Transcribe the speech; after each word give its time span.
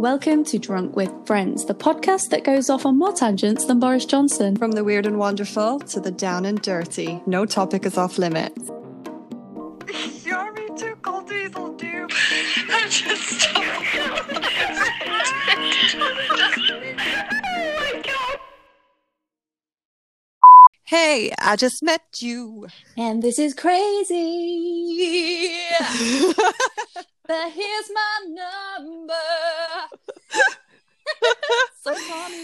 Welcome 0.00 0.44
to 0.44 0.58
Drunk 0.58 0.96
with 0.96 1.12
Friends, 1.26 1.66
the 1.66 1.74
podcast 1.74 2.30
that 2.30 2.42
goes 2.42 2.70
off 2.70 2.86
on 2.86 2.98
more 2.98 3.12
tangents 3.12 3.66
than 3.66 3.80
Boris 3.80 4.06
Johnson. 4.06 4.56
From 4.56 4.70
the 4.70 4.82
weird 4.82 5.04
and 5.04 5.18
wonderful 5.18 5.78
to 5.78 6.00
the 6.00 6.10
down 6.10 6.46
and 6.46 6.58
dirty, 6.62 7.20
no 7.26 7.44
topic 7.44 7.84
is 7.84 7.98
off 7.98 8.16
limits. 8.16 8.70
You're 10.24 10.52
me 10.54 10.68
too, 10.74 10.96
cold 11.02 11.28
diesel, 11.28 11.74
dude. 11.74 12.10
I 12.70 12.86
just 12.88 13.40
stop. 13.40 13.62
Hey, 20.84 21.32
I 21.38 21.56
just 21.56 21.82
met 21.84 22.02
you. 22.20 22.66
And 22.96 23.22
this 23.22 23.38
is 23.38 23.54
crazy. 23.54 25.56
but 27.30 27.52
here's 27.52 27.90
my 27.94 28.18
number. 28.26 29.14
so 31.80 31.94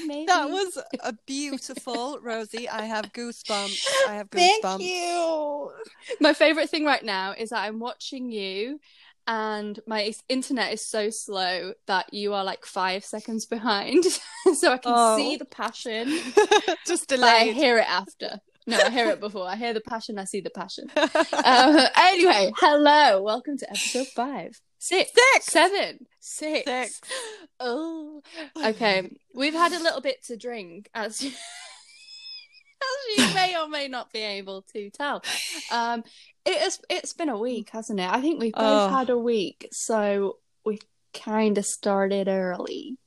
maybe. 0.06 0.26
That 0.26 0.48
was 0.48 0.78
a 1.02 1.12
beautiful, 1.26 2.20
Rosie. 2.22 2.68
I 2.68 2.82
have 2.84 3.12
goosebumps. 3.12 3.84
I 4.06 4.14
have 4.14 4.30
goosebumps. 4.30 4.60
Thank 4.62 4.82
you. 4.82 5.72
My 6.20 6.34
favorite 6.34 6.70
thing 6.70 6.84
right 6.84 7.04
now 7.04 7.32
is 7.36 7.50
that 7.50 7.64
I'm 7.64 7.80
watching 7.80 8.30
you 8.30 8.78
and 9.26 9.80
my 9.88 10.12
internet 10.28 10.72
is 10.72 10.86
so 10.86 11.10
slow 11.10 11.72
that 11.88 12.14
you 12.14 12.32
are 12.34 12.44
like 12.44 12.64
five 12.64 13.04
seconds 13.04 13.44
behind. 13.44 14.04
so 14.54 14.72
I 14.72 14.78
can 14.78 14.92
Oh. 14.94 15.16
see 15.16 15.34
the 15.36 15.46
passion, 15.46 16.16
just 16.86 17.08
but 17.08 17.24
I 17.24 17.46
hear 17.46 17.78
it 17.78 17.88
after. 17.90 18.38
No, 18.68 18.78
I 18.78 18.90
hear 18.90 19.10
it 19.10 19.18
before. 19.18 19.48
I 19.48 19.56
hear 19.56 19.74
the 19.74 19.80
passion, 19.80 20.16
I 20.16 20.24
see 20.24 20.40
the 20.40 20.50
passion. 20.50 20.88
Um, 20.96 21.86
anyway, 21.96 22.52
hello. 22.58 23.20
Welcome 23.22 23.58
to 23.58 23.68
episode 23.68 24.06
five. 24.14 24.60
Six. 24.88 25.10
Six. 25.32 25.46
Seven. 25.46 26.06
Six. 26.20 26.64
Six. 26.70 27.00
Oh. 27.58 28.20
Okay. 28.62 29.10
We've 29.34 29.54
had 29.54 29.72
a 29.72 29.82
little 29.82 30.00
bit 30.02 30.22
to 30.26 30.36
drink, 30.36 30.90
as 30.94 31.22
you, 31.22 31.30
as 32.82 33.18
you 33.28 33.34
may 33.34 33.56
or 33.58 33.66
may 33.68 33.88
not 33.88 34.12
be 34.12 34.20
able 34.20 34.62
to 34.74 34.90
tell. 34.90 35.22
Um, 35.72 36.04
it 36.44 36.60
has, 36.60 36.78
it's 36.90 37.14
been 37.14 37.30
a 37.30 37.38
week, 37.38 37.70
hasn't 37.70 37.98
it? 38.00 38.10
I 38.10 38.20
think 38.20 38.40
we've 38.40 38.52
both 38.52 38.90
Oh. 38.92 38.94
had 38.94 39.08
a 39.10 39.16
week, 39.18 39.68
so 39.72 40.36
we 40.66 40.78
kind 41.14 41.56
of 41.56 41.64
started 41.64 42.28
early. 42.28 42.98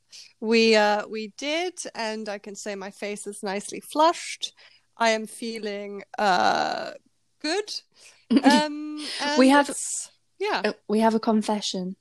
We 0.42 0.76
uh 0.76 1.06
we 1.08 1.34
did, 1.38 1.76
and 1.94 2.28
I 2.28 2.40
can 2.40 2.56
say 2.56 2.74
my 2.76 2.90
face 2.92 3.28
is 3.28 3.44
nicely 3.44 3.82
flushed. 3.82 4.54
I 4.98 5.10
am 5.10 5.28
feeling 5.28 6.02
uh 6.18 6.92
good. 7.42 7.72
Um 8.44 8.98
We 9.38 9.50
have- 9.50 9.70
it's- 9.70 10.10
yeah. 10.40 10.62
Uh, 10.66 10.74
we 10.88 11.00
have 11.00 11.16
a 11.16 11.20
confession. 11.20 11.96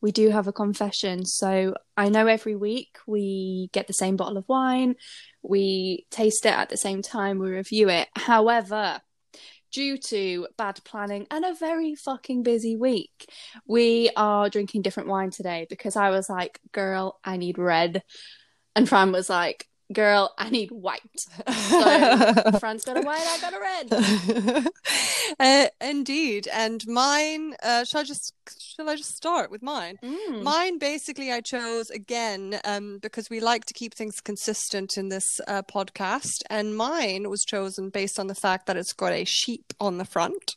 We 0.00 0.12
do 0.12 0.30
have 0.30 0.46
a 0.46 0.52
confession. 0.52 1.24
So 1.24 1.74
I 1.96 2.08
know 2.08 2.26
every 2.26 2.54
week 2.54 2.98
we 3.06 3.70
get 3.72 3.86
the 3.86 3.94
same 3.94 4.16
bottle 4.16 4.36
of 4.36 4.48
wine, 4.48 4.96
we 5.42 6.06
taste 6.10 6.44
it 6.44 6.52
at 6.52 6.68
the 6.68 6.76
same 6.76 7.02
time, 7.02 7.38
we 7.38 7.50
review 7.50 7.88
it. 7.88 8.08
However, 8.14 9.00
due 9.72 9.98
to 9.98 10.48
bad 10.56 10.80
planning 10.84 11.26
and 11.30 11.44
a 11.44 11.54
very 11.54 11.94
fucking 11.94 12.42
busy 12.42 12.76
week, 12.76 13.30
we 13.66 14.10
are 14.16 14.50
drinking 14.50 14.82
different 14.82 15.08
wine 15.08 15.30
today 15.30 15.66
because 15.68 15.96
I 15.96 16.10
was 16.10 16.28
like, 16.28 16.60
girl, 16.72 17.18
I 17.24 17.36
need 17.36 17.58
red. 17.58 18.02
And 18.74 18.88
Fran 18.88 19.12
was 19.12 19.30
like, 19.30 19.66
girl, 19.92 20.34
I 20.38 20.50
need 20.50 20.70
white. 20.70 21.26
So 21.66 22.58
Fran's 22.60 22.84
got 22.84 22.96
a 22.96 23.02
white, 23.02 23.26
I 23.26 23.38
got 23.40 23.54
a 23.54 23.60
red. 23.60 24.68
uh, 25.40 25.66
indeed, 25.80 26.48
and 26.52 26.86
mine. 26.86 27.54
Uh, 27.62 27.84
shall 27.84 28.00
I 28.02 28.04
just 28.04 28.32
shall 28.60 28.88
I 28.88 28.96
just 28.96 29.16
start 29.16 29.50
with 29.50 29.62
mine? 29.62 29.96
Mm. 30.02 30.42
Mine 30.42 30.78
basically 30.78 31.32
I 31.32 31.40
chose 31.40 31.90
again 31.90 32.60
um, 32.64 32.98
because 33.02 33.28
we 33.30 33.40
like 33.40 33.64
to 33.66 33.74
keep 33.74 33.94
things 33.94 34.20
consistent 34.20 34.96
in 34.96 35.08
this 35.08 35.40
uh, 35.48 35.62
podcast, 35.62 36.42
and 36.50 36.76
mine 36.76 37.28
was 37.28 37.44
chosen 37.44 37.90
based 37.90 38.18
on 38.18 38.26
the 38.28 38.34
fact 38.34 38.66
that 38.66 38.76
it's 38.76 38.92
got 38.92 39.12
a 39.12 39.24
sheep 39.24 39.72
on 39.80 39.98
the 39.98 40.04
front, 40.04 40.56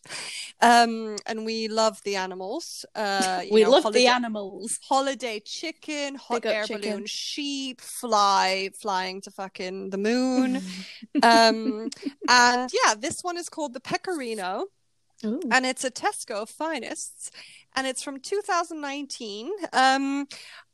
um, 0.62 1.16
and 1.25 1.45
we 1.45 1.68
love 1.68 2.01
the 2.03 2.16
animals. 2.16 2.85
Uh, 2.95 3.41
we 3.51 3.63
know, 3.63 3.72
love 3.72 3.84
holiday- 3.84 4.01
the 4.01 4.07
animals. 4.07 4.79
holiday 4.88 5.39
chicken, 5.39 6.16
hot 6.16 6.45
air 6.45 6.66
chicken. 6.66 6.81
balloon 6.81 7.06
sheep, 7.06 7.81
fly 7.81 8.69
flying 8.79 9.19
to 9.22 9.31
fucking 9.31 9.90
the 9.90 9.97
moon. 9.97 10.57
um, 11.24 11.90
and 12.30 12.72
yeah, 12.72 12.94
this 12.97 13.24
one 13.24 13.38
is 13.38 13.50
called 13.50 13.74
the 13.74 13.80
Pecorino, 13.80 14.66
Ooh. 15.25 15.41
and 15.52 15.66
it's 15.66 15.84
a 15.84 15.91
Tesco 15.91 16.47
finest, 16.47 17.31
and 17.75 17.88
it's 17.88 18.03
from 18.03 18.19
2019. 18.19 19.52
Um, 19.74 20.28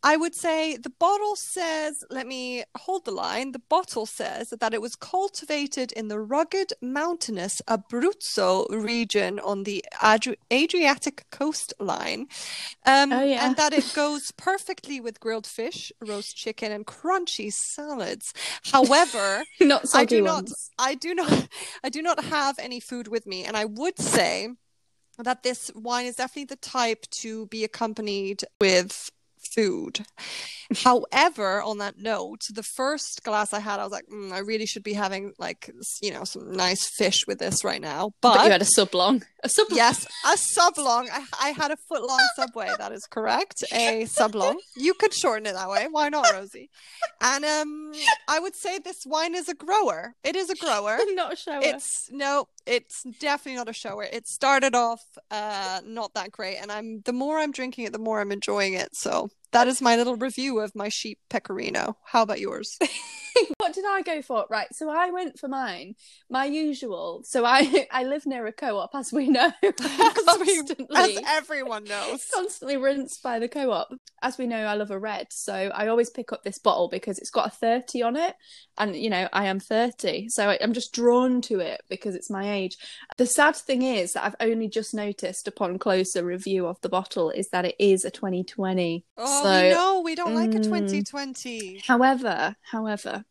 I 0.03 0.17
would 0.17 0.35
say 0.35 0.77
the 0.77 0.91
bottle 0.91 1.35
says, 1.35 2.03
let 2.11 2.27
me 2.27 2.63
hold 2.77 3.05
the 3.05 3.11
line. 3.11 3.53
The 3.53 3.61
bottle 3.69 4.05
says 4.05 4.53
that 4.59 4.73
it 4.73 4.81
was 4.81 4.95
cultivated 4.95 5.91
in 5.93 6.09
the 6.09 6.19
rugged, 6.19 6.73
mountainous 6.81 7.59
Abruzzo 7.67 8.67
region 8.69 9.39
on 9.39 9.63
the 9.63 9.83
Adri- 10.01 10.37
Adriatic 10.53 11.25
coastline. 11.31 12.27
Um, 12.85 13.11
Oh, 13.11 13.23
yeah. 13.23 13.45
and 13.47 13.55
that 13.57 13.73
it 13.73 13.91
goes 13.95 14.31
perfectly 14.31 14.99
with 14.99 15.19
grilled 15.19 15.47
fish, 15.47 15.91
roast 16.01 16.35
chicken, 16.35 16.71
and 16.71 16.85
crunchy 16.85 17.51
salads. 17.51 18.33
However, 18.71 19.43
Not 19.59 19.85
I 19.95 20.05
do 20.05 20.21
not. 20.21 20.49
I 20.77 20.95
do 20.95 21.15
not 21.15 21.47
I 21.83 21.89
do 21.89 22.01
not 22.01 22.23
have 22.25 22.59
any 22.59 22.79
food 22.79 23.07
with 23.07 23.25
me 23.25 23.43
and 23.43 23.55
I 23.57 23.65
would 23.65 23.97
say 23.99 24.49
that 25.17 25.43
this 25.43 25.71
wine 25.75 26.05
is 26.05 26.15
definitely 26.15 26.45
the 26.45 26.55
type 26.57 27.05
to 27.21 27.47
be 27.47 27.63
accompanied 27.63 28.43
with 28.59 29.11
food. 29.53 30.05
However, 30.83 31.61
on 31.61 31.77
that 31.77 31.97
note, 31.97 32.41
the 32.51 32.63
first 32.63 33.23
glass 33.23 33.53
I 33.53 33.59
had, 33.59 33.79
I 33.79 33.83
was 33.83 33.91
like, 33.91 34.07
mm, 34.07 34.31
I 34.31 34.39
really 34.39 34.65
should 34.65 34.83
be 34.83 34.93
having 34.93 35.33
like 35.37 35.69
you 36.01 36.11
know 36.11 36.23
some 36.23 36.51
nice 36.51 36.89
fish 36.97 37.27
with 37.27 37.39
this 37.39 37.63
right 37.63 37.81
now. 37.81 38.11
But, 38.21 38.35
But, 38.35 38.45
you 38.45 38.51
had 38.51 38.61
a 38.61 38.65
sub 38.65 38.93
long. 38.93 39.23
A 39.43 39.49
sub 39.49 39.67
yes, 39.71 40.05
a 40.25 40.35
sublong. 40.35 41.07
I, 41.11 41.23
I 41.41 41.49
had 41.49 41.71
a 41.71 41.77
foot 41.87 42.01
long 42.01 42.21
subway. 42.35 42.69
That 42.77 42.91
is 42.91 43.05
correct. 43.09 43.63
A 43.71 44.05
sublong. 44.05 44.55
You 44.75 44.95
could 44.95 45.13
shorten 45.13 45.45
it 45.45 45.53
that 45.53 45.69
way. 45.69 45.87
Why 45.89 46.09
not, 46.09 46.31
Rosie? 46.33 46.69
And 47.21 47.45
um, 47.45 47.91
I 48.27 48.39
would 48.39 48.55
say 48.55 48.79
this 48.79 49.05
wine 49.05 49.35
is 49.35 49.47
a 49.47 49.53
grower. 49.53 50.15
It 50.23 50.35
is 50.35 50.49
a 50.49 50.55
grower. 50.55 50.97
not 51.09 51.33
a 51.33 51.35
shower. 51.35 51.61
It's 51.63 52.09
no, 52.11 52.47
it's 52.65 53.03
definitely 53.19 53.57
not 53.57 53.69
a 53.69 53.73
shower. 53.73 54.03
It 54.03 54.27
started 54.27 54.75
off 54.75 55.03
uh 55.31 55.81
not 55.85 56.13
that 56.15 56.31
great, 56.31 56.57
and 56.57 56.71
I'm 56.71 57.01
the 57.01 57.13
more 57.13 57.39
I'm 57.39 57.51
drinking 57.51 57.85
it, 57.85 57.93
the 57.93 57.99
more 57.99 58.19
I'm 58.21 58.31
enjoying 58.31 58.73
it. 58.73 58.95
So 58.95 59.29
that 59.51 59.67
is 59.67 59.81
my 59.81 59.95
little 59.95 60.15
review 60.15 60.59
of 60.59 60.75
my 60.75 60.89
sheep 60.89 61.19
pecorino. 61.29 61.97
How 62.05 62.21
about 62.23 62.39
yours? 62.39 62.77
what 63.57 63.73
did 63.73 63.85
I 63.87 64.01
go 64.01 64.21
for? 64.21 64.45
Right, 64.49 64.67
so 64.71 64.89
I 64.89 65.11
went 65.11 65.39
for 65.39 65.47
mine. 65.47 65.95
My 66.29 66.45
usual. 66.45 67.21
So 67.25 67.45
I 67.45 67.87
I 67.91 68.03
live 68.03 68.25
near 68.25 68.45
a 68.47 68.51
co-op, 68.51 68.91
as 68.93 69.11
we 69.11 69.27
know, 69.27 69.51
As 69.63 69.73
we- 70.39 70.57
constantly. 70.57 71.17
As 71.17 71.19
everyone 71.27 71.83
knows. 71.85 72.25
Constantly 72.33 72.77
rinsed 72.77 73.21
by 73.23 73.39
the 73.39 73.47
co-op. 73.47 73.93
As 74.21 74.37
we 74.37 74.47
know, 74.47 74.57
I 74.65 74.73
love 74.75 74.91
a 74.91 74.99
red, 74.99 75.27
so 75.31 75.53
I 75.53 75.87
always 75.87 76.09
pick 76.09 76.31
up 76.31 76.43
this 76.43 76.57
bottle 76.57 76.87
because 76.87 77.19
it's 77.19 77.29
got 77.29 77.47
a 77.47 77.51
thirty 77.51 78.01
on 78.01 78.15
it, 78.15 78.35
and 78.77 78.95
you 78.95 79.09
know 79.09 79.27
I 79.33 79.45
am 79.45 79.59
thirty, 79.59 80.29
so 80.29 80.49
I, 80.49 80.57
I'm 80.61 80.73
just 80.73 80.93
drawn 80.93 81.41
to 81.43 81.59
it 81.59 81.81
because 81.89 82.15
it's 82.15 82.29
my 82.29 82.51
age. 82.53 82.77
The 83.17 83.25
sad 83.25 83.55
thing 83.55 83.83
is 83.83 84.13
that 84.13 84.23
I've 84.25 84.35
only 84.39 84.67
just 84.67 84.93
noticed 84.93 85.47
upon 85.47 85.77
closer 85.79 86.23
review 86.23 86.65
of 86.67 86.79
the 86.81 86.89
bottle 86.89 87.29
is 87.29 87.49
that 87.49 87.65
it 87.65 87.75
is 87.79 88.03
a 88.05 88.11
2020. 88.11 89.05
Oh, 89.17 89.34
so 89.43 89.61
we 89.63 89.69
know 89.69 90.01
we 90.01 90.15
don't 90.15 90.35
like 90.35 90.53
a 90.53 90.59
mm. 90.59 90.63
2020. 90.63 91.81
However, 91.85 92.55
however, 92.71 93.25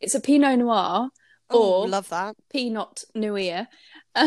it's 0.00 0.14
a 0.14 0.20
Pinot 0.20 0.58
Noir 0.58 1.10
Oh, 1.50 1.82
or 1.82 1.88
love 1.88 2.08
that. 2.08 2.36
Pinot 2.50 3.04
Noir. 3.14 3.68
I'll 4.14 4.26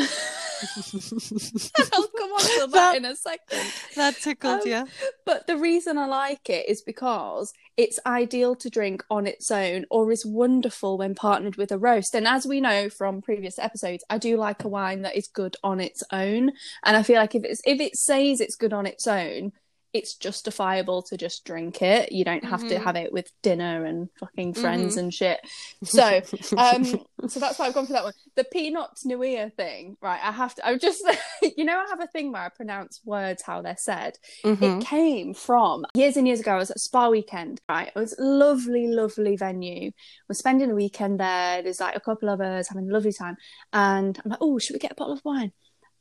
come 2.07 2.31
on 2.31 2.39
to 2.39 2.59
that, 2.59 2.71
That- 2.71 2.95
in 2.97 3.05
a 3.05 3.15
second. 3.15 3.71
That 3.95 4.15
tickled 4.15 4.61
Um, 4.61 4.67
you. 4.67 4.87
But 5.25 5.47
the 5.47 5.57
reason 5.57 5.97
I 5.97 6.05
like 6.05 6.49
it 6.49 6.67
is 6.69 6.81
because 6.81 7.53
it's 7.77 7.99
ideal 8.05 8.55
to 8.55 8.69
drink 8.69 9.03
on 9.09 9.27
its 9.27 9.51
own 9.51 9.85
or 9.91 10.11
is 10.11 10.25
wonderful 10.25 10.97
when 10.97 11.13
partnered 11.13 11.57
with 11.57 11.71
a 11.71 11.77
roast. 11.77 12.15
And 12.15 12.27
as 12.27 12.47
we 12.47 12.61
know 12.61 12.89
from 12.89 13.21
previous 13.21 13.59
episodes, 13.59 14.03
I 14.09 14.17
do 14.17 14.37
like 14.37 14.63
a 14.63 14.69
wine 14.69 15.01
that 15.01 15.17
is 15.17 15.27
good 15.27 15.55
on 15.63 15.79
its 15.79 16.03
own. 16.11 16.53
And 16.83 16.95
I 16.97 17.03
feel 17.03 17.17
like 17.17 17.35
if 17.35 17.43
it's 17.43 17.61
if 17.65 17.79
it 17.79 17.95
says 17.95 18.39
it's 18.41 18.55
good 18.55 18.73
on 18.73 18.85
its 18.85 19.07
own, 19.07 19.51
it's 19.95 20.13
justifiable 20.15 21.01
to 21.03 21.15
just 21.17 21.45
drink 21.45 21.81
it. 21.81 22.11
You 22.11 22.25
don't 22.25 22.43
have 22.43 22.67
to 22.67 22.75
Mhm. 22.75 22.83
have 22.83 22.95
it 22.97 23.13
with 23.13 23.31
dinner 23.41 23.85
and 23.85 24.09
fucking 24.19 24.53
friends 24.53 24.97
and 24.97 25.13
shit. 25.13 25.39
So 25.83 26.21
um 26.57 26.83
so 27.27 27.39
that's 27.39 27.57
why 27.57 27.67
I've 27.67 27.73
gone 27.73 27.85
for 27.85 27.93
that 27.93 28.03
one. 28.03 28.13
The 28.35 28.43
Pinot 28.43 28.89
Noir 29.05 29.49
thing, 29.55 29.95
right? 30.01 30.19
I 30.21 30.31
have 30.31 30.53
to. 30.55 30.67
I 30.67 30.77
just, 30.77 31.01
you 31.57 31.63
know, 31.63 31.77
I 31.79 31.85
have 31.89 32.01
a 32.01 32.07
thing 32.07 32.31
where 32.31 32.41
I 32.41 32.49
pronounce 32.49 33.01
words 33.05 33.41
how 33.43 33.61
they're 33.61 33.77
said. 33.77 34.17
Mhm. 34.43 34.81
It 34.81 34.85
came 34.85 35.33
from 35.33 35.85
years 35.95 36.17
and 36.17 36.27
years 36.27 36.41
ago. 36.41 36.51
I 36.51 36.57
was 36.57 36.71
at 36.71 36.79
Spa 36.79 37.07
Weekend, 37.09 37.61
right? 37.69 37.87
It 37.87 37.99
was 37.99 38.13
a 38.17 38.23
lovely, 38.23 38.87
lovely 38.87 39.37
venue. 39.37 39.91
We're 40.27 40.33
spending 40.35 40.71
a 40.71 40.75
weekend 40.75 41.19
there. 41.19 41.61
There's 41.63 41.79
like 41.79 41.95
a 41.95 41.99
couple 42.01 42.29
of 42.29 42.41
us 42.41 42.67
having 42.67 42.89
a 42.89 42.93
lovely 42.93 43.13
time, 43.13 43.37
and 43.71 44.19
I'm 44.23 44.31
like, 44.31 44.39
oh, 44.41 44.59
should 44.59 44.73
we 44.73 44.79
get 44.79 44.91
a 44.91 44.95
bottle 44.95 45.13
of 45.13 45.21
wine? 45.23 45.51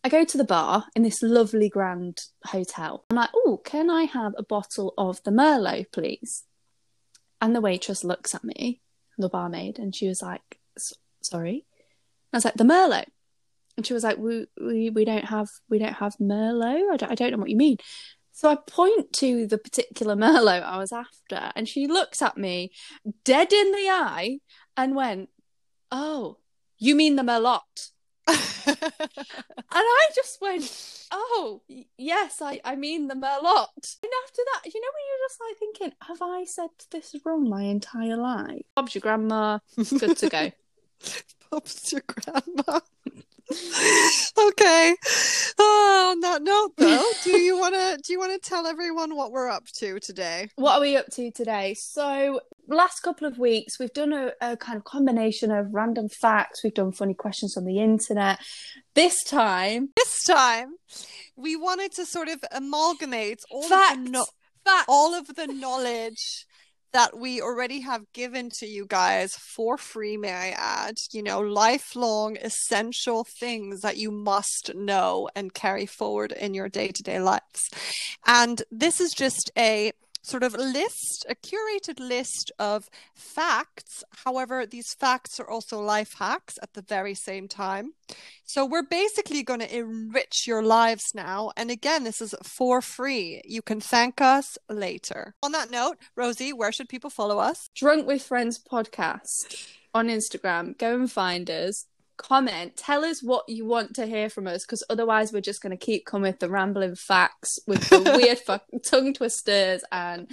I 0.05 0.11
go 0.11 0.23
to 0.23 0.37
the 0.37 0.45
bar 0.45 0.85
in 0.95 1.03
this 1.03 1.23
lovely 1.23 1.71
grand 1.71 2.21
hotel. 2.45 3.07
I'm 3.09 3.17
like, 3.17 3.31
oh, 3.35 3.59
can 3.65 3.89
I 3.89 4.03
have 4.03 4.35
a 4.37 4.43
bottle 4.43 4.93
of 4.99 5.23
the 5.23 5.31
Merlot, 5.31 5.87
please? 5.93 6.45
And 7.41 7.57
the 7.57 7.63
waitress 7.63 8.05
looks 8.05 8.35
at 8.35 8.45
me, 8.45 8.83
the 9.17 9.31
barmaid, 9.31 9.79
and 9.79 9.97
she 9.97 10.07
was 10.07 10.21
like, 10.21 10.61
sorry. 11.23 11.65
I 12.35 12.37
was 12.37 12.45
like, 12.45 12.55
the 12.55 12.65
Merlot. 12.65 13.07
And 13.79 13.87
she 13.87 13.95
was 13.95 14.05
like, 14.05 14.19
we, 14.19 14.47
we, 14.61 14.91
we 14.91 15.07
don't 15.07 15.25
have 15.25 15.49
we 15.71 15.79
don't 15.79 15.95
have 15.95 16.17
Merlot. 16.19 16.93
I 16.93 16.97
don't, 16.99 17.13
I 17.13 17.15
don't 17.15 17.33
know 17.33 17.39
what 17.39 17.51
you 17.51 17.57
mean. 17.57 17.79
So 18.33 18.51
I 18.51 18.57
point 18.57 19.11
to 19.15 19.47
the 19.47 19.59
particular 19.59 20.15
Merlot 20.17 20.63
I 20.63 20.77
was 20.77 20.93
after, 20.93 21.51
and 21.57 21.67
she 21.67 21.87
looks 21.87 22.21
at 22.21 22.37
me 22.37 22.73
dead 23.25 23.55
in 23.55 23.73
the 23.73 23.89
eye 23.89 24.41
and 24.77 24.95
went, 24.95 25.31
"Oh, 25.91 26.37
you 26.79 26.95
mean 26.95 27.17
the 27.17 27.23
Merlot?" 27.23 27.91
And 29.77 29.83
I 29.83 30.07
just 30.15 30.41
went, 30.41 31.09
"Oh, 31.11 31.63
yes, 31.99 32.41
I, 32.41 32.61
I 32.65 32.77
mean 32.77 33.09
the 33.09 33.15
Merlot." 33.15 33.97
And 34.03 34.13
after 34.25 34.43
that, 34.53 34.73
you 34.73 34.81
know, 34.81 34.89
when 34.95 35.05
you're 35.09 35.29
just 35.29 35.41
like 35.41 35.59
thinking, 35.59 35.93
"Have 36.03 36.23
I 36.23 36.45
said 36.45 36.71
this 36.91 37.15
wrong 37.25 37.49
my 37.49 37.63
entire 37.63 38.17
life?" 38.17 38.63
Bob's 38.77 38.95
your 38.95 39.01
grandma. 39.01 39.59
Good 39.77 40.17
to 40.19 40.29
go. 40.29 40.53
Bob's 41.51 41.93
your 41.93 42.03
grandma. 42.07 42.81
okay. 44.39 44.97
Oh, 45.59 46.09
on 46.13 46.21
that 46.21 46.43
note, 46.43 46.73
though, 46.77 47.05
do 47.25 47.39
you 47.39 47.59
want 47.59 47.75
to 47.75 47.99
do 48.03 48.13
you 48.13 48.19
want 48.19 48.41
to 48.41 48.49
tell 48.49 48.67
everyone 48.67 49.15
what 49.17 49.33
we're 49.33 49.51
up 49.51 49.67
to 49.67 49.99
today? 50.01 50.49
what 50.57 50.77
are 50.77 50.81
we 50.81 50.97
up 50.97 51.07
to 51.13 51.31
today? 51.31 51.75
So, 51.75 52.41
last 52.69 53.01
couple 53.01 53.27
of 53.27 53.39
weeks, 53.39 53.79
we've 53.79 53.93
done 53.93 54.13
a, 54.13 54.33
a 54.41 54.57
kind 54.57 54.77
of 54.77 54.85
combination 54.85 55.51
of 55.51 55.73
random 55.73 56.09
facts. 56.09 56.63
We've 56.63 56.75
done 56.75 56.93
funny 56.93 57.15
questions 57.15 57.57
on 57.57 57.65
the 57.65 57.79
internet. 57.81 58.39
This 58.95 59.23
time, 59.25 59.91
This 59.97 60.25
time, 60.25 60.77
we 61.37 61.57
wanted 61.57 61.93
to 61.93 62.07
sort 62.07 62.29
of 62.29 62.43
amalgamate 62.53 63.41
all 63.51 63.69
facts. 63.69 63.99
of 63.99 64.05
the 64.05 64.11
no- 64.11 64.27
facts. 64.65 64.85
all 64.89 65.15
of 65.15 65.27
the 65.35 65.47
knowledge 65.47 66.47
that 66.93 67.19
we 67.19 67.43
already 67.43 67.81
have 67.81 68.03
given 68.13 68.49
to 68.49 68.67
you 68.67 68.87
guys 68.89 69.35
for 69.35 69.77
free, 69.77 70.17
may 70.17 70.33
I 70.33 70.51
add, 70.57 70.95
you 71.11 71.25
know, 71.25 71.41
lifelong 71.41 72.37
essential 72.41 73.25
things 73.25 73.81
that 73.81 73.97
you 73.97 74.13
must 74.13 74.73
know 74.77 75.29
and 75.35 75.53
carry 75.53 75.87
forward 75.87 76.31
in 76.31 76.55
your 76.55 76.69
day 76.69 76.89
to 76.93 77.03
day 77.03 77.19
lives. 77.19 77.69
And 78.27 78.63
this 78.71 79.01
is 79.01 79.13
just 79.13 79.51
a 79.59 79.91
sort 80.25 80.43
of 80.43 80.55
list, 80.55 81.27
a 81.29 81.35
curated 81.35 82.01
list 82.01 82.51
of 82.59 82.89
facts. 83.15 84.03
However, 84.25 84.65
these 84.65 84.95
facts 84.95 85.39
are 85.39 85.49
also 85.49 85.81
life 85.81 86.15
hacks 86.19 86.59
at 86.63 86.73
the 86.73 86.83
very 86.83 87.15
same 87.15 87.47
time. 87.47 87.93
So 88.45 88.65
we're 88.65 88.83
basically 88.83 89.43
going 89.43 89.61
to 89.61 89.77
enrich 89.77 90.47
your 90.47 90.63
lives 90.63 91.13
now. 91.15 91.53
And 91.57 91.71
again, 91.71 92.05
this 92.05 92.21
is 92.23 92.35
for 92.43 92.81
free. 92.81 93.43
You 93.45 93.61
can 93.61 93.81
thank 93.81 94.21
us 94.21 94.57
later. 94.69 95.35
On 95.43 95.53
that 95.53 95.71
note, 95.71 95.99
Rosie, 96.17 96.53
where 96.53 96.73
should 96.73 96.89
people 96.89 97.11
follow 97.11 97.39
us? 97.39 97.69
Drunk 97.75 98.07
with 98.07 98.23
Friends 98.23 98.59
podcast 98.59 99.69
on 99.93 100.09
Instagram. 100.09 100.77
Go 100.79 100.95
and 100.95 101.13
find 101.13 101.51
us. 101.51 101.87
Comment. 102.17 102.77
Tell 102.77 103.05
us 103.05 103.23
what 103.23 103.45
you 103.49 103.67
want 103.67 103.95
to 103.97 104.07
hear 104.07 104.31
from 104.31 104.47
us, 104.47 104.65
because 104.65 104.83
otherwise 104.89 105.33
we're 105.33 105.41
just 105.41 105.61
going 105.63 105.77
to 105.77 105.85
keep 105.85 106.07
coming 106.07 106.31
with 106.31 106.39
the 106.41 106.49
rambling 106.49 106.95
facts, 106.95 107.59
with 107.67 107.89
the 107.91 108.01
weird 108.23 108.39
fuck- 108.39 108.65
tongue 108.85 109.13
twisters 109.13 109.83
and 109.91 110.31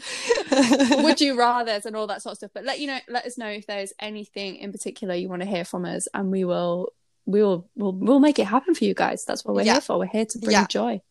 would 1.04 1.20
you 1.20 1.38
rather's 1.38 1.86
and 1.86 1.96
all 1.96 2.08
that 2.08 2.22
sort 2.22 2.32
of 2.34 2.38
stuff. 2.38 2.52
But 2.54 2.66
let 2.66 2.80
you 2.80 2.88
know, 2.88 3.00
let 3.10 3.26
us 3.26 3.38
know 3.38 3.48
if 3.48 3.66
there's 3.68 3.94
anything 4.00 4.58
in 4.58 4.72
particular 4.72 5.16
you 5.16 5.28
want 5.30 5.42
to 5.42 5.48
hear 5.48 5.66
from 5.66 5.86
us, 5.86 6.08
and 6.14 6.32
we 6.32 6.44
will, 6.46 6.90
we 7.26 7.42
will, 7.44 7.70
we'll, 7.76 7.94
we'll 7.94 8.20
make 8.20 8.40
it 8.40 8.46
happen 8.46 8.76
for 8.76 8.84
you 8.86 8.94
guys. 8.94 9.26
That's 9.26 9.44
what 9.44 9.56
we're 9.56 9.64
Yeah. 9.64 9.74
here 9.74 9.82
for. 9.82 9.98
We're 10.00 10.06
here 10.08 10.26
to 10.26 10.38
bring 10.40 10.52
Yeah. 10.52 10.68
joy. 10.68 11.02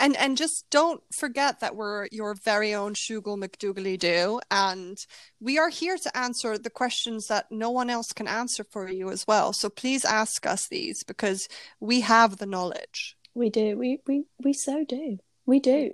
And 0.00 0.16
and 0.16 0.36
just 0.36 0.70
don't 0.70 1.02
forget 1.12 1.60
that 1.60 1.74
we're 1.74 2.06
your 2.12 2.34
very 2.34 2.72
own 2.72 2.94
Shugel 2.94 3.36
McDougally 3.36 3.98
do, 3.98 4.40
and 4.50 4.96
we 5.40 5.58
are 5.58 5.70
here 5.70 5.96
to 5.98 6.16
answer 6.16 6.56
the 6.56 6.70
questions 6.70 7.26
that 7.26 7.50
no 7.50 7.70
one 7.70 7.90
else 7.90 8.12
can 8.12 8.28
answer 8.28 8.64
for 8.64 8.88
you 8.88 9.10
as 9.10 9.26
well. 9.26 9.52
So 9.52 9.68
please 9.68 10.04
ask 10.04 10.46
us 10.46 10.68
these 10.68 11.02
because 11.02 11.48
we 11.80 12.02
have 12.02 12.36
the 12.36 12.46
knowledge. 12.46 13.16
We 13.34 13.50
do. 13.50 13.76
We 13.76 14.00
we 14.06 14.24
we 14.42 14.52
so 14.52 14.84
do. 14.84 15.18
We 15.46 15.60
do. 15.60 15.90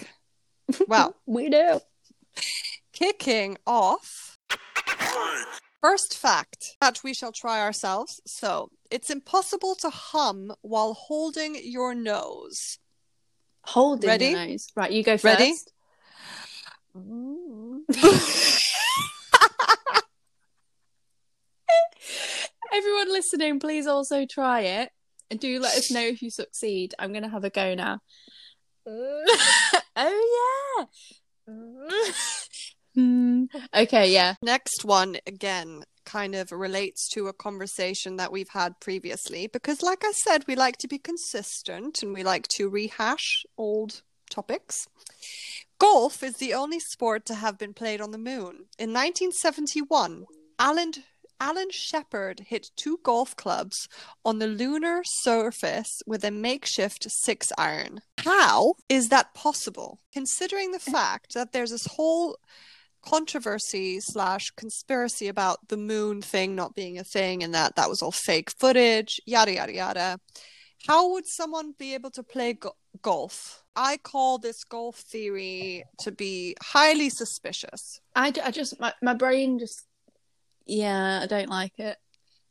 Well, 0.86 1.14
We 1.26 1.48
do. 1.48 1.80
kicking 2.92 3.58
off. 3.66 4.38
First 5.82 6.16
fact 6.16 6.76
that 6.80 7.02
we 7.04 7.12
shall 7.12 7.32
try 7.32 7.60
ourselves. 7.60 8.20
So 8.26 8.70
it's 8.90 9.10
impossible 9.10 9.74
to 9.76 9.90
hum 9.90 10.52
while 10.62 10.94
holding 10.94 11.58
your 11.62 11.94
nose. 11.94 12.78
Holding 13.66 14.08
Ready? 14.08 14.26
your 14.26 14.46
nose. 14.46 14.68
Right, 14.76 14.92
you 14.92 15.02
go 15.02 15.16
first. 15.16 15.24
Ready? 15.24 15.54
Everyone 22.72 23.12
listening, 23.12 23.60
please 23.60 23.86
also 23.86 24.26
try 24.26 24.60
it 24.60 24.90
and 25.30 25.40
do 25.40 25.60
let 25.60 25.76
us 25.76 25.90
know 25.90 26.00
if 26.00 26.22
you 26.22 26.30
succeed. 26.30 26.94
I'm 26.98 27.12
gonna 27.12 27.28
have 27.28 27.44
a 27.44 27.50
go 27.50 27.74
now. 27.74 27.98
oh 28.86 30.64
yeah. 30.76 30.84
Hmm. 32.94 33.46
Okay, 33.74 34.12
yeah. 34.12 34.34
Next 34.40 34.84
one, 34.84 35.16
again, 35.26 35.82
kind 36.04 36.34
of 36.34 36.52
relates 36.52 37.08
to 37.10 37.28
a 37.28 37.32
conversation 37.32 38.16
that 38.16 38.32
we've 38.32 38.50
had 38.50 38.80
previously 38.80 39.46
because, 39.46 39.82
like 39.82 40.04
I 40.04 40.12
said, 40.12 40.44
we 40.46 40.54
like 40.54 40.76
to 40.78 40.88
be 40.88 40.98
consistent 40.98 42.02
and 42.02 42.12
we 42.12 42.22
like 42.22 42.48
to 42.48 42.68
rehash 42.68 43.44
old 43.56 44.02
topics. 44.30 44.88
Golf 45.78 46.22
is 46.22 46.36
the 46.36 46.54
only 46.54 46.80
sport 46.80 47.26
to 47.26 47.34
have 47.34 47.58
been 47.58 47.74
played 47.74 48.00
on 48.00 48.10
the 48.10 48.18
moon. 48.18 48.66
In 48.78 48.92
1971, 48.92 50.26
Alan, 50.58 50.92
Alan 51.40 51.70
Shepard 51.70 52.40
hit 52.46 52.70
two 52.76 53.00
golf 53.02 53.36
clubs 53.36 53.88
on 54.24 54.38
the 54.38 54.46
lunar 54.46 55.02
surface 55.04 56.02
with 56.06 56.24
a 56.24 56.30
makeshift 56.30 57.10
six 57.10 57.52
iron. 57.58 58.00
How 58.18 58.74
is 58.88 59.08
that 59.08 59.34
possible? 59.34 59.98
Considering 60.12 60.70
the 60.72 60.78
fact 60.78 61.34
that 61.34 61.52
there's 61.52 61.70
this 61.70 61.86
whole 61.86 62.38
controversy 63.04 64.00
slash 64.00 64.50
conspiracy 64.56 65.28
about 65.28 65.68
the 65.68 65.76
moon 65.76 66.22
thing 66.22 66.54
not 66.54 66.74
being 66.74 66.98
a 66.98 67.04
thing 67.04 67.42
and 67.42 67.54
that 67.54 67.76
that 67.76 67.88
was 67.88 68.02
all 68.02 68.12
fake 68.12 68.50
footage, 68.58 69.20
yada 69.26 69.54
yada 69.54 69.72
yada. 69.72 70.18
How 70.86 71.12
would 71.12 71.26
someone 71.26 71.74
be 71.78 71.94
able 71.94 72.10
to 72.10 72.22
play 72.22 72.54
go- 72.54 72.76
golf? 73.02 73.64
I 73.74 73.96
call 73.96 74.38
this 74.38 74.64
golf 74.64 74.96
theory 74.96 75.84
to 76.00 76.12
be 76.12 76.56
highly 76.62 77.10
suspicious. 77.10 78.00
I, 78.14 78.32
I 78.42 78.50
just 78.50 78.78
my, 78.78 78.92
my 79.02 79.14
brain 79.14 79.58
just 79.58 79.86
yeah, 80.66 81.20
I 81.22 81.26
don't 81.26 81.48
like 81.48 81.78
it. 81.78 81.96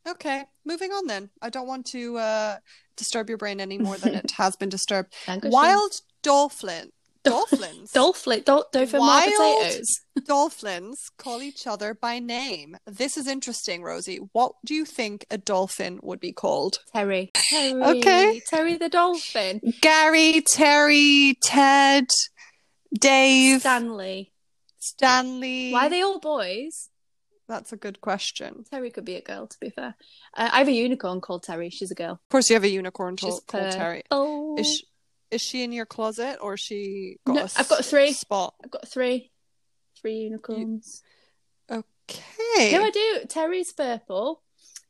Okay, 0.07 0.43
moving 0.65 0.91
on 0.91 1.07
then. 1.07 1.29
I 1.41 1.49
don't 1.49 1.67
want 1.67 1.85
to 1.87 2.17
uh, 2.17 2.57
disturb 2.97 3.29
your 3.29 3.37
brain 3.37 3.61
any 3.61 3.77
more 3.77 3.97
than 3.97 4.15
it 4.15 4.31
has 4.37 4.55
been 4.55 4.69
disturbed. 4.69 5.13
Wild 5.53 5.93
dolphin, 6.21 6.91
dolphins, 7.23 7.91
Dolphin, 7.93 8.41
dol- 8.45 8.65
dolphin 8.71 8.99
Wild- 8.99 9.31
potatoes. 9.31 9.87
dolphins 10.25 10.99
call 11.17 11.41
each 11.41 11.65
other 11.67 11.93
by 11.93 12.19
name. 12.19 12.77
This 12.85 13.17
is 13.17 13.27
interesting, 13.27 13.81
Rosie. 13.83 14.19
What 14.33 14.53
do 14.65 14.73
you 14.75 14.85
think 14.85 15.25
a 15.31 15.37
dolphin 15.37 15.99
would 16.03 16.19
be 16.19 16.31
called? 16.33 16.79
Terry. 16.93 17.31
Terry. 17.33 17.81
Okay. 17.99 18.41
Terry 18.47 18.77
the 18.77 18.89
dolphin. 18.89 19.61
Gary, 19.81 20.43
Terry, 20.47 21.37
Ted, 21.43 22.05
Dave, 22.97 23.61
Stanley. 23.61 24.31
Stanley. 24.79 25.71
Why 25.71 25.87
are 25.87 25.89
they 25.89 26.01
all 26.01 26.19
boys? 26.19 26.89
That's 27.47 27.73
a 27.73 27.77
good 27.77 27.99
question. 28.01 28.63
Terry 28.71 28.89
could 28.89 29.05
be 29.05 29.15
a 29.15 29.21
girl, 29.21 29.47
to 29.47 29.57
be 29.59 29.69
fair. 29.69 29.95
Uh, 30.35 30.49
I 30.51 30.59
have 30.59 30.67
a 30.67 30.71
unicorn 30.71 31.19
called 31.21 31.43
Terry. 31.43 31.69
She's 31.69 31.91
a 31.91 31.95
girl. 31.95 32.11
Of 32.13 32.29
course, 32.29 32.49
you 32.49 32.55
have 32.55 32.63
a 32.63 32.69
unicorn 32.69 33.17
She's 33.17 33.35
to- 33.39 33.45
called 33.45 33.71
Terry. 33.71 34.03
Oh, 34.11 34.55
Is 34.57 34.67
she, 34.67 34.87
is 35.33 35.41
she 35.41 35.63
in 35.63 35.71
your 35.71 35.85
closet 35.85 36.37
or 36.41 36.55
she 36.57 37.17
got 37.25 37.35
No, 37.35 37.41
a 37.43 37.49
I've 37.57 37.69
got 37.69 37.83
three. 37.85 38.13
spot? 38.13 38.53
I've 38.63 38.71
got 38.71 38.87
three, 38.87 39.31
three 39.99 40.15
unicorns. 40.17 41.01
Okay. 41.69 42.71
No, 42.71 42.83
I 42.83 42.89
do. 42.91 43.21
Terry's 43.27 43.71
purple. 43.73 44.41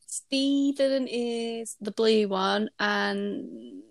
Stephen 0.07 1.07
is 1.07 1.75
the 1.81 1.91
blue 1.91 2.27
one, 2.27 2.69
and 2.79 3.81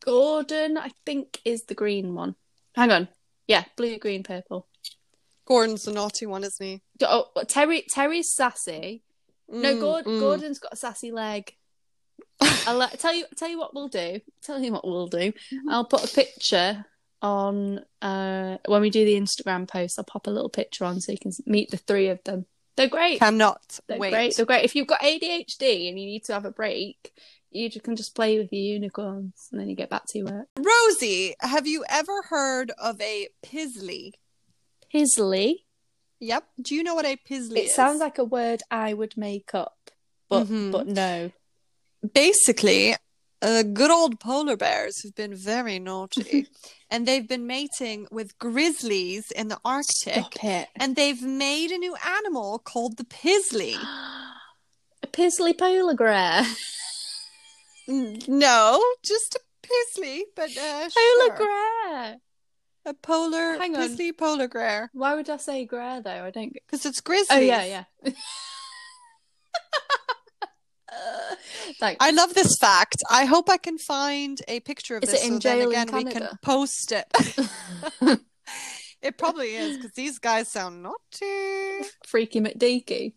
Gordon, 0.00 0.76
I 0.78 0.90
think, 1.04 1.40
is 1.44 1.64
the 1.64 1.74
green 1.74 2.14
one. 2.14 2.34
Hang 2.74 2.90
on. 2.90 3.08
Yeah, 3.46 3.64
blue, 3.76 3.98
green, 3.98 4.22
purple. 4.22 4.66
Gordon's 5.44 5.84
the 5.84 5.92
naughty 5.92 6.26
one, 6.26 6.42
isn't 6.44 6.64
he? 6.66 6.82
Oh, 7.02 7.26
Terry. 7.46 7.84
Terry's 7.88 8.32
sassy. 8.32 9.02
No, 9.48 9.74
Mm, 9.76 9.80
Gord- 9.80 10.04
mm. 10.04 10.20
Gordon's 10.20 10.58
got 10.58 10.72
a 10.72 10.76
sassy 10.76 11.12
leg. 11.12 11.55
I'll 12.40 12.88
tell 12.88 13.14
you. 13.14 13.24
Tell 13.36 13.48
you 13.48 13.58
what 13.58 13.74
we'll 13.74 13.88
do. 13.88 14.20
Tell 14.42 14.58
you 14.60 14.72
what 14.72 14.86
we'll 14.86 15.06
do. 15.06 15.32
Mm-hmm. 15.32 15.70
I'll 15.70 15.84
put 15.84 16.04
a 16.04 16.14
picture 16.14 16.84
on 17.22 17.80
uh 18.02 18.58
when 18.66 18.82
we 18.82 18.90
do 18.90 19.04
the 19.04 19.14
Instagram 19.14 19.66
post. 19.68 19.98
I'll 19.98 20.04
pop 20.04 20.26
a 20.26 20.30
little 20.30 20.50
picture 20.50 20.84
on 20.84 21.00
so 21.00 21.12
you 21.12 21.18
can 21.18 21.32
meet 21.46 21.70
the 21.70 21.76
three 21.78 22.08
of 22.08 22.22
them. 22.24 22.46
They're 22.76 22.88
great. 22.88 23.20
Cannot 23.20 23.80
They're 23.88 23.98
wait. 23.98 24.10
great. 24.10 24.36
They're 24.36 24.44
great. 24.46 24.64
If 24.64 24.76
you've 24.76 24.86
got 24.86 25.00
ADHD 25.00 25.88
and 25.88 25.98
you 25.98 26.06
need 26.06 26.24
to 26.24 26.34
have 26.34 26.44
a 26.44 26.50
break, 26.50 27.12
you 27.50 27.70
can 27.80 27.96
just 27.96 28.14
play 28.14 28.38
with 28.38 28.52
your 28.52 28.60
unicorns 28.62 29.48
and 29.50 29.58
then 29.58 29.68
you 29.70 29.74
get 29.74 29.88
back 29.88 30.04
to 30.08 30.18
your 30.18 30.26
work. 30.26 30.48
Rosie, 30.58 31.34
have 31.40 31.66
you 31.66 31.84
ever 31.88 32.20
heard 32.28 32.72
of 32.78 33.00
a 33.00 33.28
pizzly? 33.42 34.10
Pizzly. 34.94 35.54
Yep. 36.20 36.44
Do 36.60 36.74
you 36.74 36.82
know 36.82 36.94
what 36.94 37.06
a 37.06 37.16
pizzly 37.16 37.56
It 37.56 37.64
is? 37.64 37.70
It 37.70 37.74
sounds 37.74 38.00
like 38.00 38.18
a 38.18 38.24
word 38.24 38.62
I 38.70 38.92
would 38.92 39.16
make 39.16 39.54
up, 39.54 39.90
but 40.28 40.44
Mhm. 40.46 40.70
but 40.72 40.86
no. 40.86 41.32
Basically 42.14 42.94
uh, 43.42 43.62
good 43.62 43.90
old 43.90 44.18
polar 44.20 44.56
bears 44.56 45.02
have 45.02 45.14
been 45.14 45.34
very 45.34 45.78
naughty 45.78 46.46
and 46.90 47.06
they've 47.06 47.28
been 47.28 47.46
mating 47.46 48.06
with 48.10 48.38
grizzlies 48.38 49.30
in 49.32 49.48
the 49.48 49.58
arctic 49.64 50.24
and 50.76 50.96
they've 50.96 51.22
made 51.22 51.70
a 51.70 51.78
new 51.78 51.94
animal 52.06 52.58
called 52.58 52.96
the 52.96 53.04
pizzly 53.04 53.74
a 55.02 55.06
pizzly 55.06 55.56
polar 55.56 55.94
bear. 55.94 56.42
No 57.88 58.82
just 59.04 59.36
a 59.36 59.40
pizzly 59.66 60.22
but 60.34 60.50
uh, 60.56 60.88
Polar 60.88 61.36
sure. 61.36 61.46
bear. 61.90 62.16
a 62.86 62.94
polar 62.94 63.58
Hang 63.58 63.76
on. 63.76 64.12
polar 64.16 64.48
bear 64.48 64.90
Why 64.92 65.14
would 65.14 65.28
I 65.28 65.36
say 65.36 65.64
grey 65.66 66.00
though? 66.02 66.24
I 66.24 66.30
don't 66.30 66.52
because 66.52 66.86
it's 66.86 67.00
grizzlies 67.00 67.28
Oh 67.30 67.38
yeah, 67.38 67.64
yeah. 67.64 67.84
Thanks. 71.80 71.98
I 72.00 72.10
love 72.10 72.34
this 72.34 72.56
fact. 72.60 72.96
I 73.10 73.24
hope 73.24 73.50
I 73.50 73.56
can 73.56 73.78
find 73.78 74.40
a 74.48 74.60
picture 74.60 74.96
of 74.96 75.04
Is 75.04 75.10
this 75.10 75.24
it 75.24 75.26
in 75.26 75.40
so 75.40 75.48
then 75.48 75.68
again 75.68 75.88
we 75.92 76.04
can 76.04 76.28
post 76.42 76.92
it. 76.92 77.06
it 79.02 79.18
probably 79.18 79.54
is 79.54 79.76
because 79.76 79.92
these 79.92 80.18
guys 80.18 80.50
sound 80.50 80.82
naughty. 80.82 81.88
Freaky 82.06 82.40
McDeaky. 82.40 83.14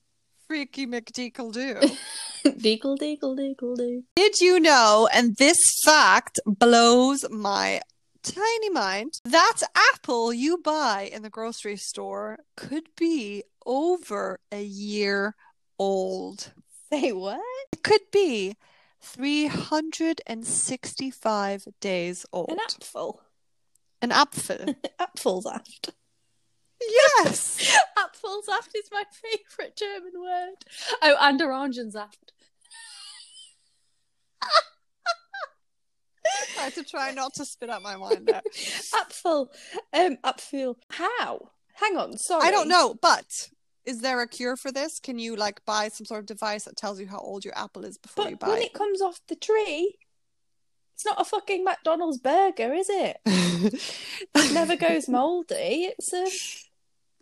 Freaky 0.48 0.88
McDeagle 0.88 1.54
do. 1.54 1.76
Deagle, 2.46 2.98
deagle, 2.98 3.38
deagle, 3.38 3.76
doo. 3.76 4.04
Did 4.16 4.40
you 4.40 4.60
know, 4.60 5.08
and 5.14 5.36
this 5.38 5.58
fact 5.86 6.40
blows 6.46 7.24
my 7.30 7.82
tiny 8.24 8.70
mind, 8.70 9.20
that 9.26 9.62
apple 9.94 10.34
you 10.34 10.58
buy 10.58 11.10
in 11.12 11.22
the 11.22 11.30
grocery 11.30 11.78
store 11.78 12.40
could 12.56 12.90
be 12.98 13.44
over 13.66 14.40
a 14.52 14.62
year 14.62 15.36
old. 15.78 16.52
Say 16.92 17.12
what? 17.12 17.40
It 17.80 17.84
could 17.84 18.12
be 18.12 18.58
365 19.00 21.68
days 21.80 22.26
old. 22.34 22.52
An 22.52 22.58
apfel. 22.58 23.20
An 24.02 24.10
apfel. 24.10 24.76
Apfelsaft. 25.00 25.92
yes. 26.82 27.74
Apfelsaft 27.98 28.76
is 28.76 28.90
my 28.92 29.06
favourite 29.10 29.78
German 29.78 30.12
word. 30.22 30.56
Oh, 31.02 31.16
and 31.22 31.40
Orangensaft. 31.40 32.34
I 36.60 36.64
had 36.64 36.74
to 36.74 36.84
try 36.84 37.12
not 37.12 37.34
to 37.36 37.46
spit 37.46 37.70
out 37.70 37.82
my 37.82 37.96
mind 37.96 38.28
there. 38.28 38.42
Apfel. 38.94 39.48
Um, 39.94 40.18
Apfel. 40.26 40.76
How? 40.90 41.52
Hang 41.76 41.96
on, 41.96 42.18
sorry. 42.18 42.46
I 42.46 42.52
don't 42.52 42.68
know, 42.68 42.96
but 43.02 43.48
is 43.86 44.02
there 44.02 44.22
a 44.22 44.28
cure 44.28 44.56
for 44.56 44.72
this? 44.72 45.00
Can 45.00 45.20
you 45.20 45.36
like 45.36 45.64
buy 45.66 45.90
some 45.90 46.06
sort 46.06 46.22
of 46.22 46.26
device 46.26 46.66
that 46.66 46.78
tells 46.78 47.00
you 47.00 47.08
how 47.08 47.20
old 47.20 47.46
your 47.46 47.58
apple 47.58 47.86
is 47.86 47.98
before 47.98 48.26
you 48.26 48.38
But 48.38 48.46
buy 48.46 48.54
when 48.54 48.62
it 48.62 48.74
comes 48.74 49.02
off 49.02 49.20
the 49.28 49.36
tree, 49.36 49.98
it's 50.96 51.06
not 51.06 51.22
a 51.22 51.26
fucking 51.26 51.64
McDonald's 51.64 52.20
burger, 52.20 52.74
is 52.74 52.90
it? 52.90 53.18
it? 53.26 53.82
It 54.36 54.54
never 54.54 54.76
goes 54.76 55.08
mouldy. 55.08 55.92
It's 55.98 56.14
a, 56.14 56.26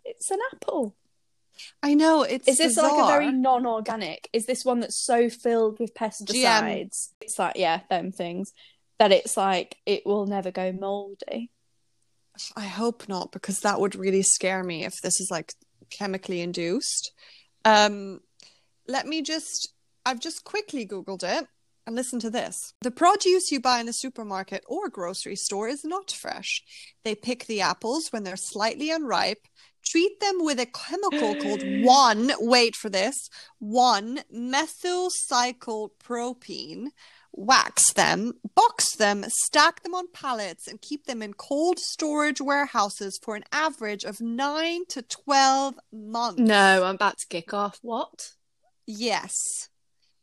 it's 0.04 0.30
an 0.30 0.38
apple. 0.52 0.96
I 1.82 1.94
know 1.94 2.22
it's 2.22 2.48
Is 2.48 2.58
this 2.58 2.76
like 2.76 2.92
a 2.92 3.06
very 3.06 3.32
non-organic? 3.32 4.28
Is 4.32 4.46
this 4.46 4.64
one 4.64 4.80
that's 4.80 5.04
so 5.04 5.28
filled 5.28 5.80
with 5.80 5.94
pesticides? 5.94 7.08
It's 7.20 7.38
like 7.38 7.56
yeah, 7.56 7.80
them 7.90 8.12
things 8.12 8.52
that 8.98 9.12
it's 9.12 9.36
like 9.36 9.76
it 9.86 10.04
will 10.04 10.26
never 10.26 10.50
go 10.50 10.72
mouldy. 10.72 11.50
I 12.56 12.64
hope 12.64 13.08
not 13.08 13.32
because 13.32 13.60
that 13.60 13.80
would 13.80 13.96
really 13.96 14.22
scare 14.22 14.62
me 14.62 14.84
if 14.84 15.00
this 15.02 15.20
is 15.20 15.28
like 15.30 15.52
chemically 15.90 16.40
induced. 16.40 17.12
Um, 17.64 18.20
let 18.86 19.06
me 19.06 19.22
just, 19.22 19.72
I've 20.04 20.20
just 20.20 20.44
quickly 20.44 20.86
Googled 20.86 21.22
it 21.22 21.46
and 21.86 21.96
listen 21.96 22.20
to 22.20 22.30
this. 22.30 22.74
The 22.82 22.90
produce 22.90 23.50
you 23.50 23.60
buy 23.60 23.80
in 23.80 23.86
the 23.86 23.92
supermarket 23.92 24.62
or 24.66 24.88
grocery 24.88 25.36
store 25.36 25.68
is 25.68 25.84
not 25.84 26.10
fresh. 26.10 26.62
They 27.02 27.14
pick 27.14 27.46
the 27.46 27.62
apples 27.62 28.08
when 28.10 28.24
they're 28.24 28.36
slightly 28.36 28.90
unripe, 28.90 29.46
treat 29.84 30.20
them 30.20 30.36
with 30.40 30.60
a 30.60 30.66
chemical 30.66 31.34
called 31.36 31.62
one, 31.82 32.32
wait 32.38 32.76
for 32.76 32.90
this, 32.90 33.30
one 33.58 34.20
methyl 34.30 35.08
propene 35.10 36.88
wax 37.38 37.92
them, 37.92 38.32
box 38.56 38.96
them, 38.96 39.24
stack 39.28 39.82
them 39.84 39.94
on 39.94 40.06
pallets, 40.12 40.66
and 40.66 40.80
keep 40.82 41.06
them 41.06 41.22
in 41.22 41.32
cold 41.34 41.78
storage 41.78 42.40
warehouses 42.40 43.18
for 43.22 43.36
an 43.36 43.44
average 43.52 44.04
of 44.04 44.20
9 44.20 44.86
to 44.88 45.02
12 45.02 45.74
months. 45.92 46.40
No, 46.40 46.84
I'm 46.84 46.96
about 46.96 47.16
to 47.18 47.26
kick 47.28 47.54
off. 47.54 47.78
What? 47.80 48.32
Yes. 48.86 49.34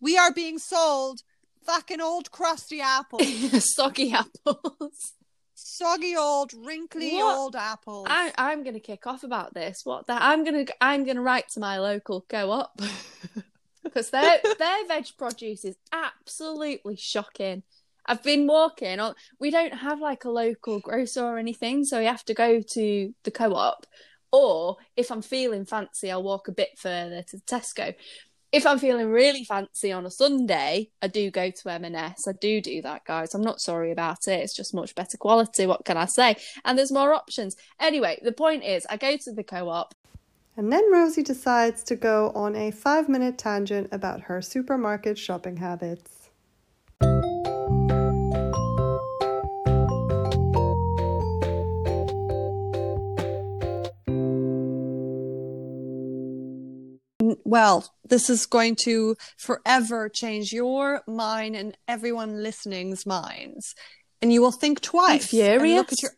We 0.02 0.18
are 0.18 0.34
being 0.34 0.60
sold 0.60 1.22
fucking 1.66 2.02
old 2.02 2.32
crusty 2.32 2.82
apples. 2.82 3.24
Soggy 3.76 4.12
apples. 4.12 5.14
Soggy 5.56 6.16
old, 6.18 6.52
wrinkly 6.54 7.16
What? 7.16 7.38
old 7.38 7.56
apples. 7.56 8.08
I, 8.10 8.34
I'm 8.38 8.64
going 8.64 8.74
to 8.76 8.80
kick 8.82 9.08
off 9.08 9.24
about 9.24 9.54
this. 9.54 9.78
What? 9.86 10.06
The, 10.06 10.14
I'm 10.22 10.44
going 10.44 10.66
to 10.66 10.74
I'm 10.84 11.06
going 11.06 11.16
to 11.16 11.22
write 11.22 11.46
to 11.54 11.60
my 11.62 11.80
local 11.80 12.26
co-op 12.28 12.82
because 13.86 14.10
their 14.10 14.40
their 14.60 14.88
veg 14.88 15.06
produce 15.18 15.64
is 15.64 15.78
absolutely 15.94 16.98
shocking. 16.98 17.64
I've 18.06 18.24
been 18.24 18.46
walking. 18.46 19.00
We 19.40 19.52
don't 19.52 19.74
have 19.74 20.02
like 20.02 20.26
a 20.26 20.30
local 20.30 20.80
grocer 20.80 21.24
or 21.24 21.38
anything, 21.38 21.86
so 21.86 22.00
we 22.00 22.06
have 22.06 22.26
to 22.26 22.34
go 22.34 22.62
to 22.62 23.14
the 23.24 23.32
co-op. 23.32 23.86
Or 24.32 24.78
if 24.98 25.12
I'm 25.12 25.22
feeling 25.22 25.66
fancy, 25.66 26.12
I'll 26.12 26.22
walk 26.22 26.50
a 26.50 26.52
bit 26.52 26.78
further 26.78 27.24
to 27.24 27.38
Tesco. 27.38 27.96
If 28.52 28.66
I'm 28.66 28.80
feeling 28.80 29.10
really 29.10 29.44
fancy 29.44 29.92
on 29.92 30.06
a 30.06 30.12
Sunday, 30.12 30.90
I 31.02 31.08
do 31.08 31.32
go 31.32 31.50
to 31.50 31.72
M&S. 31.72 32.28
I 32.28 32.34
do 32.34 32.62
do 32.62 32.82
that, 32.84 33.06
guys. 33.06 33.34
I'm 33.34 33.42
not 33.42 33.60
sorry 33.60 33.92
about 33.92 34.28
it. 34.28 34.40
It's 34.40 34.56
just 34.56 34.74
much 34.74 34.94
better 34.96 35.18
quality. 35.18 35.66
What 35.66 35.84
can 35.84 35.98
I 35.98 36.06
say? 36.06 36.36
And 36.64 36.78
there's 36.78 36.92
more 36.92 37.14
options. 37.14 37.56
Anyway, 37.80 38.20
the 38.24 38.32
point 38.32 38.64
is, 38.64 38.86
I 38.90 38.98
go 38.98 39.18
to 39.18 39.32
the 39.32 39.44
co-op. 39.44 39.94
And 40.58 40.72
then 40.72 40.90
Rosie 40.92 41.24
decides 41.24 41.84
to 41.84 41.96
go 41.96 42.32
on 42.34 42.56
a 42.56 42.72
five 42.72 43.10
minute 43.10 43.38
tangent 43.38 43.90
about 43.92 44.22
her 44.22 44.42
supermarket 44.42 45.18
shopping 45.18 45.58
habits. 45.58 46.16
well, 57.44 57.94
this 58.08 58.30
is 58.30 58.46
going 58.46 58.76
to 58.76 59.16
forever 59.38 60.10
change 60.10 60.52
your 60.52 61.02
mind 61.08 61.56
and 61.56 61.78
everyone 61.88 62.44
listening's 62.44 63.06
minds. 63.06 63.76
And 64.22 64.34
you 64.34 64.42
will 64.42 64.52
think 64.52 64.82
twice. 64.82 65.32
and 65.34 65.42
furious. 65.42 65.78
Look 65.78 65.94
at 65.94 66.02
your, 66.02 66.12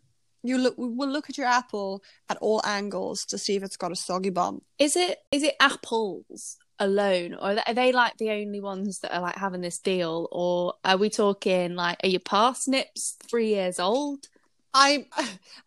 you 0.43 0.57
look, 0.57 0.77
we 0.77 0.87
will 0.87 1.09
look 1.09 1.29
at 1.29 1.37
your 1.37 1.47
apple 1.47 2.01
at 2.29 2.37
all 2.37 2.61
angles 2.65 3.25
to 3.25 3.37
see 3.37 3.55
if 3.55 3.63
it's 3.63 3.77
got 3.77 3.91
a 3.91 3.95
soggy 3.95 4.29
bum. 4.29 4.61
Is 4.79 4.95
it 4.95 5.19
is 5.31 5.43
it 5.43 5.55
apples 5.59 6.57
alone, 6.79 7.33
or 7.33 7.57
are 7.65 7.73
they 7.73 7.91
like 7.91 8.17
the 8.17 8.29
only 8.31 8.61
ones 8.61 8.99
that 8.99 9.13
are 9.15 9.21
like 9.21 9.35
having 9.35 9.61
this 9.61 9.79
deal, 9.79 10.27
or 10.31 10.73
are 10.85 10.97
we 10.97 11.09
talking 11.09 11.75
like 11.75 11.97
are 12.03 12.09
your 12.09 12.19
parsnips 12.19 13.15
three 13.23 13.49
years 13.49 13.79
old? 13.79 14.27
I, 14.73 15.07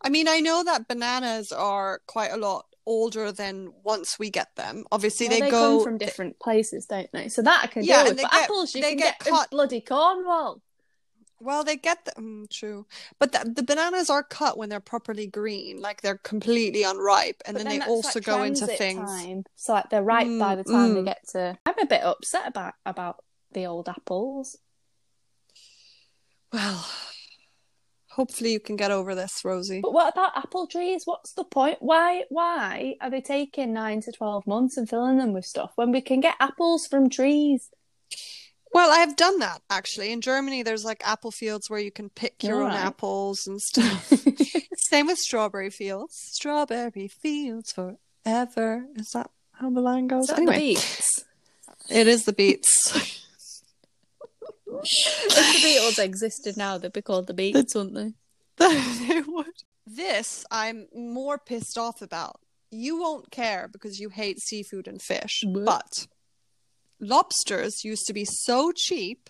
I 0.01 0.09
mean, 0.09 0.27
I 0.27 0.39
know 0.39 0.63
that 0.63 0.87
bananas 0.87 1.51
are 1.51 1.99
quite 2.07 2.31
a 2.31 2.37
lot 2.37 2.65
older 2.85 3.31
than 3.31 3.71
once 3.83 4.17
we 4.17 4.29
get 4.29 4.55
them. 4.55 4.85
Obviously, 4.91 5.27
Well, 5.27 5.39
they, 5.39 5.45
they 5.45 5.51
go 5.51 5.59
come 5.77 5.83
from 5.83 5.97
different 5.97 6.39
places, 6.39 6.85
don't 6.85 7.11
they? 7.11 7.27
So 7.27 7.41
that 7.41 7.61
I 7.63 7.67
can 7.67 7.83
Yeah, 7.83 8.03
deal 8.03 8.13
with. 8.13 8.21
But 8.21 8.31
get- 8.31 8.43
apples, 8.43 8.73
you 8.73 8.81
they 8.81 8.89
can 8.91 8.97
get 8.97 9.19
get, 9.23 9.49
bloody 9.51 9.81
Cornwall. 9.81 10.61
Well, 11.41 11.63
they 11.63 11.75
get 11.75 12.05
the 12.05 12.11
mm, 12.11 12.49
true, 12.49 12.85
but 13.17 13.31
the, 13.31 13.51
the 13.55 13.63
bananas 13.63 14.09
are 14.11 14.21
cut 14.23 14.57
when 14.57 14.69
they're 14.69 14.79
properly 14.79 15.25
green, 15.25 15.81
like 15.81 16.01
they're 16.01 16.17
completely 16.19 16.83
unripe, 16.83 17.41
and 17.45 17.57
But 17.57 17.63
then, 17.65 17.79
they 17.79 17.85
also 17.85 18.19
like, 18.19 18.25
go 18.25 18.43
into 18.43 18.67
things. 18.67 18.95
Time. 18.95 19.43
So 19.55 19.73
like 19.73 19.89
they're 19.89 20.03
ripe 20.03 20.37
by 20.37 20.55
the 20.55 20.63
time 20.63 20.93
they 20.93 21.01
Mm, 21.01 21.05
get 21.05 21.27
to. 21.29 21.57
I'm 21.65 21.79
a 21.79 21.85
bit 21.85 22.03
upset 22.03 22.47
about 22.47 22.73
about 22.85 23.23
the 23.53 23.65
old 23.65 23.89
apples. 23.89 24.57
Well, 26.53 26.85
hopefully 28.09 28.51
you 28.51 28.59
can 28.59 28.75
get 28.75 28.91
over 28.91 29.15
this, 29.15 29.43
Rosie. 29.43 29.81
But 29.81 29.93
what 29.93 30.13
about 30.13 30.37
apple 30.37 30.67
trees? 30.67 31.03
What's 31.05 31.33
the 31.33 31.43
point? 31.43 31.77
Why 31.79 32.25
why 32.29 32.95
are 33.01 33.09
they 33.09 33.21
taking 33.21 33.73
nine 33.73 34.01
to 34.01 34.11
twelve 34.11 34.45
months 34.45 34.77
and 34.77 34.87
filling 34.87 35.17
them 35.17 35.33
with 35.33 35.45
stuff 35.45 35.71
when 35.75 35.91
we 35.91 36.01
can 36.01 36.19
get 36.19 36.35
apples 36.39 36.87
from 36.87 37.09
trees? 37.09 37.69
Well, 38.73 38.91
I 38.91 38.99
have 38.99 39.15
done 39.15 39.39
that 39.39 39.61
actually. 39.69 40.11
In 40.11 40.21
Germany, 40.21 40.63
there's 40.63 40.85
like 40.85 41.01
apple 41.05 41.31
fields 41.31 41.69
where 41.69 41.79
you 41.79 41.91
can 41.91 42.09
pick 42.09 42.43
your 42.43 42.57
own 42.57 42.71
oh, 42.71 42.73
Alright. 42.73 42.85
apples 42.85 43.45
and 43.47 43.61
stuff. 43.61 44.13
Same 44.89 45.07
with 45.07 45.17
strawberry 45.17 45.69
fields. 45.69 46.15
Strawberry 46.15 47.07
fields 47.07 47.73
forever. 47.73 48.85
Is 48.95 49.09
that 49.11 49.29
how 49.53 49.69
the 49.69 49.81
line 49.81 50.07
goes? 50.07 50.29
Anyway, 50.29 50.53
the 50.53 50.59
beets? 50.59 51.23
it 51.89 52.07
is 52.07 52.23
the 52.23 52.33
beats. 52.33 53.25
if 54.83 55.35
the 55.35 55.67
Beatles 55.67 56.03
existed 56.03 56.57
now, 56.57 56.77
they'd 56.77 56.93
be 56.93 57.01
called 57.01 57.27
the 57.27 57.33
Beats, 57.33 57.75
wouldn't 57.75 57.95
they? 57.95 58.13
they 59.07 59.21
would. 59.21 59.45
This 59.85 60.45
I'm 60.51 60.87
more 60.93 61.37
pissed 61.37 61.77
off 61.77 62.01
about. 62.01 62.39
You 62.69 62.99
won't 62.99 63.31
care 63.31 63.67
because 63.71 63.99
you 63.99 64.09
hate 64.09 64.39
seafood 64.39 64.87
and 64.87 65.01
fish, 65.01 65.43
What? 65.45 65.65
but 65.65 66.07
lobsters 67.01 67.83
used 67.83 68.05
to 68.07 68.13
be 68.13 68.25
so 68.25 68.71
cheap 68.73 69.29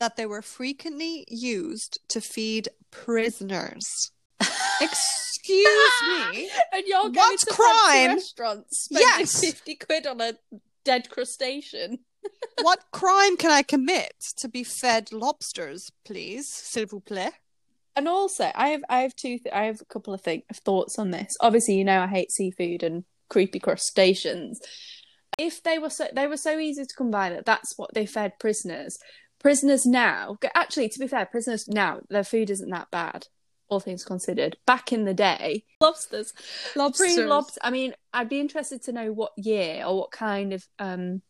that 0.00 0.16
they 0.16 0.26
were 0.26 0.42
frequently 0.42 1.24
used 1.28 1.98
to 2.08 2.20
feed 2.20 2.68
prisoners. 2.90 4.10
Excuse 4.80 5.92
me. 6.32 6.50
And 6.72 6.84
you're 6.86 7.02
going 7.02 7.14
What's 7.14 7.44
to 7.44 7.52
crime? 7.54 7.68
fancy 8.10 8.14
restaurants 8.14 8.84
spending 8.84 9.06
Yes. 9.20 9.40
50 9.40 9.74
quid 9.76 10.06
on 10.06 10.20
a 10.20 10.34
dead 10.84 11.08
crustacean. 11.10 12.00
what 12.62 12.80
crime 12.92 13.36
can 13.36 13.50
I 13.50 13.62
commit 13.62 14.12
to 14.38 14.48
be 14.48 14.64
fed 14.64 15.12
lobsters, 15.12 15.90
please, 16.04 16.48
s'il 16.48 16.86
vous 16.86 17.00
plaît? 17.00 17.32
And 17.94 18.08
also, 18.08 18.50
I 18.54 18.68
have 18.68 18.82
I 18.88 19.00
have 19.02 19.14
two 19.14 19.38
th- 19.38 19.52
I 19.52 19.64
have 19.64 19.80
a 19.80 19.84
couple 19.84 20.14
of 20.14 20.22
thing 20.22 20.42
of 20.48 20.56
thoughts 20.56 20.98
on 20.98 21.10
this. 21.10 21.34
Obviously, 21.40 21.74
you 21.74 21.84
know 21.84 22.00
I 22.00 22.06
hate 22.06 22.32
seafood 22.32 22.82
and 22.82 23.04
creepy 23.28 23.58
crustaceans. 23.58 24.60
If 25.38 25.62
they 25.62 25.78
were 25.78 25.90
so 25.90 26.06
they 26.14 26.26
were 26.26 26.36
so 26.36 26.58
easy 26.58 26.84
to 26.84 26.94
come 26.94 27.10
by 27.10 27.30
that 27.30 27.46
that's 27.46 27.76
what 27.76 27.94
they 27.94 28.06
fed 28.06 28.38
prisoners. 28.38 28.98
Prisoners 29.40 29.84
now, 29.84 30.36
actually, 30.54 30.88
to 30.88 30.98
be 31.00 31.08
fair, 31.08 31.26
prisoners 31.26 31.66
now 31.66 32.00
their 32.08 32.22
food 32.22 32.48
isn't 32.48 32.70
that 32.70 32.90
bad, 32.92 33.26
all 33.68 33.80
things 33.80 34.04
considered. 34.04 34.56
Back 34.66 34.92
in 34.92 35.04
the 35.04 35.14
day, 35.14 35.64
lobsters, 35.80 36.32
Lobsters. 36.76 37.18
Lobster. 37.18 37.60
I 37.62 37.70
mean, 37.70 37.94
I'd 38.12 38.28
be 38.28 38.40
interested 38.40 38.82
to 38.84 38.92
know 38.92 39.12
what 39.12 39.32
year 39.36 39.84
or 39.84 39.98
what 39.98 40.12
kind 40.12 40.52
of 40.52 40.66
um 40.78 41.22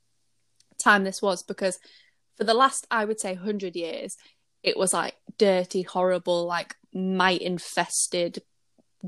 time 0.79 1.05
this 1.05 1.23
was 1.23 1.43
because 1.43 1.79
for 2.37 2.45
the 2.45 2.55
last, 2.55 2.87
I 2.91 3.05
would 3.05 3.21
say, 3.21 3.35
hundred 3.35 3.77
years, 3.77 4.17
it 4.63 4.77
was 4.77 4.93
like 4.93 5.15
dirty, 5.39 5.83
horrible, 5.83 6.47
like 6.47 6.75
mite 6.95 7.43
infested 7.43 8.43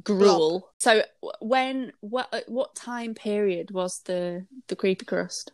gruel. 0.03 0.71
So 0.79 1.03
when 1.41 1.93
what 2.01 2.45
what 2.47 2.75
time 2.75 3.15
period 3.15 3.71
was 3.71 4.01
the 4.01 4.47
the 4.69 4.77
creepy 4.77 5.05
crust? 5.05 5.53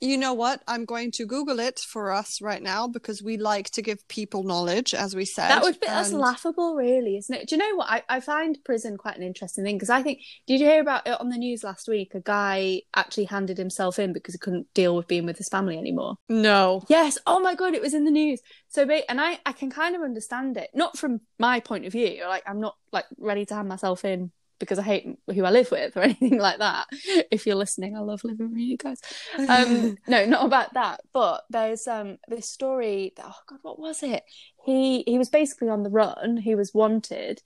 You 0.00 0.18
know 0.18 0.34
what? 0.34 0.62
I'm 0.68 0.84
going 0.84 1.10
to 1.12 1.24
Google 1.24 1.58
it 1.58 1.78
for 1.80 2.12
us 2.12 2.42
right 2.42 2.62
now 2.62 2.86
because 2.86 3.22
we 3.22 3.38
like 3.38 3.70
to 3.70 3.82
give 3.82 4.06
people 4.08 4.42
knowledge, 4.42 4.92
as 4.92 5.16
we 5.16 5.24
said. 5.24 5.48
That 5.48 5.62
would 5.62 5.80
be 5.80 5.86
that's 5.86 6.10
and- 6.10 6.18
laughable, 6.18 6.74
really, 6.74 7.16
isn't 7.16 7.34
it? 7.34 7.48
Do 7.48 7.54
you 7.54 7.58
know 7.58 7.76
what? 7.76 7.88
I, 7.88 8.02
I 8.08 8.20
find 8.20 8.58
prison 8.64 8.98
quite 8.98 9.16
an 9.16 9.22
interesting 9.22 9.64
thing 9.64 9.76
because 9.76 9.90
I 9.90 10.02
think 10.02 10.20
did 10.46 10.60
you 10.60 10.66
hear 10.66 10.80
about 10.80 11.06
it 11.06 11.18
on 11.18 11.30
the 11.30 11.38
news 11.38 11.64
last 11.64 11.88
week? 11.88 12.14
A 12.14 12.20
guy 12.20 12.82
actually 12.94 13.24
handed 13.24 13.56
himself 13.56 13.98
in 13.98 14.12
because 14.12 14.34
he 14.34 14.38
couldn't 14.38 14.66
deal 14.74 14.94
with 14.94 15.08
being 15.08 15.24
with 15.24 15.38
his 15.38 15.48
family 15.48 15.78
anymore. 15.78 16.16
No. 16.28 16.82
Yes. 16.88 17.16
Oh 17.26 17.40
my 17.40 17.54
god, 17.54 17.74
it 17.74 17.82
was 17.82 17.94
in 17.94 18.04
the 18.04 18.10
news. 18.10 18.40
So, 18.68 18.82
and 18.82 19.20
I 19.20 19.38
I 19.46 19.52
can 19.52 19.70
kind 19.70 19.96
of 19.96 20.02
understand 20.02 20.56
it, 20.58 20.70
not 20.74 20.98
from 20.98 21.20
my 21.38 21.60
point 21.60 21.86
of 21.86 21.92
view. 21.92 22.22
Like 22.28 22.42
I'm 22.46 22.60
not 22.60 22.76
like 22.92 23.06
ready 23.18 23.46
to 23.46 23.54
hand 23.54 23.68
myself 23.68 24.04
in 24.04 24.30
because 24.58 24.78
I 24.78 24.82
hate 24.82 25.18
who 25.26 25.44
I 25.44 25.50
live 25.50 25.70
with 25.70 25.96
or 25.96 26.00
anything 26.02 26.38
like 26.38 26.58
that. 26.58 26.86
If 27.30 27.46
you're 27.46 27.56
listening, 27.56 27.96
I 27.96 28.00
love 28.00 28.24
living 28.24 28.50
with 28.50 28.58
you 28.58 28.76
guys. 28.76 29.00
Um, 29.48 29.96
no, 30.08 30.24
not 30.26 30.44
about 30.44 30.74
that. 30.74 31.00
But 31.12 31.44
there's 31.50 31.86
um 31.86 32.18
this 32.28 32.50
story. 32.50 33.12
That, 33.16 33.26
Oh 33.28 33.34
god, 33.48 33.58
what 33.62 33.78
was 33.78 34.02
it? 34.02 34.24
He 34.64 35.02
he 35.06 35.18
was 35.18 35.28
basically 35.28 35.68
on 35.68 35.82
the 35.82 35.90
run. 35.90 36.38
He 36.38 36.54
was 36.54 36.72
wanted. 36.74 37.42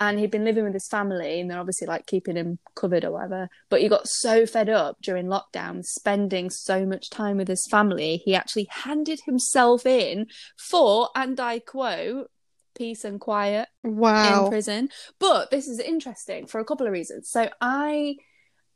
And 0.00 0.18
he'd 0.18 0.32
been 0.32 0.44
living 0.44 0.64
with 0.64 0.74
his 0.74 0.88
family, 0.88 1.38
and 1.38 1.48
they're 1.48 1.60
obviously 1.60 1.86
like 1.86 2.06
keeping 2.06 2.34
him 2.34 2.58
covered 2.74 3.04
or 3.04 3.12
whatever. 3.12 3.48
But 3.68 3.82
he 3.82 3.88
got 3.88 4.08
so 4.08 4.46
fed 4.46 4.68
up 4.68 4.96
during 5.00 5.26
lockdown, 5.26 5.84
spending 5.84 6.50
so 6.50 6.84
much 6.84 7.08
time 7.08 7.36
with 7.36 7.46
his 7.46 7.68
family, 7.70 8.16
he 8.24 8.34
actually 8.34 8.66
handed 8.68 9.20
himself 9.26 9.86
in 9.86 10.26
for, 10.56 11.10
and 11.14 11.38
I 11.38 11.60
quote, 11.60 12.32
peace 12.74 13.04
and 13.04 13.20
quiet 13.20 13.68
wow. 13.82 14.44
in 14.44 14.50
prison. 14.50 14.88
But 15.18 15.50
this 15.50 15.68
is 15.68 15.78
interesting 15.78 16.46
for 16.46 16.60
a 16.60 16.64
couple 16.64 16.86
of 16.86 16.92
reasons. 16.92 17.28
So 17.28 17.48
I 17.60 18.16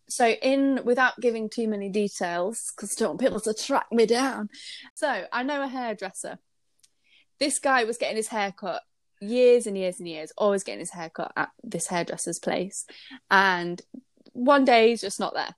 so 0.09 0.29
in 0.29 0.81
without 0.85 1.21
giving 1.21 1.49
too 1.49 1.69
many 1.69 1.89
details 1.89 2.73
because 2.75 2.93
I 2.93 3.01
don't 3.01 3.11
want 3.11 3.21
people 3.21 3.41
to 3.41 3.55
track 3.55 3.87
me 3.91 4.07
down. 4.07 4.49
So 4.95 5.25
I 5.33 5.43
know 5.43 5.63
a 5.63 5.69
hairdresser. 5.69 6.39
This 7.39 7.59
guy 7.59 7.85
was 7.85 7.99
getting 7.99 8.17
his 8.17 8.29
hair 8.29 8.53
cut 8.53 8.83
years 9.21 9.67
and 9.67 9.77
years 9.77 9.99
and 9.99 10.09
years, 10.09 10.33
always 10.37 10.63
getting 10.63 10.81
his 10.81 10.91
hair 10.91 11.11
cut 11.11 11.33
at 11.37 11.51
this 11.63 11.89
hairdresser's 11.89 12.39
place. 12.39 12.87
And 13.31 13.81
one 14.33 14.65
day 14.65 14.91
he's 14.91 15.01
just 15.01 15.21
not 15.21 15.35
there. 15.35 15.55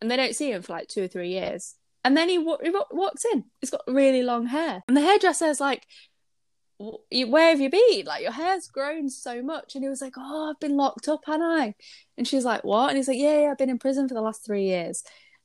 And 0.00 0.10
they 0.10 0.16
don't 0.16 0.34
see 0.34 0.50
him 0.50 0.62
for 0.62 0.72
like 0.72 0.88
two 0.88 1.04
or 1.04 1.08
three 1.08 1.30
years. 1.30 1.74
And 2.04 2.16
then 2.16 2.28
he, 2.28 2.38
wa- 2.38 2.58
he 2.62 2.70
wa- 2.70 2.84
walks 2.90 3.24
in. 3.24 3.44
He's 3.60 3.70
got 3.70 3.82
really 3.86 4.22
long 4.22 4.46
hair. 4.46 4.82
And 4.86 4.96
the 4.96 5.00
hairdresser's 5.00 5.60
like, 5.60 5.86
"W- 5.86 6.13
where 6.78 7.50
have 7.50 7.60
you 7.60 7.70
been? 7.70 8.04
Like 8.06 8.22
your 8.22 8.32
hair's 8.32 8.68
grown 8.68 9.08
so 9.08 9.42
much. 9.42 9.74
And 9.74 9.84
he 9.84 9.88
was 9.88 10.00
like, 10.00 10.14
oh, 10.16 10.50
I've 10.50 10.60
been 10.60 10.76
locked 10.76 11.08
up, 11.08 11.22
haven't 11.26 11.42
I? 11.42 11.74
And 12.18 12.26
she's 12.26 12.44
like, 12.44 12.64
what? 12.64 12.88
And 12.88 12.96
he's 12.96 13.08
like, 13.08 13.18
yeah, 13.18 13.42
yeah, 13.42 13.50
I've 13.50 13.58
been 13.58 13.70
in 13.70 13.78
prison 13.78 14.08
for 14.08 14.14
the 14.14 14.20
last 14.20 14.44
three 14.44 14.64
years. 14.64 15.04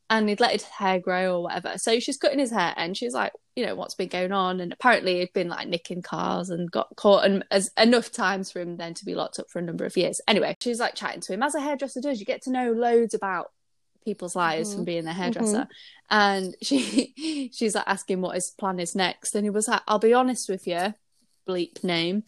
And 0.09 0.27
he'd 0.27 0.39
let 0.39 0.53
his 0.53 0.63
hair 0.63 0.99
grow 0.99 1.35
or 1.35 1.43
whatever. 1.43 1.77
So 1.77 1.99
she's 1.99 2.17
cutting 2.17 2.39
his 2.39 2.51
hair 2.51 2.73
and 2.75 2.97
she's 2.97 3.13
like, 3.13 3.31
you 3.55 3.63
know, 3.63 3.75
what's 3.75 3.93
been 3.93 4.09
going 4.09 4.31
on? 4.31 4.59
And 4.59 4.73
apparently 4.73 5.19
he'd 5.19 5.33
been 5.33 5.49
like 5.49 5.67
nicking 5.67 6.01
cars 6.01 6.49
and 6.49 6.71
got 6.71 6.95
caught 6.95 7.25
and 7.25 7.43
as 7.51 7.69
enough 7.77 8.11
times 8.11 8.51
for 8.51 8.59
him 8.59 8.77
then 8.77 8.95
to 8.95 9.05
be 9.05 9.13
locked 9.13 9.37
up 9.37 9.51
for 9.51 9.59
a 9.59 9.61
number 9.61 9.85
of 9.85 9.95
years. 9.95 10.19
Anyway, 10.27 10.57
she's 10.59 10.79
like 10.79 10.95
chatting 10.95 11.21
to 11.21 11.33
him. 11.33 11.43
As 11.43 11.53
a 11.53 11.61
hairdresser 11.61 12.01
does, 12.01 12.19
you 12.19 12.25
get 12.25 12.41
to 12.43 12.51
know 12.51 12.71
loads 12.71 13.13
about 13.13 13.51
people's 14.03 14.35
lives 14.35 14.71
from 14.71 14.79
mm-hmm. 14.79 14.85
being 14.85 15.05
a 15.05 15.09
mm-hmm. 15.09 15.21
hairdresser. 15.21 15.67
And 16.09 16.55
she 16.63 17.51
she's 17.53 17.75
like 17.75 17.87
asking 17.87 18.21
what 18.21 18.35
his 18.35 18.49
plan 18.49 18.79
is 18.79 18.95
next. 18.95 19.35
And 19.35 19.45
he 19.45 19.51
was 19.51 19.67
like, 19.67 19.81
I'll 19.87 19.99
be 19.99 20.13
honest 20.13 20.49
with 20.49 20.65
you, 20.65 20.93
bleep 21.47 21.83
name. 21.83 22.23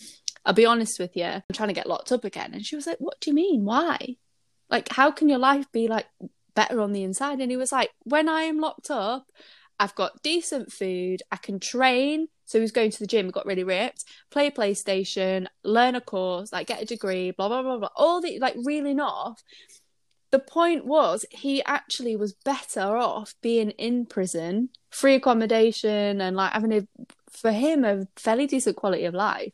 I'll 0.45 0.54
be 0.54 0.65
honest 0.65 1.00
with 1.00 1.15
you. 1.15 1.26
I'm 1.26 1.43
trying 1.54 1.69
to 1.69 1.76
get 1.76 1.88
locked 1.88 2.12
up 2.12 2.26
again. 2.26 2.54
And 2.54 2.65
she 2.65 2.76
was 2.76 2.88
like, 2.88 2.97
What 3.00 3.19
do 3.21 3.30
you 3.30 3.36
mean? 3.36 3.65
Why? 3.65 4.15
Like, 4.69 4.89
how 4.89 5.12
can 5.12 5.30
your 5.30 5.39
life 5.39 5.71
be 5.71 5.88
like 5.88 6.08
better 6.56 6.82
on 6.82 6.93
the 6.93 7.04
inside? 7.04 7.39
And 7.39 7.52
he 7.52 7.58
was 7.58 7.71
like, 7.71 7.91
When 8.04 8.28
I 8.28 8.43
am 8.43 8.60
locked 8.60 8.89
up, 8.89 9.26
I've 9.80 9.95
got 9.95 10.21
decent 10.21 10.71
food, 10.71 11.24
I 11.32 11.38
can 11.38 11.60
train. 11.60 12.28
So 12.45 12.58
he 12.58 12.62
was 12.62 12.71
going 12.71 12.91
to 12.91 13.00
the 13.00 13.08
gym, 13.08 13.30
got 13.30 13.45
really 13.45 13.63
ripped, 13.63 14.04
play 14.30 14.52
PlayStation, 14.52 15.47
learn 15.63 15.95
a 15.95 16.02
course, 16.02 16.52
like 16.52 16.67
get 16.67 16.82
a 16.82 16.86
degree, 16.86 17.32
blah 17.32 17.47
blah 17.47 17.62
blah 17.62 17.78
blah. 17.78 17.89
All 17.95 18.21
the 18.21 18.39
like 18.39 18.56
reeling 18.63 19.00
off. 19.00 19.41
The 20.32 20.39
point 20.39 20.86
was 20.86 21.26
he 21.30 21.63
actually 21.65 22.15
was 22.15 22.34
better 22.34 22.95
off 22.95 23.36
being 23.41 23.71
in 23.71 24.06
prison, 24.06 24.69
free 24.89 25.15
accommodation 25.15 26.21
and 26.21 26.36
like 26.38 26.54
having 26.54 26.74
a 26.74 26.88
for 27.32 27.52
him 27.52 27.84
a 27.84 28.08
fairly 28.15 28.48
decent 28.48 28.76
quality 28.76 29.06
of 29.06 29.13
life 29.13 29.54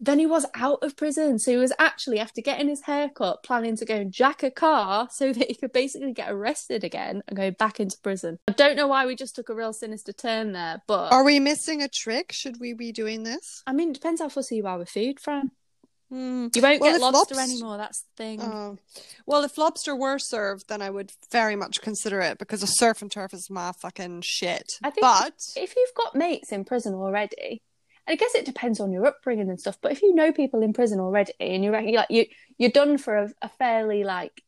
then 0.00 0.18
he 0.18 0.26
was 0.26 0.46
out 0.54 0.82
of 0.82 0.96
prison. 0.96 1.38
So 1.38 1.50
he 1.50 1.56
was 1.58 1.72
actually, 1.78 2.18
after 2.18 2.40
getting 2.40 2.68
his 2.68 2.82
haircut, 2.82 3.42
planning 3.42 3.76
to 3.76 3.84
go 3.84 3.96
and 3.96 4.10
jack 4.10 4.42
a 4.42 4.50
car 4.50 5.08
so 5.10 5.32
that 5.32 5.48
he 5.48 5.54
could 5.54 5.72
basically 5.72 6.12
get 6.12 6.32
arrested 6.32 6.82
again 6.82 7.22
and 7.28 7.36
go 7.36 7.50
back 7.50 7.78
into 7.78 7.98
prison. 8.02 8.38
I 8.48 8.52
don't 8.52 8.76
know 8.76 8.88
why 8.88 9.04
we 9.06 9.14
just 9.14 9.36
took 9.36 9.50
a 9.50 9.54
real 9.54 9.74
sinister 9.74 10.12
turn 10.12 10.52
there, 10.52 10.82
but 10.88 11.12
Are 11.12 11.22
we 11.22 11.38
missing 11.38 11.82
a 11.82 11.88
trick? 11.88 12.32
Should 12.32 12.58
we 12.58 12.72
be 12.72 12.92
doing 12.92 13.22
this? 13.24 13.62
I 13.66 13.72
mean, 13.74 13.90
it 13.90 13.94
depends 13.94 14.22
how 14.22 14.30
fussy 14.30 14.56
you 14.56 14.66
are 14.66 14.78
with 14.78 14.88
food, 14.88 15.20
Fran. 15.20 15.50
Hmm. 16.10 16.48
You 16.54 16.62
won't 16.62 16.80
Well, 16.80 16.90
get 16.90 16.96
if 16.96 17.00
lobster 17.02 17.34
lobs- 17.36 17.50
anymore. 17.52 17.76
That's 17.76 18.02
the 18.02 18.08
thing. 18.16 18.40
Oh. 18.42 18.78
Well, 19.26 19.44
if 19.44 19.56
lobster 19.56 19.94
were 19.94 20.18
served, 20.18 20.68
then 20.68 20.82
I 20.82 20.90
would 20.90 21.12
very 21.30 21.54
much 21.54 21.80
consider 21.80 22.20
it 22.20 22.38
because 22.38 22.62
a 22.62 22.66
surf 22.66 23.00
and 23.00 23.10
turf 23.10 23.32
is 23.32 23.48
my 23.48 23.72
fucking 23.80 24.22
shit. 24.24 24.64
I 24.82 24.90
think 24.90 25.02
but 25.02 25.34
if 25.56 25.76
you've 25.76 25.94
got 25.94 26.16
mates 26.16 26.50
in 26.50 26.64
prison 26.64 26.94
already, 26.94 27.62
I 28.08 28.16
guess 28.16 28.34
it 28.34 28.44
depends 28.44 28.80
on 28.80 28.90
your 28.90 29.06
upbringing 29.06 29.48
and 29.48 29.60
stuff. 29.60 29.78
But 29.80 29.92
if 29.92 30.02
you 30.02 30.12
know 30.14 30.32
people 30.32 30.62
in 30.62 30.72
prison 30.72 30.98
already, 30.98 31.32
and 31.38 31.62
you 31.62 31.70
reckon 31.70 31.94
like 31.94 32.10
you 32.10 32.26
you're 32.58 32.70
done 32.70 32.98
for 32.98 33.16
a, 33.16 33.30
a 33.40 33.48
fairly 33.48 34.02
like 34.02 34.42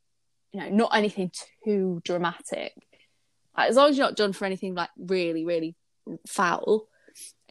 you 0.52 0.58
know 0.60 0.68
not 0.68 0.96
anything 0.96 1.30
too 1.64 2.00
dramatic, 2.04 2.72
like, 3.56 3.70
as 3.70 3.76
long 3.76 3.90
as 3.90 3.96
you're 3.96 4.06
not 4.06 4.16
done 4.16 4.32
for 4.32 4.46
anything 4.46 4.74
like 4.74 4.90
really 4.98 5.44
really 5.44 5.76
foul, 6.26 6.88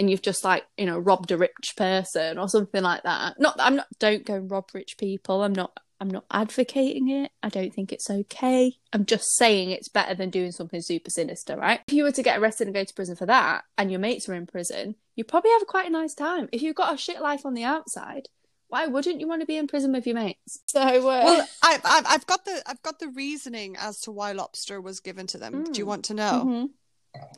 and 0.01 0.09
you've 0.09 0.21
just 0.21 0.43
like 0.43 0.65
you 0.77 0.85
know 0.85 0.97
robbed 0.99 1.31
a 1.31 1.37
rich 1.37 1.73
person 1.77 2.37
or 2.37 2.49
something 2.49 2.83
like 2.83 3.03
that. 3.03 3.39
Not 3.39 3.55
I'm 3.59 3.77
not 3.77 3.87
don't 3.99 4.25
go 4.25 4.33
and 4.35 4.51
rob 4.51 4.65
rich 4.73 4.97
people. 4.97 5.43
I'm 5.43 5.53
not 5.53 5.77
I'm 6.01 6.09
not 6.09 6.25
advocating 6.31 7.09
it. 7.09 7.31
I 7.43 7.49
don't 7.49 7.71
think 7.73 7.91
it's 7.93 8.09
okay. 8.09 8.73
I'm 8.91 9.05
just 9.05 9.35
saying 9.37 9.69
it's 9.69 9.87
better 9.87 10.15
than 10.15 10.31
doing 10.31 10.51
something 10.51 10.81
super 10.81 11.11
sinister, 11.11 11.55
right? 11.55 11.79
If 11.87 11.93
you 11.93 12.03
were 12.03 12.11
to 12.11 12.23
get 12.23 12.39
arrested 12.39 12.65
and 12.67 12.73
go 12.73 12.83
to 12.83 12.93
prison 12.93 13.15
for 13.15 13.27
that, 13.27 13.63
and 13.77 13.91
your 13.91 13.99
mates 13.99 14.27
are 14.27 14.33
in 14.33 14.47
prison, 14.47 14.95
you 15.15 15.23
probably 15.23 15.51
have 15.51 15.67
quite 15.67 15.87
a 15.87 15.91
nice 15.91 16.15
time. 16.15 16.49
If 16.51 16.63
you've 16.63 16.75
got 16.75 16.93
a 16.95 16.97
shit 16.97 17.21
life 17.21 17.45
on 17.45 17.53
the 17.53 17.63
outside, 17.65 18.29
why 18.67 18.87
wouldn't 18.87 19.19
you 19.19 19.27
want 19.27 19.41
to 19.41 19.45
be 19.45 19.57
in 19.57 19.67
prison 19.67 19.91
with 19.91 20.07
your 20.07 20.15
mates? 20.15 20.59
So, 20.67 20.81
uh, 20.81 21.01
well, 21.01 21.47
I've, 21.61 21.81
I've 21.85 22.05
I've 22.07 22.25
got 22.25 22.45
the 22.45 22.63
I've 22.65 22.81
got 22.81 22.97
the 22.97 23.09
reasoning 23.09 23.75
as 23.77 23.99
to 24.01 24.11
why 24.11 24.31
lobster 24.31 24.81
was 24.81 25.01
given 25.01 25.27
to 25.27 25.37
them. 25.37 25.65
Do 25.71 25.77
you 25.79 25.85
Mm. 25.85 25.89
want 25.89 26.05
to 26.05 26.13
know? 26.15 26.43
mhm. 26.47 26.69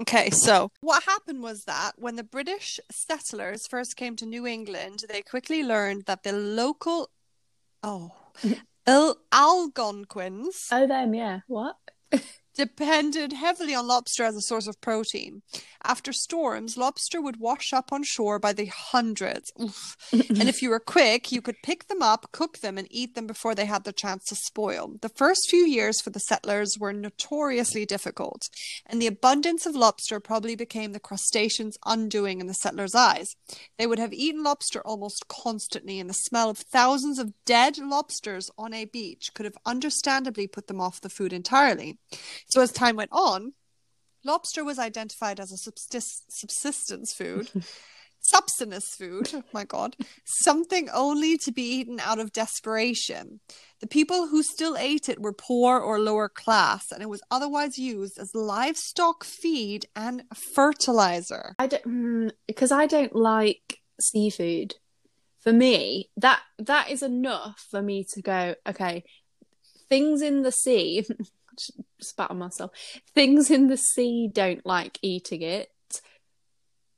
Okay, 0.02 0.30
so 0.30 0.72
what 0.82 1.04
happened 1.04 1.42
was 1.42 1.66
that 1.66 1.94
when 1.98 2.16
the 2.16 2.24
British 2.24 2.80
settlers 2.92 3.68
first 3.68 3.96
came 3.96 4.16
to 4.18 4.26
New 4.26 4.46
England, 4.46 5.06
they 5.10 5.22
quickly 5.22 5.64
learned 5.64 6.04
that 6.06 6.24
the 6.24 6.34
local 6.34 7.10
oh 7.84 8.12
Il- 8.88 9.18
Algonquins 9.32 10.68
oh 10.72 10.88
them, 10.88 11.14
yeah. 11.14 11.40
What? 11.48 11.76
depended 12.54 13.34
heavily 13.34 13.74
on 13.76 13.88
lobster 13.88 14.24
as 14.24 14.36
a 14.36 14.42
source 14.42 14.68
of 14.68 14.80
protein. 14.82 15.42
After 15.84 16.14
storms, 16.14 16.78
lobster 16.78 17.22
would 17.22 17.40
wash 17.40 17.74
up 17.74 17.92
on 17.92 18.04
shore 18.04 18.40
by 18.40 18.54
the 18.54 18.66
hundreds. 18.66 19.52
And 20.12 20.50
if 20.50 20.62
you 20.62 20.70
were 20.70 20.80
quick, 20.80 21.32
you 21.32 21.42
could 21.42 21.56
pick 21.64 21.88
them 21.88 22.02
up, 22.02 22.32
cook 22.32 22.60
them, 22.60 22.78
and 22.78 22.88
eat 22.90 23.16
them 23.16 23.28
before 23.28 23.56
they 23.56 23.66
had 23.66 23.84
the 23.84 23.94
chance 23.94 24.26
to 24.26 24.36
spoil. 24.36 24.94
The 25.02 25.10
first 25.10 25.50
few 25.50 25.66
years 25.66 26.02
for 26.02 26.10
the 26.10 26.20
settlers 26.20 26.78
were 26.80 26.94
notoriously 26.94 27.86
difficult, 27.86 28.50
and 28.86 29.02
the 29.02 29.08
abundance 29.08 29.66
of 29.66 29.76
lobster 29.76 30.20
probably 30.20 30.56
became 30.56 30.92
the 30.92 31.00
crustaceans' 31.00 31.78
undoing 31.86 32.40
in 32.40 32.48
the 32.48 32.54
settlers' 32.54 32.96
eyes. 32.96 33.36
They 33.78 33.88
would 33.88 34.00
have 34.00 34.14
eaten 34.14 34.44
lobster 34.44 34.82
almost 34.82 35.28
constantly, 35.28 36.00
and 36.00 36.10
the 36.10 36.14
smell 36.14 36.50
of 36.50 36.58
thousands 36.58 37.20
of 37.20 37.34
dead 37.46 37.78
lobsters 37.78 38.50
on 38.58 38.74
a 38.74 38.86
beach 38.86 39.34
could 39.34 39.46
have 39.46 39.58
understandably 39.66 40.48
put 40.48 40.68
them 40.68 40.82
off 40.82 41.02
the 41.02 41.10
food 41.10 41.34
entirely. 41.34 41.98
So 42.48 42.62
as 42.62 42.72
time 42.72 42.96
went 42.96 43.12
on, 43.12 43.54
lobster 44.24 44.64
was 44.64 44.80
identified 44.80 45.40
as 45.40 45.52
a 45.52 45.58
subsist- 45.58 46.32
subsistence 46.32 47.14
food, 47.14 47.50
subsistence 48.20 48.96
food, 48.96 49.30
oh 49.34 49.44
my 49.54 49.66
god, 49.66 49.96
something 50.26 50.90
only 50.94 51.38
to 51.40 51.52
be 51.52 51.64
eaten 51.64 52.00
out 52.00 52.20
of 52.20 52.32
desperation. 52.32 53.40
The 53.82 53.88
people 53.88 54.28
who 54.28 54.44
still 54.44 54.78
ate 54.78 55.10
it 55.10 55.22
were 55.22 55.34
poor 55.34 55.80
or 55.80 56.00
lower 56.00 56.30
class, 56.30 56.92
and 56.92 57.02
it 57.02 57.10
was 57.10 57.22
otherwise 57.30 57.78
used 57.78 58.18
as 58.18 58.34
livestock 58.34 59.24
feed 59.24 59.86
and 59.96 60.24
fertilizer. 60.34 61.56
I 61.60 61.68
don't 61.68 61.84
mm, 61.84 62.32
because 62.48 62.72
I 62.72 62.88
don't 62.88 63.16
like 63.16 63.80
seafood. 64.00 64.76
For 65.40 65.52
me, 65.52 66.10
that 66.16 66.40
that 66.60 66.90
is 66.90 67.04
enough 67.04 67.68
for 67.70 67.82
me 67.82 68.06
to 68.14 68.22
go. 68.22 68.56
Okay, 68.66 69.04
things 69.90 70.22
in 70.22 70.44
the 70.44 70.52
sea. 70.54 71.06
spat 72.02 72.32
on 72.32 72.40
myself. 72.40 72.72
Things 73.14 73.50
in 73.52 73.68
the 73.68 73.78
sea 73.78 74.30
don't 74.32 74.66
like 74.66 75.00
eating 75.02 75.42
it, 75.42 75.70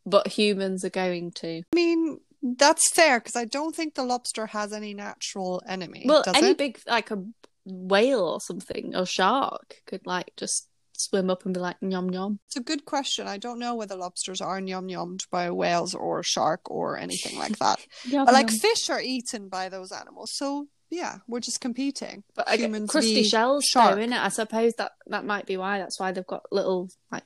but 0.05 0.27
humans 0.27 0.85
are 0.85 0.89
going 0.89 1.31
to. 1.31 1.63
I 1.73 1.75
mean, 1.75 2.19
that's 2.41 2.91
fair 2.91 3.19
because 3.19 3.35
I 3.35 3.45
don't 3.45 3.75
think 3.75 3.95
the 3.95 4.03
lobster 4.03 4.45
has 4.47 4.73
any 4.73 4.93
natural 4.93 5.63
enemy. 5.67 6.05
Well, 6.05 6.23
any 6.33 6.51
it? 6.51 6.57
big 6.57 6.79
like 6.87 7.11
a 7.11 7.23
whale 7.65 8.21
or 8.21 8.41
something 8.41 8.95
or 8.95 9.05
shark 9.05 9.81
could 9.87 10.05
like 10.05 10.31
just 10.37 10.69
swim 10.97 11.29
up 11.29 11.45
and 11.45 11.53
be 11.53 11.59
like 11.59 11.77
yum 11.81 12.09
yum. 12.11 12.39
It's 12.47 12.55
a 12.55 12.61
good 12.61 12.85
question. 12.85 13.27
I 13.27 13.37
don't 13.37 13.59
know 13.59 13.75
whether 13.75 13.95
lobsters 13.95 14.41
are 14.41 14.59
yum 14.59 14.87
yummed 14.87 15.29
by 15.29 15.51
whales 15.51 15.93
or 15.93 16.23
shark 16.23 16.69
or 16.69 16.97
anything 16.97 17.37
like 17.37 17.57
that. 17.59 17.85
But 18.11 18.33
like 18.33 18.49
fish 18.49 18.89
are 18.89 19.01
eaten 19.01 19.49
by 19.49 19.69
those 19.69 19.91
animals, 19.91 20.31
so 20.33 20.67
yeah, 20.89 21.17
we're 21.28 21.39
just 21.39 21.62
competing. 21.62 22.24
But 22.36 22.48
I 22.48 22.58
humans 22.58 22.89
crusty 22.89 23.24
shells 23.24 23.65
shark. 23.65 23.95
though, 23.95 24.02
innit? 24.02 24.19
I 24.21 24.30
suppose 24.30 24.74
that 24.76 24.91
that 25.08 25.26
might 25.26 25.45
be 25.45 25.58
why. 25.58 25.80
That's 25.80 26.00
why 26.00 26.12
they've 26.12 26.26
got 26.26 26.52
little 26.52 26.89
like 27.12 27.24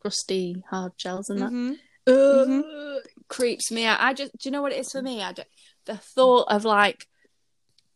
crusty 0.00 0.62
hard 0.70 0.92
shells 0.96 1.30
and 1.30 1.40
that. 1.40 1.50
Mhm. 1.50 1.76
Ugh, 2.08 3.02
creeps 3.28 3.70
me 3.70 3.84
out. 3.86 4.00
I 4.00 4.12
just, 4.12 4.32
do 4.32 4.48
you 4.48 4.50
know 4.50 4.60
what 4.62 4.72
it 4.72 4.80
is 4.80 4.90
for 4.90 5.00
me? 5.00 5.22
I 5.22 5.32
just, 5.32 5.48
the 5.86 5.96
thought 5.96 6.48
of 6.50 6.64
like 6.64 7.06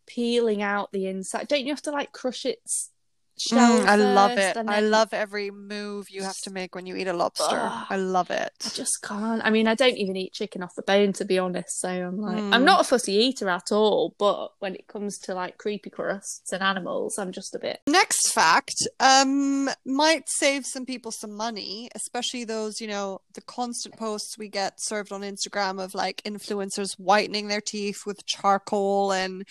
peeling 0.07 0.63
out 0.63 0.93
the 0.93 1.07
inside. 1.07 1.49
Don't 1.49 1.65
you 1.65 1.73
have 1.73 1.83
to 1.83 1.91
like 1.91 2.13
crush 2.13 2.45
its 2.47 2.91
shell? 3.39 3.81
Mm, 3.83 3.87
I 3.87 3.97
love 3.97 4.39
it. 4.39 4.57
I 4.57 4.81
love 4.81 5.13
every 5.13 5.51
move 5.51 6.07
you 6.11 6.23
have 6.23 6.39
to 6.43 6.51
make 6.51 6.75
when 6.75 6.87
you 6.87 6.97
eat 6.97 7.07
a 7.09 7.13
lobster. 7.13 7.71
I 7.91 7.97
love 7.97 8.31
it. 8.31 8.53
I 8.65 8.69
just 8.71 9.03
can't. 9.03 9.43
I 9.45 9.51
mean, 9.51 9.67
I 9.69 9.75
don't 9.75 9.97
even 9.97 10.17
eat 10.17 10.33
chicken 10.33 10.63
off 10.63 10.75
the 10.75 10.83
bone, 10.83 11.13
to 11.15 11.25
be 11.25 11.39
honest. 11.39 11.81
So 11.81 11.89
I'm 11.89 12.19
like, 12.19 12.39
I'm 12.53 12.63
Mm. 12.63 12.65
not 12.65 12.81
a 12.81 12.85
fussy 12.85 13.13
eater 13.15 13.49
at 13.49 13.71
all. 13.73 14.15
But 14.19 14.51
when 14.59 14.75
it 14.75 14.87
comes 14.87 15.19
to 15.21 15.35
like 15.35 15.59
creepy 15.59 15.91
crusts 15.91 16.53
and 16.53 16.63
animals, 16.63 17.19
I'm 17.19 17.33
just 17.33 17.55
a 17.55 17.59
bit. 17.59 17.81
Next 17.87 18.33
fact 18.33 18.75
um 19.01 19.69
might 19.85 20.29
save 20.29 20.65
some 20.67 20.87
people 20.87 21.11
some 21.13 21.33
money, 21.35 21.89
especially 21.95 22.45
those, 22.45 22.81
you 22.81 22.87
know, 22.89 23.21
the 23.35 23.43
constant 23.43 23.97
posts 23.97 24.39
we 24.39 24.49
get 24.49 24.81
served 24.81 25.13
on 25.13 25.21
Instagram 25.23 25.83
of 25.83 25.95
like 25.95 26.23
influencers 26.25 26.95
whitening 26.99 27.49
their 27.49 27.61
teeth 27.61 28.01
with 28.07 28.25
charcoal 28.27 29.13
and 29.13 29.47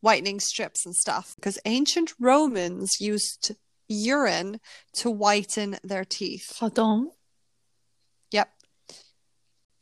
whitening 0.00 0.40
strips 0.40 0.86
and 0.86 0.94
stuff 0.94 1.34
because 1.36 1.58
ancient 1.64 2.12
Romans 2.20 3.00
used 3.00 3.52
urine 3.88 4.60
to 4.94 5.10
whiten 5.10 5.78
their 5.82 6.04
teeth. 6.04 6.56
Pardon. 6.58 7.10
Yep. 8.30 8.48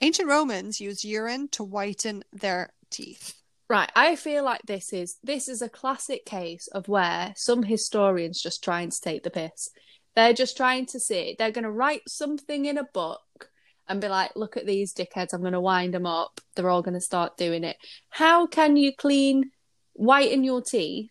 Ancient 0.01 0.29
Romans 0.29 0.81
used 0.81 1.05
urine 1.05 1.49
to 1.49 1.65
whiten 1.65 2.23
their 2.33 2.71
teeth. 2.91 3.35
Right, 3.69 3.91
I 3.97 4.15
feel 4.15 4.45
like 4.45 4.61
this 4.65 4.93
is 4.93 5.19
this 5.25 5.49
is 5.49 5.61
a 5.61 5.69
classic 5.69 6.25
case 6.25 6.69
of 6.69 6.87
where 6.87 7.33
some 7.37 7.65
historians 7.65 8.41
just 8.41 8.63
trying 8.63 8.91
to 8.91 9.01
take 9.01 9.25
the 9.25 9.31
piss. 9.31 9.71
They're 10.15 10.33
just 10.33 10.57
trying 10.57 10.87
to 10.87 11.01
see. 11.01 11.35
They're 11.37 11.51
going 11.51 11.65
to 11.65 11.71
write 11.71 12.03
something 12.07 12.67
in 12.67 12.79
a 12.79 12.85
book 12.85 13.51
and 13.89 14.01
be 14.01 14.07
like, 14.07 14.37
"Look 14.37 14.57
at 14.57 14.67
these 14.67 14.95
dickheads. 14.95 15.33
I'm 15.33 15.41
going 15.41 15.53
to 15.53 15.61
wind 15.61 15.95
them 15.95 16.07
up. 16.07 16.41
They're 16.55 16.71
all 16.71 16.83
going 16.83 16.95
to 16.95 17.01
start 17.01 17.37
doing 17.37 17.65
it." 17.65 17.77
How 18.09 18.47
can 18.47 18.77
you 18.77 18.95
clean 18.95 19.51
whiten 19.97 20.45
your 20.45 20.63
teeth 20.63 21.11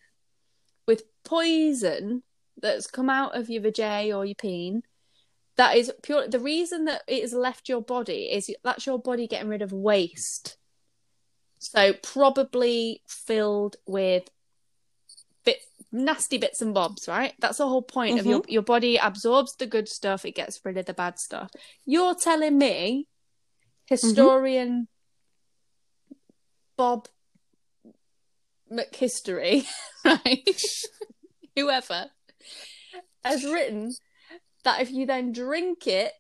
with 0.88 1.04
poison 1.24 2.24
that's 2.62 2.88
come 2.88 3.10
out 3.10 3.36
of 3.36 3.50
your 3.50 3.62
vajay 3.62 4.16
or 4.16 4.26
your 4.26 4.36
peen? 4.36 4.84
That 5.58 5.78
is 5.78 5.92
pure. 6.04 6.28
The 6.28 6.40
reason 6.40 6.86
that 6.86 7.04
it 7.08 7.22
has 7.22 7.34
left 7.34 7.70
your 7.70 7.82
body 7.82 8.30
is 8.32 8.54
that's 8.64 8.86
your 8.86 9.00
body 9.00 9.28
getting 9.28 9.50
rid 9.50 9.62
of 9.62 9.72
waste. 9.72 10.58
So 11.60 11.94
probably 11.94 13.02
filled 13.08 13.78
with 13.88 14.30
bit 15.46 15.60
nasty 15.92 16.38
bits 16.38 16.62
and 16.62 16.74
bobs, 16.74 17.08
right? 17.08 17.34
That's 17.40 17.60
the 17.60 17.68
whole 17.68 17.82
point 17.82 18.20
of 18.20 18.26
your 18.26 18.42
mm-hmm. 18.42 18.52
your 18.52 18.62
body 18.62 18.98
absorbs 18.98 19.56
the 19.56 19.66
good 19.66 19.88
stuff, 19.88 20.26
it 20.26 20.36
gets 20.36 20.60
rid 20.64 20.78
of 20.78 20.86
the 20.86 20.94
bad 20.94 21.20
stuff. 21.20 21.52
You're 21.86 22.16
telling 22.16 22.58
me, 22.58 23.08
mm-hmm. 23.08 23.94
historian 23.94 24.88
Bob 26.78 27.08
McHistory, 28.76 29.66
right? 30.06 30.62
Whoever 31.56 32.08
has 33.24 33.44
written 33.44 33.94
that 34.64 34.82
if 34.82 34.92
you 34.92 35.06
then 35.06 35.32
drink 35.32 35.88
it 35.88 36.12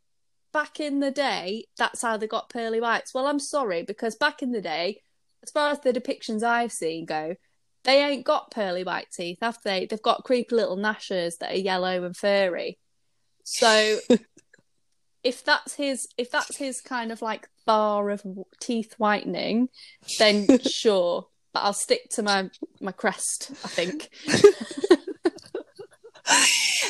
back 0.53 0.79
in 0.79 0.99
the 1.01 1.11
day, 1.11 1.65
that's 1.77 2.01
how 2.01 2.15
they 2.15 2.27
got 2.27 2.49
pearly 2.49 2.79
whites. 2.79 3.13
Well, 3.13 3.27
I'm 3.27 3.39
sorry, 3.39 3.83
because 3.83 4.15
back 4.15 4.41
in 4.41 4.51
the 4.51 4.61
day, 4.61 5.01
as 5.43 5.51
far 5.51 5.71
as 5.71 5.79
the 5.81 5.91
depictions 5.91 6.43
I've 6.43 6.71
seen 6.71 7.05
go, 7.05 7.35
they 7.83 8.03
ain't 8.03 8.25
got 8.25 8.51
pearly 8.51 8.83
white 8.83 9.11
teeth, 9.11 9.37
have 9.41 9.59
they? 9.63 9.85
They've 9.85 10.01
got 10.01 10.23
creepy 10.23 10.55
little 10.55 10.77
gnashers 10.77 11.37
that 11.39 11.51
are 11.51 11.57
yellow 11.57 12.03
and 12.03 12.15
furry. 12.15 12.79
So 13.43 13.99
if 15.23 15.43
that's 15.43 15.75
his 15.75 16.07
if 16.17 16.31
that's 16.31 16.57
his 16.57 16.81
kind 16.81 17.11
of 17.11 17.21
like 17.21 17.47
bar 17.65 18.09
of 18.09 18.23
teeth 18.59 18.95
whitening, 18.97 19.69
then 20.19 20.59
sure. 20.59 21.27
But 21.55 21.63
I'll 21.63 21.71
stick 21.73 22.09
to 22.11 22.21
my 22.21 22.49
my 22.81 22.91
crest, 22.91 23.51
I 23.63 23.69
think. 23.69 24.09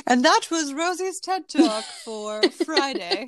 And 0.08 0.24
that 0.24 0.48
was 0.52 0.74
Rosie's 0.74 1.20
TED 1.20 1.50
Talk 1.50 1.84
for 2.04 2.42
Friday. 2.50 3.26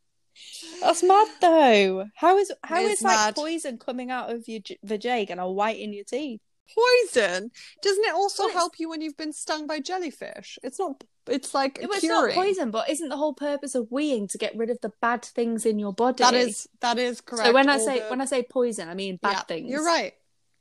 That's 0.80 1.02
mad 1.02 1.28
though. 1.40 2.06
How 2.16 2.36
is 2.36 2.52
how 2.62 2.80
It 2.80 2.84
is 2.90 2.98
is 2.98 3.02
like 3.04 3.34
poison 3.34 3.78
coming 3.78 4.10
out 4.10 4.30
of 4.30 4.46
your 4.48 4.60
j- 4.60 4.78
vajay 4.84 5.26
gonna 5.26 5.50
whiten 5.50 5.92
your 5.92 6.04
teeth? 6.04 6.40
Poison. 6.74 7.50
Doesn't 7.80 8.04
it 8.04 8.12
also 8.14 8.44
Well, 8.46 8.52
help 8.52 8.72
you 8.78 8.88
when 8.90 9.00
you've 9.02 9.16
been 9.16 9.32
stung 9.32 9.66
by 9.66 9.78
jellyfish? 9.80 10.58
It's 10.62 10.78
not. 10.78 11.02
It's 11.26 11.54
like 11.54 11.78
It 11.80 11.88
was 11.88 12.00
curing. 12.00 12.34
not 12.36 12.44
poison, 12.44 12.70
but 12.70 12.90
isn't 12.90 13.08
the 13.08 13.16
whole 13.16 13.34
purpose 13.34 13.74
of 13.74 13.88
weeing 13.90 14.28
to 14.30 14.38
get 14.38 14.54
rid 14.56 14.68
of 14.70 14.78
the 14.82 14.90
bad 15.00 15.24
things 15.24 15.64
in 15.64 15.78
your 15.78 15.92
body? 15.94 16.22
That 16.24 16.34
is 16.34 16.68
that 16.80 16.98
is 16.98 17.20
correct. 17.20 17.46
So 17.46 17.52
when 17.52 17.68
I 17.68 17.78
say 17.78 18.00
the- 18.00 18.06
when 18.06 18.20
I 18.20 18.24
say 18.26 18.42
poison, 18.42 18.88
I 18.88 18.94
mean 18.94 19.16
bad 19.22 19.32
Yeah, 19.32 19.42
things. 19.42 19.70
You're 19.70 19.84
right. 19.84 20.12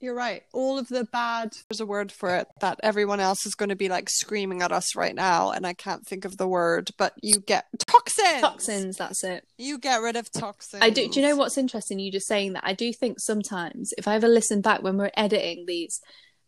You're 0.04 0.13
right. 0.16 0.44
All 0.52 0.78
of 0.78 0.89
the 0.89 1.06
bad. 1.06 1.56
There's 1.70 1.80
a 1.80 1.86
word 1.86 2.12
for 2.12 2.36
it 2.36 2.48
that 2.60 2.78
everyone 2.84 3.22
else 3.22 3.46
is 3.46 3.56
going 3.56 3.70
to 3.70 3.76
be 3.78 3.88
like 3.88 4.10
screaming 4.10 4.62
at 4.62 4.74
us 4.74 4.98
right 4.98 5.16
now, 5.16 5.52
and 5.52 5.66
I 5.66 5.72
can't 5.74 6.06
think 6.06 6.26
of 6.26 6.36
the 6.36 6.48
word. 6.48 6.89
But 6.98 7.13
you 7.24 7.39
get 7.39 7.63
toxins. 7.88 8.42
Toxins, 8.42 8.98
that's 8.98 9.24
it. 9.24 9.46
You 9.58 9.80
get 9.80 10.02
rid 10.02 10.18
of 10.18 10.30
toxins. 10.30 10.84
I 10.84 10.89
do. 10.89 11.08
Do 11.08 11.22
you 11.22 11.26
know 11.26 11.38
what's 11.38 11.58
interesting? 11.58 12.00
You 12.00 12.12
just 12.12 12.28
saying 12.28 12.52
that. 12.54 12.63
I 12.66 12.74
do 12.74 12.92
think 12.92 13.22
sometimes 13.22 13.94
if 13.98 14.06
I 14.06 14.16
ever 14.16 14.28
listen 14.28 14.60
back 14.60 14.84
when 14.84 14.98
we're 14.98 15.12
editing 15.16 15.63
these, 15.68 16.02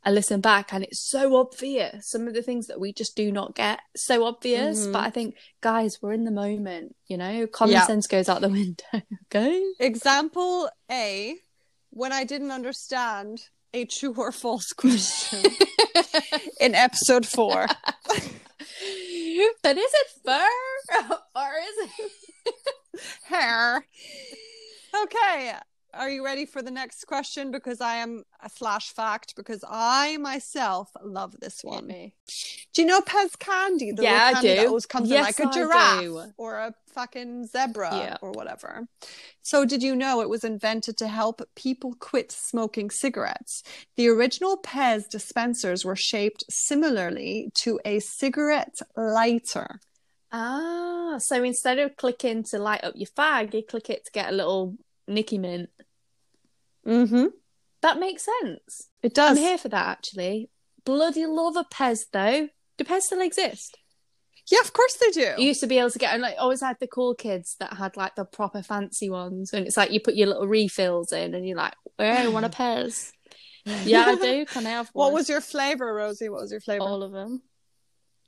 I 0.04 0.12
listen 0.12 0.42
back 0.42 0.74
and 0.74 0.84
it's 0.84 1.10
so 1.10 1.36
obvious. 1.38 2.10
Some 2.12 2.28
of 2.28 2.34
the 2.34 2.42
things 2.44 2.68
that 2.68 2.80
we 2.80 2.92
just 2.92 3.16
do 3.16 3.32
not 3.32 3.56
get 3.56 3.80
so 3.96 4.26
obvious. 4.26 4.86
Mhm. 4.86 4.92
But 4.92 5.04
I 5.06 5.10
think, 5.12 5.36
guys, 5.62 5.98
we're 6.02 6.12
in 6.12 6.26
the 6.26 6.32
moment. 6.32 6.94
You 7.08 7.16
know, 7.18 7.48
common 7.48 7.74
Yeah. 7.74 7.88
sense 7.88 8.06
goes 8.06 8.28
out 8.28 8.42
the 8.42 8.50
window. 8.62 9.02
okay. 9.34 9.64
Example 9.80 10.70
A: 10.92 11.38
When 11.96 12.12
I 12.12 12.26
didn't 12.26 12.52
understand 12.52 13.44
a 13.74 13.86
true 13.86 14.14
or 14.18 14.34
false 14.34 14.74
question 14.74 15.46
in 16.60 16.76
episode 16.76 17.26
four. 17.26 17.68
but 19.64 19.78
is 19.78 19.92
it 19.94 20.08
fur 20.26 20.50
or 21.36 21.52
is 21.58 21.90
it? 21.90 22.12
Hair. 23.24 23.86
Okay. 25.04 25.54
Are 25.96 26.10
you 26.10 26.26
ready 26.26 26.46
for 26.46 26.62
the 26.62 26.72
next 26.72 27.06
question? 27.06 27.52
Because 27.52 27.80
I 27.80 27.96
am 27.96 28.24
a 28.44 28.50
flash 28.50 28.90
fact 28.92 29.36
because 29.36 29.64
I 29.68 30.18
myself 30.18 30.92
love 31.02 31.40
this 31.40 31.64
one. 31.64 31.88
Do 31.88 32.82
you 32.82 32.86
know 32.86 33.00
Pez 33.00 33.40
candy? 33.40 33.92
The 33.94 34.04
Yeah, 34.04 34.12
little 34.12 34.28
I 34.28 34.34
candy 34.34 34.48
that 34.56 34.62
do. 34.64 34.68
always 34.68 34.86
comes 34.86 35.10
Yes, 35.10 35.40
in 35.40 35.46
like 35.46 35.56
a 35.56 35.58
I 35.58 35.62
giraffe 35.62 36.02
do. 36.02 36.24
or 36.38 36.56
a 36.60 36.74
fucking 36.88 37.48
zebra 37.48 37.96
Yeah. 37.96 38.18
or 38.22 38.32
whatever. 38.32 38.88
So, 39.42 39.64
did 39.64 39.82
you 39.84 39.96
know 39.96 40.20
it 40.22 40.28
was 40.30 40.44
invented 40.44 40.98
to 40.98 41.08
help 41.08 41.42
people 41.56 41.94
quit 42.00 42.30
smoking 42.32 42.90
cigarettes? 42.90 43.64
The 43.96 44.10
original 44.10 44.58
Pez 44.62 45.08
dispensers 45.10 45.86
were 45.86 45.96
shaped 45.96 46.44
similarly 46.50 47.52
to 47.64 47.80
a 47.86 48.00
cigarette 48.02 48.80
lighter. 48.98 49.80
Ah, 50.32 51.18
so 51.20 51.42
instead 51.42 51.80
of 51.80 51.96
clicking 51.96 52.44
to 52.52 52.60
light 52.60 52.84
up 52.84 52.96
your 52.98 53.08
fag, 53.08 53.54
you 53.54 53.64
click 53.64 53.90
it 53.90 54.04
to 54.06 54.12
get 54.12 54.30
a 54.34 54.36
little 54.36 54.76
Nicky 55.08 55.38
Mint. 55.38 55.70
Mm-hmm. 56.88 57.26
That 57.82 58.00
makes 58.00 58.26
sense. 58.42 58.90
It 59.04 59.14
does. 59.14 59.38
I'm 59.38 59.44
here 59.44 59.58
for 59.58 59.70
that 59.70 59.88
actually. 59.88 60.50
Bloody 60.86 61.26
love 61.26 61.56
a 61.56 61.64
Pez 61.64 62.06
though. 62.12 62.50
Do 62.78 62.84
Pez 62.84 63.02
still 63.02 63.22
exist? 63.22 63.78
Yeah, 64.52 64.60
of 64.62 64.74
course 64.74 64.96
they 64.96 65.10
do. 65.10 65.34
You 65.38 65.48
used 65.48 65.62
to 65.62 65.68
be 65.68 65.80
able 65.80 65.90
to 65.90 65.98
get, 65.98 66.14
and 66.14 66.22
like 66.22 66.36
always 66.38 66.62
had 66.62 66.78
the 66.80 66.88
cool 66.88 67.16
kids 67.16 67.56
that 67.60 67.74
had 67.74 67.98
like 67.98 68.16
the 68.16 68.26
proper 68.26 68.62
fancy 68.62 69.10
ones, 69.10 69.54
and 69.54 69.66
it's 69.66 69.78
like 69.78 69.92
you 69.92 70.00
put 70.00 70.16
your 70.16 70.28
little 70.28 70.48
refills 70.48 71.12
in, 71.12 71.34
and 71.34 71.48
you're 71.48 71.58
like, 71.58 71.74
"Oh, 71.98 72.06
I 72.06 72.28
want 72.28 72.46
a 72.46 72.50
Pez." 72.56 73.12
yeah, 73.66 74.06
I 74.06 74.16
do. 74.16 74.46
Can 74.46 74.68
I 74.68 74.72
have 74.72 74.90
one? 74.94 75.06
What 75.08 75.14
was 75.14 75.30
your 75.30 75.42
flavor, 75.42 75.92
Rosie? 75.92 76.30
What 76.30 76.42
was 76.42 76.52
your 76.52 76.62
flavor? 76.62 76.84
all 76.84 77.02
of 77.02 77.12
them? 77.12 77.42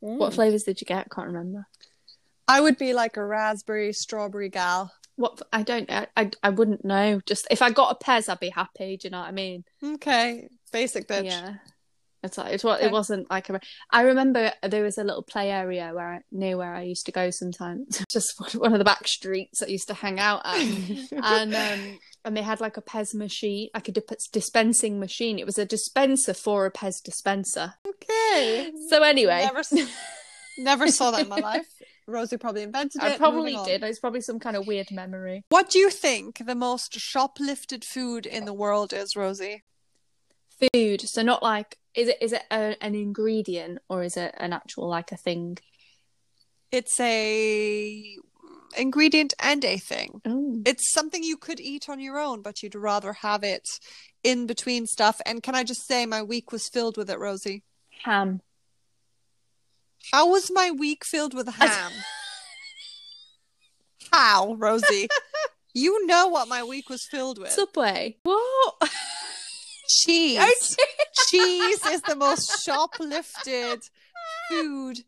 Mm. 0.04 0.18
What 0.18 0.34
flavors 0.34 0.64
did 0.64 0.82
you 0.82 0.86
get? 0.86 1.12
Can't 1.12 1.28
remember. 1.28 1.68
I 2.48 2.62
would 2.62 2.78
be 2.80 2.94
like 2.94 3.18
a 3.18 3.26
raspberry 3.26 3.94
strawberry 3.94 4.50
gal. 4.50 4.92
What 5.18 5.42
I 5.52 5.64
don't, 5.64 5.92
I, 5.92 6.08
I, 6.16 6.32
I 6.44 6.50
wouldn't 6.52 6.86
know. 6.86 7.20
Just 7.26 7.46
if 7.52 7.62
I 7.62 7.72
got 7.72 7.96
a 8.00 8.04
Pez, 8.04 8.30
I'd 8.30 8.40
be 8.40 8.50
happy. 8.50 8.98
Do 8.98 9.08
you 9.08 9.12
know 9.12 9.20
what 9.20 9.28
I 9.28 9.32
mean? 9.32 9.64
Okay, 9.84 10.48
basic 10.72 11.08
bitch. 11.08 11.26
Yeah. 11.26 11.56
It's 12.24 12.36
like 12.38 12.52
it's 12.54 12.64
what 12.64 12.78
Okay. 12.80 12.88
it 12.88 12.92
wasn't 12.92 13.30
like 13.30 13.48
a. 13.50 13.60
I 13.92 14.02
remember 14.02 14.52
there 14.64 14.84
was 14.84 14.98
a 14.98 15.04
little 15.04 15.22
play 15.22 15.52
area 15.52 15.92
where 15.94 16.14
I, 16.16 16.20
near 16.32 16.58
where 16.58 16.74
I 16.74 16.82
used 16.82 17.06
to 17.06 17.12
go 17.12 17.30
sometimes, 17.30 18.04
just 18.12 18.34
one 18.56 18.74
of 18.74 18.80
the 18.80 18.84
back 18.86 19.08
streets 19.08 19.62
I 19.62 19.68
used 19.68 19.88
to 19.90 19.94
hang 19.94 20.20
out 20.20 20.42
at, 20.44 20.58
and 21.12 21.56
um 21.56 22.00
and 22.26 22.36
they 22.36 22.42
had 22.42 22.60
like 22.60 22.76
a 22.78 22.82
Pez 22.82 23.14
machine, 23.14 23.70
like 23.74 23.88
a 23.88 23.92
dip- 23.92 24.10
dispensing 24.34 25.00
machine. 25.00 25.38
It 25.40 25.46
was 25.46 25.60
a 25.60 25.66
dispenser 25.66 26.34
for 26.34 26.66
a 26.66 26.72
Pez 26.72 26.96
dispenser. 27.04 27.76
okay. 27.88 28.72
So 28.90 29.04
anyway, 29.04 29.48
Never, 29.54 29.62
never 30.58 30.88
saw 30.90 31.12
that 31.12 31.22
in 31.22 31.30
my 31.30 31.38
life. 31.54 31.68
Rosie 32.08 32.38
probably 32.38 32.64
invented 32.64 33.04
it. 33.04 33.06
I 33.06 33.18
probably 33.18 33.58
did. 33.66 33.84
It's 33.84 34.00
probably 34.00 34.22
some 34.22 34.40
kind 34.40 34.56
of 34.56 34.66
weird 34.66 34.92
memory. 34.92 35.44
What 35.50 35.70
do 35.70 35.80
you 35.80 35.90
think 35.90 36.46
the 36.46 36.56
most 36.56 36.94
shoplifted 36.94 37.84
food 37.84 38.26
in 38.26 38.46
the 38.46 38.54
world 38.54 38.94
is, 38.94 39.16
Rosie? 39.16 39.64
Food. 40.74 41.02
So 41.02 41.22
not 41.22 41.44
like 41.44 41.78
is 41.94 42.08
it 42.08 42.18
is 42.22 42.32
it 42.32 42.44
a, 42.50 42.76
an 42.82 42.96
ingredient 42.96 43.80
or 43.90 44.04
is 44.04 44.18
it 44.18 44.34
an 44.38 44.54
actual 44.54 44.88
like 44.88 45.12
a 45.12 45.18
thing? 45.18 45.58
It's 46.72 47.00
a 47.00 48.18
ingredient 48.78 49.34
and 49.40 49.64
a 49.66 49.78
thing. 49.78 50.22
It's 50.66 50.92
something 50.92 51.24
you 51.24 51.38
could 51.38 51.60
eat 51.60 51.90
on 51.90 52.00
your 52.00 52.20
own, 52.20 52.42
but 52.42 52.62
you'd 52.62 52.76
rather 52.76 53.14
have 53.14 53.44
it 53.44 53.68
in 54.24 54.46
between 54.46 54.86
stuff. 54.86 55.22
And 55.26 55.42
can 55.42 55.56
I 55.56 55.64
just 55.64 55.88
say, 55.88 56.06
my 56.06 56.22
week 56.22 56.52
was 56.52 56.70
filled 56.70 56.98
with 56.98 57.10
it, 57.10 57.20
Rosie. 57.20 57.64
Ham. 58.04 58.42
How 60.12 60.30
was 60.30 60.52
my 60.52 60.72
week 60.72 61.04
filled 61.04 61.34
with 61.34 61.48
ham? 61.50 61.92
How, 64.12 64.54
Rosie? 64.56 65.08
you 65.74 66.06
know 66.06 66.28
what 66.28 66.48
my 66.48 66.64
week 66.64 66.90
was 66.90 67.06
filled 67.06 67.40
with. 67.40 67.52
Subway. 67.52 68.18
What? 68.24 68.76
cheese. 69.88 70.40
Oh, 70.40 70.86
cheese 71.30 71.86
is 71.86 72.02
the 72.02 72.16
most 72.16 72.66
shoplifted 72.66 73.90
food 74.50 75.00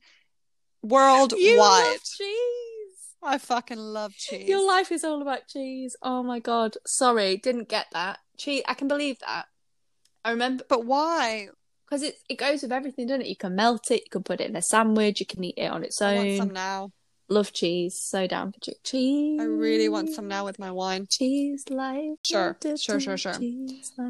worldwide. 0.82 1.40
You 1.42 1.60
love 1.60 2.04
cheese. 2.04 3.16
I 3.22 3.38
fucking 3.38 3.78
love 3.78 4.14
cheese. 4.14 4.48
Your 4.48 4.66
life 4.66 4.92
is 4.92 5.04
all 5.04 5.22
about 5.22 5.48
cheese. 5.48 5.96
Oh 6.02 6.24
my 6.24 6.40
god. 6.40 6.76
Sorry, 6.86 7.38
didn't 7.38 7.70
get 7.70 7.88
that. 7.92 8.20
Cheese. 8.38 8.64
I 8.68 8.74
can 8.74 8.88
believe 8.88 9.20
that. 9.20 9.46
I 10.24 10.32
remember 10.32 10.64
But 10.68 10.86
why? 10.86 11.50
Because 11.90 12.04
it 12.04 12.16
it 12.30 12.38
goes 12.38 12.62
with 12.62 12.72
everything, 12.72 13.08
doesn't 13.08 13.22
it? 13.22 13.28
You 13.28 13.36
can 13.36 13.56
melt 13.56 13.90
it. 13.92 14.04
You 14.06 14.10
can 14.12 14.24
put 14.24 14.42
it 14.42 14.50
in 14.50 14.56
a 14.56 14.62
sandwich. 14.62 15.20
You 15.20 15.26
can 15.26 15.44
eat 15.44 15.56
it 15.58 15.72
on 15.72 15.84
its 15.84 16.02
I 16.02 16.16
want 16.16 16.38
some 16.38 16.48
own. 16.50 16.54
now. 16.54 16.92
Love 17.32 17.54
cheese. 17.54 18.00
So 18.00 18.26
down 18.28 18.52
for 18.52 18.60
che- 18.60 18.74
cheese. 18.84 19.40
I 19.40 19.44
really 19.46 19.88
want 19.88 20.10
some 20.10 20.28
now 20.28 20.46
with 20.46 20.58
my 20.60 20.72
wine. 20.72 21.06
Cheese 21.10 21.64
life. 21.70 22.18
Sure, 22.26 22.58
sure, 22.76 23.00
sure, 23.00 23.18
sure. 23.18 23.36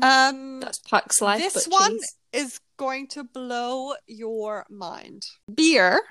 Um, 0.02 0.60
That's 0.62 0.80
Pax 0.80 1.22
life. 1.22 1.42
this 1.42 1.65
one 1.68 1.92
cheese. 2.00 2.15
is 2.32 2.60
going 2.78 3.08
to 3.10 3.24
blow 3.26 3.94
your 4.08 4.65
mind. 4.70 5.24
Beer 5.54 6.02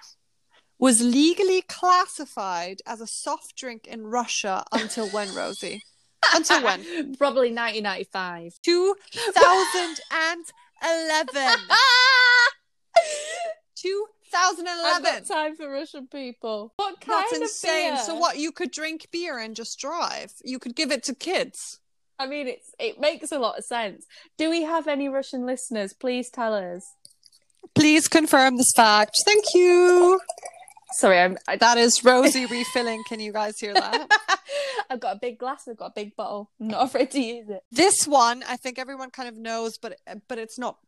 was 0.79 1.03
legally 1.03 1.63
classified 1.63 2.81
as 2.87 3.01
a 3.01 3.07
soft 3.07 3.57
drink 3.57 3.87
in 3.87 4.07
Russia 4.07 4.63
until 4.73 5.09
when, 5.09 5.35
Rosie? 5.35 5.83
until 6.35 6.63
when? 6.63 6.81
Probably 7.17 7.51
1995. 7.53 8.53
2011. 8.63 9.97
Ah! 10.11 10.35
2011. 13.77 14.85
I've 14.85 15.03
got 15.03 15.27
time 15.27 15.57
for 15.57 15.71
Russian 15.71 16.07
people. 16.07 16.73
What 16.77 17.01
kind 17.01 17.25
That's 17.25 17.37
of 17.37 17.43
insane. 17.43 17.95
beer? 17.95 18.05
So 18.05 18.14
what? 18.14 18.38
You 18.38 18.53
could 18.53 18.71
drink 18.71 19.09
beer 19.11 19.38
and 19.38 19.55
just 19.55 19.79
drive. 19.79 20.33
You 20.45 20.59
could 20.59 20.77
give 20.77 20.91
it 20.91 21.03
to 21.05 21.14
kids. 21.14 21.81
I 22.19 22.27
mean, 22.27 22.49
it's 22.49 22.75
it 22.79 23.01
makes 23.01 23.31
a 23.31 23.38
lot 23.38 23.59
of 23.59 23.64
sense. 23.64 24.07
Do 24.37 24.51
we 24.51 24.62
have 24.62 24.88
any 24.88 25.09
Russian 25.09 25.47
listeners? 25.47 25.93
Please 25.93 26.31
tell 26.31 26.55
us. 26.55 26.95
Please 27.75 28.09
confirm 28.09 28.57
this 28.57 28.73
fact. 28.75 29.17
Thank 29.25 29.45
you. 29.55 30.21
Sorry, 30.92 31.18
I'm. 31.18 31.37
I, 31.46 31.57
That 31.57 31.79
is 31.79 32.05
Rosie 32.05 32.46
refilling. 32.51 33.03
Can 33.09 33.20
you 33.20 33.33
guys 33.33 33.59
hear 33.59 33.74
that? 33.74 34.11
I've 34.90 35.01
got 35.01 35.16
a 35.16 35.18
big 35.18 35.38
glass. 35.38 35.68
I've 35.68 35.77
got 35.77 35.90
a 35.90 35.92
big 35.94 36.16
bottle. 36.16 36.51
I'm 36.61 36.68
not 36.68 36.85
afraid 36.85 37.11
to 37.12 37.20
use 37.20 37.48
it. 37.48 37.62
this 37.70 38.07
one, 38.07 38.42
I 38.48 38.57
think 38.57 38.79
everyone 38.79 39.11
kind 39.11 39.29
of 39.29 39.37
knows, 39.37 39.79
but 39.79 39.96
but 40.29 40.38
it's 40.38 40.59
not. 40.59 40.79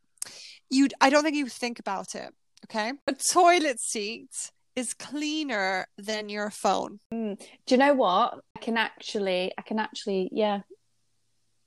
You, 0.71 0.89
I 1.01 1.11
don't 1.11 1.23
think 1.23 1.37
you 1.37 1.47
think 1.49 1.79
about 1.79 2.15
it. 2.15 2.33
Okay, 2.67 2.93
a 3.07 3.13
toilet 3.13 3.81
seat 3.81 4.31
is 4.77 4.95
cleaner 4.95 5.87
than 5.99 6.29
your 6.29 6.51
phone. 6.51 7.01
Mm. 7.13 7.39
Do 7.67 7.75
you 7.75 7.79
know 7.79 7.95
what? 7.95 8.41
I 8.57 8.61
can 8.61 8.77
actually. 8.77 9.53
I 9.59 9.63
can 9.63 9.79
actually. 9.79 10.29
Yeah. 10.33 10.61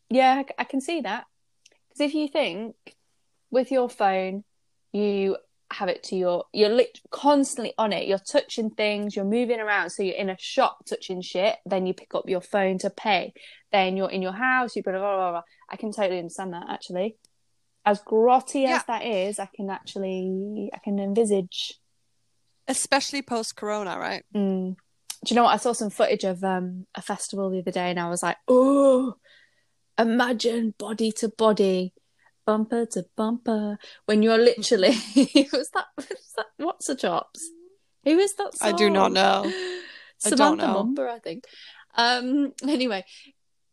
Yeah, 0.09 0.43
I 0.59 0.63
can 0.63 0.79
see 0.81 1.01
that. 1.01 1.25
Because 1.89 2.01
if 2.01 2.13
you 2.13 2.27
think 2.27 2.75
with 3.49 3.71
your 3.71 3.89
phone, 3.89 4.43
you 4.91 5.37
have 5.73 5.89
it 5.89 6.03
to 6.03 6.15
your. 6.15 6.45
You're 6.53 6.69
lit- 6.69 7.01
constantly 7.12 7.73
on 7.77 7.91
it. 7.93 8.07
You're 8.07 8.17
touching 8.19 8.69
things. 8.69 9.15
You're 9.15 9.25
moving 9.25 9.59
around. 9.59 9.89
So 9.91 10.03
you're 10.03 10.15
in 10.15 10.29
a 10.29 10.38
shop 10.39 10.86
touching 10.86 11.21
shit. 11.21 11.57
Then 11.65 11.86
you 11.86 11.93
pick 11.93 12.15
up 12.15 12.29
your 12.29 12.41
phone 12.41 12.77
to 12.79 12.89
pay. 12.89 13.33
Then 13.71 13.97
you're 13.97 14.09
in 14.12 14.21
your 14.21 14.31
house. 14.33 14.75
You 14.75 14.83
blah 14.83 14.93
blah 14.93 15.01
blah. 15.15 15.31
blah. 15.31 15.41
I 15.69 15.75
can 15.77 15.91
totally 15.91 16.19
understand 16.19 16.53
that 16.53 16.67
actually. 16.69 17.17
As 17.86 18.01
grotty 18.01 18.62
Yeah. 18.63 18.77
as 18.77 18.83
that 18.86 19.03
is, 19.05 19.39
I 19.39 19.49
can 19.53 19.69
actually. 19.69 20.69
I 20.73 20.77
can 20.79 20.99
envisage. 20.99 21.79
Especially 22.67 23.21
post 23.21 23.55
Corona, 23.57 23.97
right? 23.99 24.23
Mm. 24.33 24.75
Do 25.25 25.33
you 25.33 25.36
know 25.36 25.43
what? 25.43 25.53
I 25.53 25.57
saw 25.57 25.73
some 25.73 25.89
footage 25.89 26.23
of 26.23 26.43
um, 26.43 26.86
a 26.95 27.01
festival 27.01 27.49
the 27.49 27.59
other 27.59 27.71
day, 27.71 27.89
and 27.89 27.99
I 27.99 28.09
was 28.09 28.23
like, 28.23 28.38
"Oh, 28.47 29.15
imagine 29.97 30.73
body 30.77 31.12
to 31.13 31.29
body, 31.29 31.93
bumper 32.45 32.86
to 32.88 33.06
bumper, 33.15 33.77
when 34.06 34.23
you're 34.23 34.38
literally 34.38 34.89
was 35.53 35.69
that, 35.73 35.86
was 35.97 36.34
that 36.38 36.45
what's 36.58 36.88
the 36.88 36.95
chops? 36.95 37.49
Who 38.06 38.17
is 38.17 38.36
that? 38.36 38.56
Song? 38.56 38.73
I 38.73 38.77
do 38.77 38.89
not 38.89 39.12
know. 39.12 39.51
Samantha. 40.17 40.65
Mumba, 40.65 41.10
I 41.10 41.19
think. 41.19 41.45
Um. 41.95 42.53
Anyway, 42.67 43.06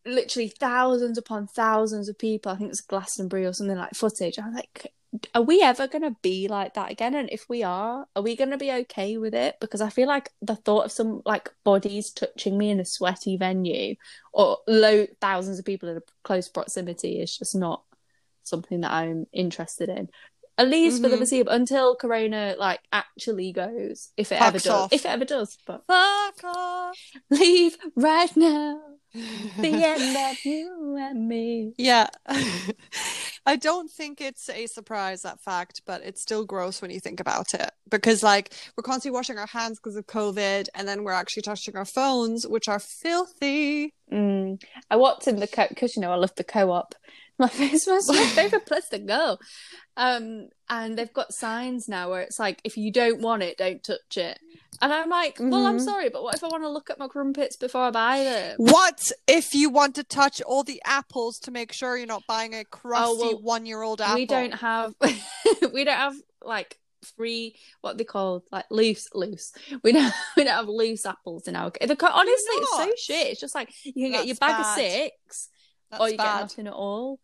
literally 0.04 0.48
thousands 0.48 1.18
upon 1.18 1.46
thousands 1.46 2.08
of 2.08 2.18
people. 2.18 2.52
I 2.52 2.56
think 2.56 2.70
it's 2.70 2.80
Glastonbury 2.80 3.46
or 3.46 3.52
something 3.52 3.76
like 3.76 3.94
footage. 3.94 4.38
I'm 4.38 4.54
like, 4.54 4.92
are 5.34 5.42
we 5.42 5.60
ever 5.62 5.88
going 5.88 6.02
to 6.02 6.16
be 6.22 6.48
like 6.48 6.74
that 6.74 6.90
again? 6.90 7.14
And 7.14 7.28
if 7.30 7.48
we 7.48 7.62
are, 7.62 8.06
are 8.14 8.22
we 8.22 8.36
going 8.36 8.50
to 8.50 8.58
be 8.58 8.70
okay 8.72 9.16
with 9.16 9.34
it? 9.34 9.56
Because 9.60 9.80
I 9.80 9.90
feel 9.90 10.06
like 10.06 10.30
the 10.40 10.56
thought 10.56 10.84
of 10.84 10.92
some 10.92 11.22
like 11.24 11.50
bodies 11.64 12.10
touching 12.10 12.56
me 12.56 12.70
in 12.70 12.80
a 12.80 12.84
sweaty 12.84 13.36
venue 13.36 13.96
or 14.32 14.58
low 14.68 15.06
thousands 15.20 15.58
of 15.58 15.64
people 15.64 15.88
in 15.88 15.96
a 15.96 16.02
close 16.22 16.48
proximity 16.48 17.20
is 17.20 17.36
just 17.36 17.56
not 17.56 17.82
something 18.42 18.80
that 18.82 18.92
I'm 18.92 19.26
interested 19.32 19.88
in. 19.88 20.08
At 20.58 20.68
least 20.68 21.00
for 21.02 21.08
the 21.08 21.14
Mhm. 21.16 21.20
foreseeable 21.20 21.52
until 21.52 21.96
Corona 21.96 22.54
like 22.58 22.80
actually 22.92 23.50
goes, 23.52 24.10
if 24.18 24.30
it 24.30 24.42
ever 24.42 24.58
does, 24.58 24.66
off. 24.68 24.92
if 24.92 25.06
it 25.06 25.08
ever 25.08 25.24
does. 25.24 25.56
But 25.66 25.84
Fuck 25.86 26.44
off. 26.44 26.98
leave 27.30 27.78
right 27.96 28.36
now. 28.36 28.80
The 29.60 29.84
end 29.84 30.16
of 30.16 30.36
you 30.44 30.96
and 31.00 31.26
me. 31.28 31.72
Yeah. 31.78 32.08
I 33.46 33.56
don't 33.56 33.90
think 33.90 34.20
it's 34.20 34.48
a 34.50 34.66
surprise, 34.66 35.22
that 35.22 35.40
fact, 35.42 35.82
but 35.86 36.02
it's 36.04 36.20
still 36.20 36.44
gross 36.44 36.80
when 36.82 36.90
you 36.90 37.00
think 37.00 37.20
about 37.20 37.54
it. 37.54 37.70
Because, 37.88 38.22
like, 38.22 38.52
we're 38.76 38.82
constantly 38.82 39.16
washing 39.16 39.38
our 39.38 39.46
hands 39.46 39.78
because 39.78 39.96
of 39.96 40.06
COVID, 40.06 40.68
and 40.74 40.86
then 40.86 41.02
we're 41.04 41.12
actually 41.12 41.42
touching 41.42 41.74
our 41.76 41.84
phones, 41.86 42.46
which 42.46 42.68
are 42.68 42.78
filthy. 42.78 43.94
Mm. 44.12 44.62
I 44.90 44.96
walked 44.96 45.26
in 45.26 45.40
the 45.40 45.46
co 45.48 45.66
because 45.68 45.96
you 45.96 46.02
know 46.02 46.12
I 46.12 46.16
love 46.16 46.34
the 46.36 46.44
co-op. 46.44 46.94
My 47.44 47.48
face 47.48 47.86
was 47.86 48.06
my 48.08 48.24
favorite 48.34 48.66
place 48.66 48.88
to 48.90 48.98
go. 48.98 49.38
Um, 49.96 50.48
and 50.68 50.96
they've 50.98 51.12
got 51.12 51.32
signs 51.32 51.88
now 51.88 52.10
where 52.10 52.20
it's 52.20 52.38
like, 52.38 52.60
if 52.64 52.76
you 52.76 52.92
don't 52.92 53.20
want 53.22 53.42
it, 53.42 53.56
don't 53.56 53.82
touch 53.82 54.16
it. 54.16 54.38
And 54.82 54.92
I'm 54.92 55.08
like, 55.08 55.38
well, 55.40 55.66
I'm 55.66 55.76
Mhm. 55.78 55.80
sorry, 55.84 56.08
but 56.10 56.22
what 56.22 56.34
if 56.34 56.44
I 56.44 56.48
want 56.48 56.62
to 56.64 56.68
look 56.70 56.90
at 56.90 56.98
my 56.98 57.08
crumpets 57.08 57.56
before 57.56 57.82
I 57.82 57.90
buy 57.90 58.24
them? 58.24 58.56
What 58.58 59.10
if 59.26 59.54
you 59.54 59.70
want 59.70 59.94
to 59.96 60.04
touch 60.04 60.40
all 60.42 60.62
the 60.64 60.80
apples 60.84 61.38
to 61.40 61.50
make 61.50 61.72
sure 61.72 61.96
you're 61.96 62.06
not 62.06 62.26
buying 62.26 62.54
a 62.54 62.64
crusty 62.64 63.04
Oh, 63.06 63.16
well, 63.32 63.42
one-year-old 63.42 64.00
apple? 64.00 64.14
We 64.16 64.26
don't 64.26 64.54
have, 64.54 64.94
we 65.72 65.84
don't 65.84 65.96
have 65.96 66.14
like 66.42 66.78
free, 67.16 67.56
what 67.80 67.96
they 67.98 68.04
call 68.04 68.44
like 68.52 68.66
loose, 68.70 69.08
loose. 69.14 69.52
We 69.82 69.92
don't, 69.92 70.12
we 70.36 70.44
don't 70.44 70.54
have 70.54 70.68
loose 70.68 71.04
apples 71.06 71.48
in 71.48 71.56
our. 71.56 71.70
The, 71.70 71.96
honestly, 72.12 72.34
it's 72.56 72.76
so 72.76 72.90
shit. 72.98 73.26
It's 73.28 73.40
just 73.40 73.54
like 73.54 73.72
you 73.84 73.92
can 73.94 74.12
get 74.12 74.26
your 74.26 74.36
That's 74.36 74.38
bag 74.38 74.60
of 74.60 74.66
six. 74.66 75.48
That's 75.90 76.00
or 76.00 76.06
you 76.06 76.12
get 76.16 76.24
bad. 76.24 76.40
nothing 76.42 76.66
at 76.68 76.72
all. 76.72 77.18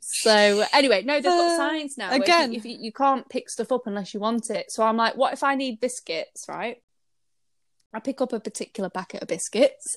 So 0.00 0.64
anyway, 0.72 1.02
no, 1.02 1.14
they've 1.14 1.24
got 1.24 1.52
Uh, 1.52 1.56
signs 1.56 1.98
now. 1.98 2.10
where 2.10 2.18
if 2.18 2.24
again. 2.24 2.52
you, 2.52 2.58
if 2.58 2.64
you 2.64 2.92
can't 2.92 3.28
pick 3.28 3.50
stuff 3.50 3.72
up 3.72 3.86
unless 3.86 4.14
you 4.14 4.20
want 4.20 4.50
it. 4.50 4.70
So 4.70 4.82
I'm 4.82 4.96
like, 4.96 5.16
what 5.16 5.32
if 5.32 5.42
I 5.42 5.54
need 5.54 5.80
biscuits? 5.80 6.46
Right? 6.48 6.82
I 7.92 8.00
pick 8.00 8.20
up 8.20 8.32
a 8.32 8.40
particular 8.40 8.90
packet 8.90 9.22
of 9.22 9.28
biscuits, 9.28 9.96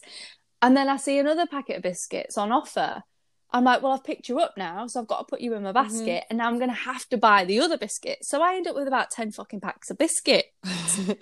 and 0.61 0.77
then 0.77 0.87
I 0.89 0.97
see 0.97 1.17
another 1.19 1.47
packet 1.47 1.77
of 1.77 1.83
biscuits 1.83 2.37
on 2.37 2.51
offer. 2.51 3.03
I'm 3.51 3.63
like, 3.63 3.81
well, 3.81 3.93
I've 3.93 4.03
picked 4.03 4.27
you 4.29 4.39
up 4.39 4.55
now, 4.57 4.87
so 4.87 4.99
I've 4.99 5.07
got 5.07 5.19
to 5.19 5.23
put 5.25 5.41
you 5.41 5.53
in 5.53 5.63
my 5.63 5.69
Mm-hmm. 5.69 5.87
basket, 5.87 6.23
and 6.29 6.37
now 6.39 6.47
I'm 6.47 6.57
going 6.57 6.69
to 6.69 6.75
have 6.75 7.07
to 7.09 7.17
buy 7.17 7.45
the 7.45 7.59
other 7.61 7.77
biscuit. 7.77 8.19
So 8.23 8.41
I 8.41 8.55
end 8.55 8.67
up 8.67 8.75
with 8.75 8.87
about 8.87 9.09
ten 9.11 9.31
fucking 9.31 9.61
packs 9.61 9.89
of 9.89 9.97
biscuit 9.97 10.45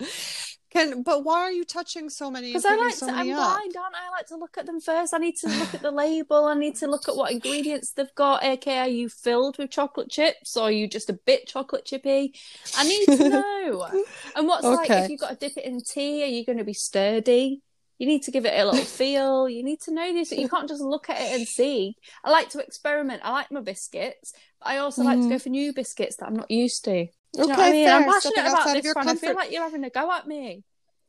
Can 0.70 1.02
but 1.04 1.24
why 1.24 1.40
are 1.42 1.52
you 1.52 1.64
touching 1.64 2.10
so 2.10 2.30
many? 2.30 2.48
because 2.48 2.64
I 2.66 2.74
like 2.76 2.94
so 2.94 3.06
to. 3.06 3.12
I'm 3.12 3.30
up? 3.30 3.36
blind, 3.54 3.76
aren't 3.76 3.94
I? 3.94 4.06
I 4.08 4.10
like 4.10 4.26
to 4.26 4.36
look 4.36 4.58
at 4.58 4.66
them 4.66 4.80
first. 4.80 5.14
I 5.14 5.18
need 5.18 5.36
to 5.36 5.48
look 5.48 5.72
at 5.74 5.80
the 5.80 5.92
label. 5.92 6.44
I 6.46 6.54
need 6.54 6.74
to 6.76 6.88
look 6.88 7.08
at 7.08 7.16
what 7.16 7.30
ingredients 7.30 7.92
they've 7.92 8.14
got. 8.16 8.42
aka, 8.42 8.78
are 8.78 8.88
you 8.88 9.08
filled 9.08 9.58
with 9.58 9.70
chocolate 9.70 10.10
chips 10.10 10.56
or 10.56 10.64
are 10.64 10.70
you 10.72 10.88
just 10.88 11.08
a 11.08 11.12
bit 11.14 11.46
chocolate 11.46 11.84
chippy? 11.84 12.34
I 12.76 12.84
need 12.84 13.06
to 13.06 13.28
know. 13.28 13.88
and 14.34 14.46
what's 14.48 14.64
like 14.64 14.90
if 14.90 15.08
you've 15.08 15.20
got 15.20 15.30
to 15.30 15.36
dip 15.48 15.56
it 15.56 15.64
in 15.64 15.80
tea? 15.82 16.24
Are 16.24 16.26
you 16.26 16.44
going 16.44 16.58
to 16.58 16.64
be 16.64 16.74
sturdy? 16.74 17.62
You 17.98 18.06
need 18.06 18.22
to 18.24 18.30
give 18.30 18.44
it 18.44 18.52
a 18.58 18.64
little 18.64 18.84
feel. 18.84 19.48
You 19.48 19.62
need 19.64 19.80
to 19.82 19.92
know 19.92 20.12
this. 20.12 20.30
You 20.32 20.48
can't 20.48 20.68
just 20.68 20.82
look 20.82 21.08
at 21.08 21.20
it 21.20 21.38
and 21.38 21.48
see. 21.48 21.96
I 22.22 22.30
like 22.30 22.50
to 22.50 22.58
experiment. 22.58 23.22
I 23.24 23.30
like 23.32 23.50
my 23.50 23.60
biscuits, 23.60 24.32
but 24.60 24.68
I 24.68 24.78
also 24.78 25.02
like 25.02 25.20
to 25.20 25.28
go 25.28 25.38
for 25.38 25.48
new 25.48 25.72
biscuits 25.72 26.16
that 26.16 26.26
I'm 26.26 26.36
not 26.36 26.50
used 26.50 26.84
to. 26.84 27.06
Do 27.06 27.10
you 27.42 27.46
know 27.48 27.54
what 27.54 27.58
I 27.58 27.72
Mm-hmm. 27.72 27.72
Okay. 27.72 27.90
I'm 27.92 28.04
passionate 28.04 28.46
about 28.52 28.72
this, 28.74 28.84
your 28.84 28.92
Fran. 28.94 29.08
I 29.08 29.14
feel 29.14 29.34
like 29.34 29.50
you're 29.52 29.62
having 29.62 29.84
a 29.84 29.90
go 29.90 30.10
at 30.12 30.26
me. 30.26 30.62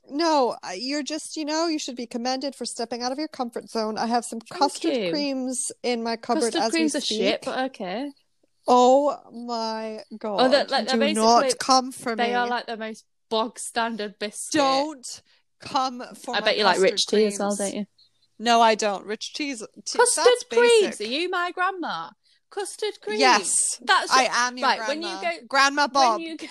No, 0.10 0.56
you're 0.76 1.04
just, 1.04 1.36
you 1.36 1.44
know, 1.44 1.68
you 1.68 1.78
should 1.80 1.98
be 1.98 2.08
commended 2.08 2.56
for 2.56 2.64
stepping 2.66 3.02
out 3.04 3.12
of 3.12 3.18
your 3.20 3.28
comfort 3.28 3.70
zone. 3.70 3.98
I 3.98 4.06
have 4.06 4.24
some 4.24 4.40
Thank 4.40 4.62
custard 4.62 4.94
you. 4.96 5.12
creams 5.12 5.72
in 5.84 6.02
my 6.04 6.16
cupboard 6.16 6.54
Custard 6.54 6.62
as 6.62 6.72
we 6.72 6.78
creams 6.80 6.96
are 6.96 7.02
speak. 7.02 7.18
shit, 7.20 7.42
but 7.44 7.60
okay. 7.72 8.12
Oh 8.68 9.18
my 9.48 10.00
god. 10.18 10.52
they're- 10.52 10.66
like, 10.70 10.88
they're 10.88 10.98
Do 10.98 11.14
not 11.14 11.58
come 11.60 11.92
for 11.92 12.16
They 12.16 12.30
me. 12.30 12.34
are 12.36 12.48
like 12.48 12.68
the 12.68 12.78
most 12.78 13.04
bog 13.30 13.60
standard 13.60 14.18
biscuit. 14.20 14.60
Don't 14.60 15.22
come 15.60 16.04
for 16.24 16.36
I 16.36 16.42
bet 16.42 16.58
you 16.58 16.64
like 16.64 16.80
rich 16.80 17.06
tea 17.08 17.26
as 17.26 17.40
well, 17.40 17.56
don't 17.56 17.74
you? 17.74 17.86
No, 18.40 18.62
I 18.62 18.76
don't. 18.76 19.06
Rich 19.06 19.34
cheese. 19.34 19.64
Tea, 19.86 19.98
Custard 19.98 20.50
creams. 20.52 21.02
Are 21.02 21.06
you 21.06 21.30
my 21.30 21.52
grandma? 21.52 22.10
Custard 22.50 22.94
creams. 23.02 23.20
Yes, 23.20 23.82
That's 23.84 24.12
I 24.12 24.30
am 24.32 24.58
your 24.58 24.68
right. 24.68 24.78
grandma. 24.78 24.94
When 24.94 25.02
you 25.02 25.22
go, 25.22 25.48
Grandma 25.48 25.88
Bob. 25.88 26.20
when 26.20 26.28
you 26.28 26.38
go, 26.38 26.48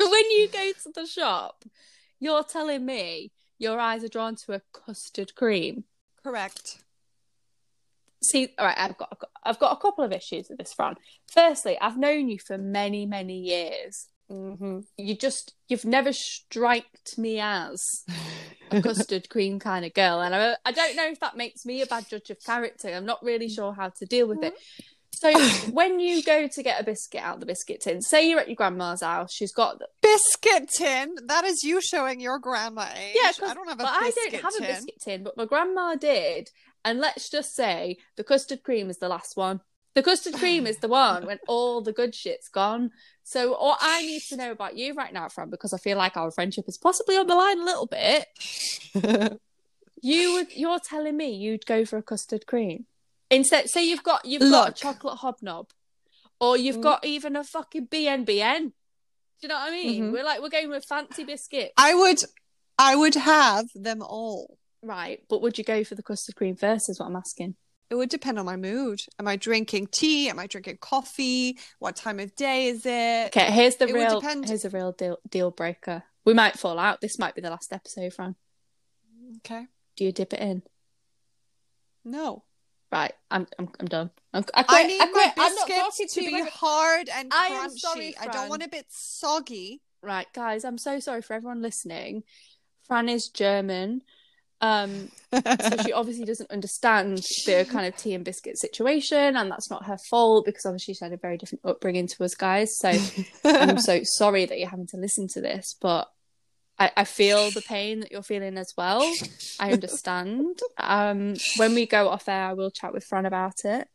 when 0.00 0.30
you 0.32 0.48
go 0.48 0.72
to 0.72 0.92
the 0.94 1.06
shop, 1.06 1.64
you're 2.20 2.42
telling 2.44 2.84
me 2.84 3.30
your 3.58 3.78
eyes 3.78 4.02
are 4.04 4.08
drawn 4.08 4.34
to 4.44 4.54
a 4.54 4.62
custard 4.72 5.34
cream. 5.34 5.84
Correct. 6.22 6.78
See, 8.22 8.48
all 8.58 8.66
right, 8.66 8.78
I've 8.78 8.98
got 8.98 9.18
I've 9.44 9.58
got 9.58 9.76
a 9.76 9.80
couple 9.80 10.04
of 10.04 10.12
issues 10.12 10.48
with 10.48 10.58
this, 10.58 10.72
Fran. 10.72 10.94
Firstly, 11.32 11.78
I've 11.80 11.98
known 11.98 12.28
you 12.28 12.38
for 12.38 12.58
many, 12.58 13.06
many 13.06 13.38
years. 13.38 14.08
Hmm 14.32 14.80
You 14.96 15.14
just 15.16 15.54
you've 15.68 15.84
never 15.84 16.12
striked 16.12 17.18
me 17.18 17.38
as 17.38 17.78
a 18.70 18.80
custard 18.80 19.28
cream 19.30 19.58
kind 19.58 19.84
of 19.84 19.92
girl, 19.92 20.20
and 20.20 20.34
I, 20.34 20.56
I 20.64 20.72
don't 20.72 20.96
know 20.96 21.06
if 21.08 21.20
that 21.20 21.36
makes 21.36 21.66
me 21.66 21.82
a 21.82 21.86
bad 21.86 22.08
judge 22.08 22.30
of 22.30 22.38
character. 22.42 22.88
I'm 22.88 23.04
not 23.04 23.22
really 23.22 23.48
sure 23.48 23.72
how 23.74 23.90
to 23.90 24.06
deal 24.06 24.26
with 24.26 24.42
it. 24.42 24.54
So 25.14 25.30
when 25.72 26.00
you 26.00 26.22
go 26.22 26.48
to 26.48 26.62
get 26.62 26.80
a 26.80 26.84
biscuit 26.84 27.22
out 27.22 27.34
of 27.34 27.40
the 27.40 27.46
biscuit 27.46 27.82
tin, 27.82 28.00
say 28.00 28.28
you're 28.28 28.40
at 28.40 28.48
your 28.48 28.56
grandma's 28.56 29.02
house, 29.02 29.32
she's 29.32 29.52
got 29.52 29.78
the, 29.78 29.86
Biscuit 30.00 30.68
tin. 30.76 31.14
That 31.26 31.44
is 31.44 31.62
you 31.62 31.80
showing 31.82 32.18
your 32.18 32.38
grandma 32.38 32.88
age. 32.96 33.14
yeah, 33.14 33.32
I 33.46 33.54
don't 33.54 33.68
have 33.68 33.78
a 33.78 33.82
but 33.82 33.92
I 33.92 34.10
don't 34.14 34.42
have 34.42 34.54
tin. 34.54 34.64
a 34.64 34.66
biscuit 34.66 34.94
tin, 35.04 35.22
but 35.22 35.36
my 35.36 35.44
grandma 35.44 35.94
did. 35.94 36.48
And 36.84 36.98
let's 36.98 37.28
just 37.30 37.54
say 37.54 37.98
the 38.16 38.24
custard 38.24 38.62
cream 38.64 38.90
is 38.90 38.98
the 38.98 39.08
last 39.08 39.36
one. 39.36 39.60
The 39.94 40.02
custard 40.02 40.34
cream 40.34 40.66
is 40.66 40.78
the 40.78 40.88
one 40.88 41.26
when 41.26 41.38
all 41.46 41.82
the 41.82 41.92
good 41.92 42.14
shit's 42.14 42.48
gone. 42.48 42.92
So 43.24 43.50
what 43.52 43.78
I 43.82 44.02
need 44.02 44.22
to 44.30 44.36
know 44.36 44.50
about 44.50 44.76
you 44.76 44.94
right 44.94 45.12
now, 45.12 45.28
Fran, 45.28 45.50
because 45.50 45.72
I 45.74 45.78
feel 45.78 45.98
like 45.98 46.16
our 46.16 46.30
friendship 46.30 46.64
is 46.66 46.78
possibly 46.78 47.16
on 47.16 47.26
the 47.26 47.34
line 47.34 47.60
a 47.60 47.64
little 47.64 47.86
bit. 47.86 48.26
You 50.04 50.32
would 50.34 50.48
you're 50.56 50.80
telling 50.80 51.16
me 51.16 51.32
you'd 51.32 51.64
go 51.64 51.84
for 51.84 51.96
a 51.96 52.02
custard 52.02 52.44
cream. 52.46 52.86
Instead 53.30 53.70
say 53.70 53.86
you've 53.86 54.02
got 54.02 54.24
you've 54.24 54.40
got 54.42 54.70
a 54.70 54.72
chocolate 54.72 55.18
hobnob. 55.18 55.68
Or 56.40 56.56
you've 56.56 56.78
Mm. 56.78 56.82
got 56.82 57.04
even 57.06 57.36
a 57.36 57.44
fucking 57.44 57.86
BNBN. 57.86 58.62
Do 58.62 58.72
you 59.42 59.48
know 59.48 59.54
what 59.54 59.68
I 59.68 59.70
mean? 59.70 60.02
Mhm. 60.08 60.12
We're 60.12 60.24
like 60.24 60.40
we're 60.42 60.48
going 60.48 60.70
with 60.70 60.84
fancy 60.86 61.22
biscuits. 61.22 61.72
I 61.76 61.94
would, 61.94 62.18
I 62.78 62.96
would 62.96 63.14
have 63.14 63.66
them 63.76 64.02
all. 64.02 64.58
Right, 64.82 65.22
but 65.28 65.40
would 65.40 65.56
you 65.56 65.62
go 65.62 65.84
for 65.84 65.94
the 65.94 66.02
custard 66.02 66.34
cream 66.34 66.56
first? 66.56 66.88
Is 66.88 66.98
what 66.98 67.06
I'm 67.06 67.14
asking. 67.14 67.54
It 67.92 67.96
would 67.96 68.08
depend 68.08 68.38
on 68.38 68.46
my 68.46 68.56
mood. 68.56 69.02
Am 69.18 69.28
I 69.28 69.36
drinking 69.36 69.88
tea? 69.88 70.30
Am 70.30 70.38
I 70.38 70.46
drinking 70.46 70.78
coffee? 70.80 71.58
What 71.78 71.94
time 71.94 72.20
of 72.20 72.34
day 72.34 72.68
is 72.68 72.86
it? 72.86 73.26
Okay, 73.26 73.50
here's 73.50 73.76
the 73.76 73.86
It 73.86 73.92
real 73.92 74.18
depend- 74.18 74.48
here's 74.48 74.64
a 74.64 74.70
real 74.70 74.92
deal 74.92 75.18
deal 75.28 75.50
breaker. 75.50 76.02
We 76.24 76.32
might 76.32 76.58
fall 76.58 76.78
out. 76.78 77.02
This 77.02 77.18
might 77.18 77.34
be 77.34 77.42
the 77.42 77.50
last 77.50 77.70
episode, 77.70 78.14
Fran. 78.14 78.34
Okay. 79.44 79.66
Do 79.96 80.04
you 80.06 80.12
dip 80.12 80.32
it 80.32 80.40
in? 80.40 80.62
No. 82.02 82.44
Right, 82.90 83.12
I'm 83.30 83.46
I'm, 83.58 83.68
I'm 83.78 83.86
done. 83.86 84.10
I'm, 84.32 84.44
I, 84.54 84.64
I 84.66 84.82
need 84.84 84.98
I 84.98 85.04
my 85.04 85.12
quit. 85.12 85.36
Talking 85.36 85.76
biscuits 85.86 86.14
to 86.14 86.20
be 86.20 86.42
hard 86.50 87.10
and 87.14 87.30
crunchy. 87.30 87.36
I 87.38 87.46
am 87.48 87.76
sorry, 87.76 88.14
I 88.18 88.26
don't 88.28 88.48
want 88.48 88.62
a 88.62 88.70
bit 88.70 88.86
soggy. 88.88 89.82
Right, 90.00 90.28
guys, 90.32 90.64
I'm 90.64 90.78
so 90.78 90.98
sorry 90.98 91.20
for 91.20 91.34
everyone 91.34 91.60
listening. 91.60 92.22
Fran 92.86 93.10
is 93.10 93.28
German. 93.28 94.00
Um, 94.62 95.10
so 95.32 95.82
she 95.82 95.92
obviously 95.92 96.24
doesn't 96.24 96.50
understand 96.50 97.18
the 97.46 97.66
kind 97.68 97.86
of 97.86 97.96
tea 97.96 98.14
and 98.14 98.24
biscuit 98.24 98.58
situation, 98.58 99.36
and 99.36 99.50
that's 99.50 99.68
not 99.68 99.86
her 99.86 99.98
fault 99.98 100.46
because 100.46 100.64
obviously 100.64 100.94
she 100.94 101.04
had 101.04 101.12
a 101.12 101.16
very 101.16 101.36
different 101.36 101.62
upbringing 101.64 102.06
to 102.06 102.24
us 102.24 102.34
guys. 102.36 102.78
So 102.78 102.96
I'm 103.44 103.78
so 103.78 104.00
sorry 104.04 104.46
that 104.46 104.58
you're 104.58 104.70
having 104.70 104.86
to 104.88 104.96
listen 104.96 105.26
to 105.28 105.40
this, 105.40 105.76
but 105.80 106.08
I, 106.78 106.92
I 106.96 107.04
feel 107.04 107.50
the 107.50 107.60
pain 107.60 108.00
that 108.00 108.12
you're 108.12 108.22
feeling 108.22 108.56
as 108.56 108.72
well. 108.78 109.02
I 109.58 109.72
understand. 109.72 110.60
Um, 110.78 111.34
when 111.56 111.74
we 111.74 111.86
go 111.86 112.08
off 112.08 112.28
air, 112.28 112.46
I 112.46 112.52
will 112.52 112.70
chat 112.70 112.92
with 112.92 113.04
Fran 113.04 113.26
about 113.26 113.64
it, 113.64 113.88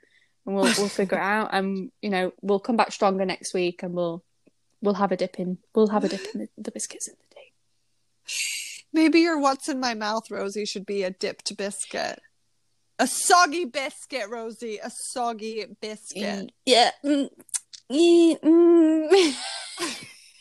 and 0.46 0.56
we'll 0.56 0.74
we'll 0.78 0.90
figure 0.90 1.18
it 1.18 1.24
out. 1.24 1.50
And 1.54 1.92
you 2.02 2.10
know, 2.10 2.34
we'll 2.42 2.60
come 2.60 2.76
back 2.76 2.92
stronger 2.92 3.26
next 3.26 3.54
week, 3.54 3.84
and 3.84 3.94
we'll 3.94 4.22
we'll 4.82 4.96
have 4.96 5.14
a 5.14 5.18
dip 5.18 5.40
in 5.40 5.60
we'll 5.74 5.88
have 5.88 6.04
a 6.04 6.10
dip 6.10 6.26
in 6.34 6.42
the, 6.42 6.50
the 6.58 6.72
biscuits 6.72 7.08
in 7.08 7.16
the 7.16 7.36
tea. 7.36 8.67
Maybe 8.94 9.20
your 9.20 9.40
what's 9.40 9.70
in 9.70 9.80
my 9.80 9.94
mouth, 9.94 10.32
Rosie, 10.32 10.66
should 10.66 10.86
be 10.86 11.04
a 11.04 11.12
dipped 11.12 11.56
biscuit. 11.58 12.20
A 13.00 13.08
soggy 13.08 13.66
biscuit, 13.66 14.30
Rosie. 14.30 14.80
A 14.84 14.90
soggy 14.90 15.66
biscuit. 15.82 16.52
Yeah. 16.66 16.92
Mm, 17.06 17.30
yeah, 17.90 18.36
mm. 18.44 19.36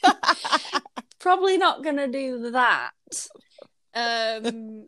Probably 1.19 1.59
not 1.59 1.85
gonna 1.85 2.09
do 2.09 2.51
that. 2.53 2.93
Um, 3.95 4.87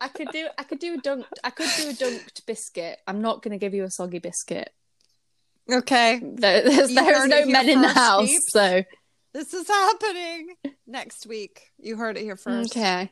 I 0.00 0.08
could 0.08 0.28
do 0.28 0.48
I 0.56 0.62
could 0.62 0.78
do 0.78 0.94
a 0.94 0.98
dunked 0.98 1.24
I 1.42 1.50
could 1.50 1.68
do 1.76 1.88
a 1.88 1.92
dunked 1.92 2.46
biscuit. 2.46 2.98
I'm 3.06 3.20
not 3.20 3.42
gonna 3.42 3.58
give 3.58 3.74
you 3.74 3.84
a 3.84 3.90
soggy 3.90 4.18
biscuit. 4.18 4.70
Okay. 5.70 6.20
There, 6.22 6.62
there's 6.62 6.90
no 6.90 7.46
men 7.46 7.68
in 7.68 7.82
the 7.82 7.88
house, 7.88 8.28
peeps. 8.28 8.52
so 8.52 8.84
This 9.34 9.52
is 9.54 9.68
happening 9.68 10.54
next 10.86 11.26
week. 11.26 11.70
You 11.78 11.96
heard 11.96 12.16
it 12.16 12.22
here 12.22 12.36
first. 12.36 12.76
okay. 12.76 13.10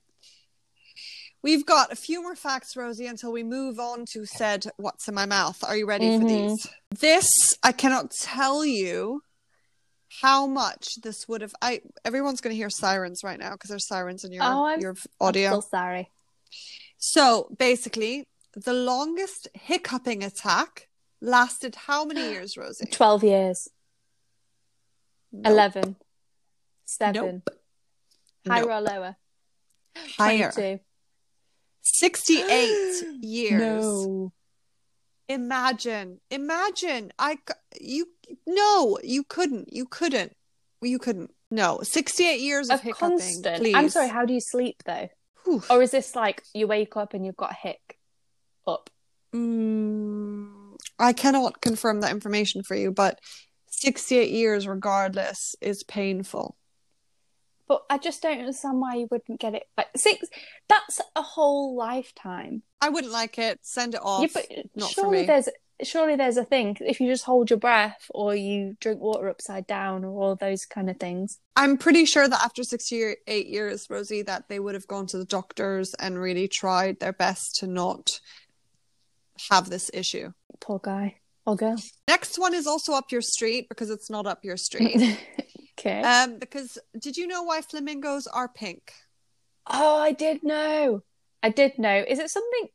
We've 1.43 1.67
got 1.67 1.93
a 1.93 1.97
few 1.97 2.23
more 2.23 2.35
facts, 2.35 2.75
Rosie, 2.77 3.07
until 3.07 3.31
we 3.31 3.45
move 3.45 3.79
on 3.79 4.05
to 4.13 4.25
said 4.27 4.65
what's 4.79 5.07
in 5.07 5.15
my 5.15 5.27
mouth. 5.27 5.63
Are 5.63 5.77
you 5.77 5.87
ready 5.87 6.19
for 6.19 6.25
Mhm. 6.25 6.29
these? 6.29 6.67
This 6.91 7.29
I 7.63 7.73
cannot 7.73 8.11
tell 8.11 8.65
you 8.65 9.23
how 10.23 10.47
much 10.47 10.97
this 11.03 11.29
would 11.29 11.43
have 11.43 11.55
I 11.61 11.83
everyone's 12.05 12.41
gonna 12.41 12.55
hear 12.55 12.71
sirens 12.71 13.23
right 13.23 13.39
now 13.39 13.53
because 13.53 13.69
there's 13.71 13.87
sirens 13.87 14.25
in 14.25 14.33
your 14.33 14.43
Oh, 14.43 14.65
I'm- 14.65 14.81
your 14.81 14.97
audio. 15.21 15.55
I'm 15.57 15.61
so 15.63 15.69
sorry. 15.69 16.11
So 16.99 17.55
basically, 17.57 18.27
the 18.55 18.73
longest 18.73 19.47
hiccuping 19.55 20.25
attack 20.25 20.89
lasted 21.21 21.75
how 21.75 22.05
many 22.07 22.21
years, 22.33 22.57
Rosie? 22.57 22.87
Twelve 22.87 23.23
years. 23.23 23.69
Nope. 25.31 25.47
Eleven. 25.53 25.97
Seven. 26.87 27.43
Nope. 27.47 27.59
Higher 28.49 28.63
Nope. 28.63 28.71
or 28.71 28.81
lower? 28.81 29.17
Higher. 30.17 30.51
22. 30.53 30.81
68 31.83 33.05
years. 33.23 33.61
No. 33.61 34.33
Imagine, 35.29 36.21
imagine. 36.31 37.13
I 37.19 37.35
c- 37.35 37.55
you 37.81 38.07
no, 38.47 38.99
you 39.03 39.25
couldn't. 39.25 39.73
You 39.73 39.85
couldn't. 39.87 40.37
You 40.81 41.01
couldn't. 41.01 41.33
No, 41.51 41.81
sixty-eight 41.83 42.41
years 42.41 42.69
of, 42.71 42.75
Of 42.77 42.81
hiccuping. 42.83 43.09
constant. 43.19 43.57
Please. 43.59 43.75
I'm 43.75 43.89
sorry, 43.89 44.09
how 44.09 44.25
do 44.25 44.33
you 44.33 44.41
sleep 44.41 44.83
though? 44.85 45.09
Whew. 45.45 45.63
Or 45.69 45.83
is 45.83 45.91
this 45.91 46.15
like 46.15 46.45
you 46.55 46.69
wake 46.69 46.97
up 46.97 47.13
and 47.13 47.27
you've 47.27 47.37
got 47.37 47.51
a 47.53 47.55
hic 47.55 47.99
up? 48.69 48.89
Mm, 49.35 50.77
I 50.99 51.13
cannot 51.13 51.61
confirm 51.61 52.01
that 52.03 52.13
information 52.13 52.63
for 52.63 52.77
you, 52.77 52.93
but 52.93 53.19
sixty-eight 53.69 54.31
years, 54.31 54.69
regardless, 54.69 55.57
is 55.61 55.83
painful. 55.83 56.57
But 57.69 57.83
I 57.91 57.99
just 57.99 58.23
don't 58.23 58.39
understand 58.39 58.81
why 58.81 58.95
you 58.95 59.09
wouldn't 59.11 59.41
get 59.41 59.55
it. 59.55 59.65
Like 59.77 59.89
six, 59.97 60.29
that's 60.69 61.01
a 61.17 61.23
whole 61.23 61.77
lifetime. 61.77 62.63
I 62.81 62.91
wouldn't 62.91 63.13
like 63.13 63.39
it. 63.39 63.59
Send 63.63 63.95
it 63.95 64.01
off. 64.03 64.23
Yeah, 64.23 64.29
but 64.33 64.47
not 64.75 64.91
for 64.91 65.01
surely 65.03 65.27
there's 65.27 65.49
surely 65.83 66.17
there's 66.17 66.37
a 66.37 66.45
thing 66.45 66.77
if 66.81 67.01
you 67.01 67.09
just 67.09 67.25
hold 67.25 67.51
your 67.51 67.59
breath 67.59 68.11
or 68.11 68.35
you 68.35 68.77
drink 68.81 69.01
water 69.01 69.29
upside 69.29 69.67
down 69.67 70.05
or 70.05 70.21
all 70.21 70.37
those 70.37 70.65
kind 70.65 70.89
of 70.89 70.99
things. 70.99 71.39
I'm 71.55 71.77
pretty 71.77 72.05
sure 72.05 72.29
that 72.29 72.43
after 72.43 72.63
68 72.63 73.47
years, 73.47 73.87
Rosie, 73.91 74.23
that 74.23 74.49
they 74.49 74.59
would 74.59 74.75
have 74.75 74.87
gone 74.87 75.07
to 75.09 75.19
the 75.19 75.25
doctors 75.25 75.95
and 75.95 76.19
really 76.19 76.49
tried 76.49 77.01
their 77.01 77.13
best 77.13 77.57
to 77.57 77.67
not 77.67 78.21
have 79.51 79.69
this 79.69 79.91
issue. 79.93 80.33
Poor 80.61 80.79
guy 80.79 81.17
or 81.45 81.57
girl. 81.57 81.77
Next 82.09 82.39
one 82.39 82.55
is 82.55 82.67
also 82.67 82.93
up 82.95 83.13
your 83.13 83.21
street 83.21 83.69
because 83.69 83.91
it's 83.91 84.11
not 84.11 84.27
up 84.27 84.45
your 84.45 84.57
street. 84.57 85.19
okay. 85.79 86.01
um, 86.03 86.39
because 86.39 86.79
did 86.99 87.17
you 87.17 87.27
know 87.27 87.43
why 87.43 87.61
flamingos 87.63 88.27
are 88.27 88.49
pink? 88.49 88.93
oh, 89.69 89.99
I 89.99 90.13
did 90.13 90.43
know. 90.43 91.03
I 91.43 91.49
did 91.51 91.79
know. 91.79 92.05
Is 92.07 92.19
it 92.19 92.31
something? 92.31 92.69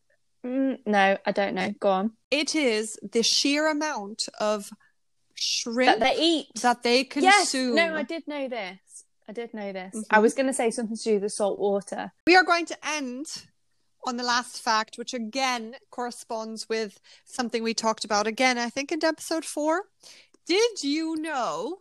Mm, 0.45 0.79
no, 0.85 1.17
I 1.25 1.31
don't 1.31 1.55
know. 1.55 1.73
Go 1.79 1.89
on. 1.89 2.11
It 2.31 2.55
is 2.55 2.97
the 3.01 3.23
sheer 3.23 3.69
amount 3.69 4.23
of 4.39 4.69
shrimp 5.35 5.99
That 5.99 6.15
they 6.15 6.21
eat. 6.21 6.47
that 6.61 6.83
they 6.83 7.03
consume. 7.03 7.75
Yes. 7.77 7.87
No, 7.89 7.95
I 7.95 8.03
did 8.03 8.27
know 8.27 8.47
this. 8.47 8.79
I 9.29 9.33
did 9.33 9.53
know 9.53 9.71
this. 9.71 9.95
Mhm. 9.95 10.03
I 10.09 10.19
was 10.19 10.33
going 10.33 10.47
to 10.47 10.53
say 10.53 10.71
something 10.71 10.97
to 10.97 11.03
do 11.03 11.13
with 11.13 11.21
the 11.23 11.29
salt 11.29 11.59
water. 11.59 12.11
We 12.27 12.35
are 12.35 12.43
going 12.43 12.65
to 12.65 12.77
end 12.85 13.27
on 14.05 14.17
the 14.17 14.23
last 14.23 14.61
fact, 14.61 14.97
which 14.97 15.13
again 15.13 15.75
corresponds 15.91 16.67
with 16.67 16.99
something 17.23 17.63
we 17.63 17.73
talked 17.73 18.03
about 18.03 18.27
again, 18.27 18.57
I 18.57 18.69
think 18.69 18.91
in 18.91 19.03
episode 19.03 19.45
four. 19.45 19.83
Did 20.47 20.83
you 20.83 21.15
know 21.17 21.79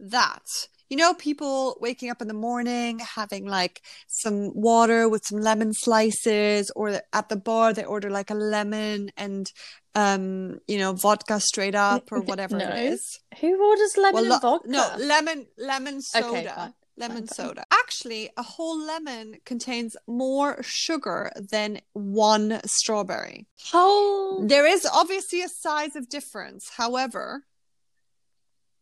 that? 0.00 0.42
You 0.90 0.96
know, 0.96 1.12
people 1.12 1.76
waking 1.82 2.08
up 2.08 2.22
in 2.22 2.28
the 2.28 2.34
morning 2.34 2.98
having 3.00 3.44
like 3.46 3.82
some 4.06 4.50
water 4.54 5.06
with 5.08 5.22
some 5.26 5.38
lemon 5.40 5.72
slices, 5.74 6.70
or 6.74 7.02
at 7.12 7.28
the 7.28 7.36
bar 7.36 7.74
they 7.74 7.84
order 7.84 8.08
like 8.08 8.30
a 8.30 8.34
lemon 8.34 9.10
and, 9.16 9.46
um, 9.94 10.60
you 10.66 10.78
know, 10.78 10.94
vodka 10.94 11.40
straight 11.40 11.74
up 11.74 12.10
or 12.10 12.20
whatever 12.22 12.56
No. 12.56 12.68
it 12.68 12.92
is. 12.92 13.20
Who 13.40 13.62
orders 13.68 13.96
lemon 13.98 14.14
Well, 14.14 14.24
lo- 14.30 14.38
vodka? 14.38 14.68
no, 14.68 14.90
lemon, 14.98 15.46
lemon 15.58 16.00
soda. 16.00 16.26
Okay, 16.28 16.46
fine. 16.54 16.74
Lemon 16.96 17.16
Fine, 17.18 17.26
fine. 17.28 17.46
soda. 17.46 17.64
Actually, 17.70 18.30
a 18.36 18.42
whole 18.42 18.76
lemon 18.84 19.36
contains 19.44 19.94
more 20.08 20.56
sugar 20.62 21.30
than 21.36 21.80
one 21.92 22.60
strawberry. 22.64 23.46
Whole. 23.70 24.44
There 24.46 24.66
is 24.66 24.84
obviously 24.84 25.42
a 25.42 25.48
size 25.48 25.94
of 25.94 26.08
difference. 26.08 26.70
However, 26.76 27.44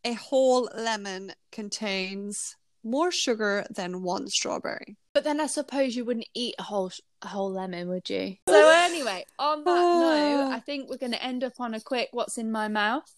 a 0.06 0.12
whole 0.14 0.70
lemon 0.74 1.32
contains 1.50 2.56
more 2.84 3.10
sugar 3.10 3.66
than 3.70 4.02
one 4.02 4.28
strawberry. 4.28 4.96
But 5.12 5.24
then 5.24 5.40
I 5.40 5.46
suppose 5.46 5.96
you 5.96 6.04
wouldn't 6.04 6.28
eat 6.34 6.54
a 6.58 6.62
whole 6.62 6.92
a 7.22 7.26
whole 7.26 7.50
lemon, 7.50 7.88
would 7.88 8.08
you? 8.08 8.36
So 8.48 8.70
anyway, 8.70 9.26
on 9.38 9.64
that 9.64 9.70
ah. 9.70 10.00
note, 10.00 10.52
I 10.54 10.60
think 10.60 10.88
we're 10.88 10.96
going 10.96 11.12
to 11.12 11.22
end 11.22 11.42
up 11.42 11.54
on 11.58 11.74
a 11.74 11.80
quick 11.80 12.08
"What's 12.12 12.38
in 12.38 12.52
my 12.52 12.68
mouth." 12.68 13.12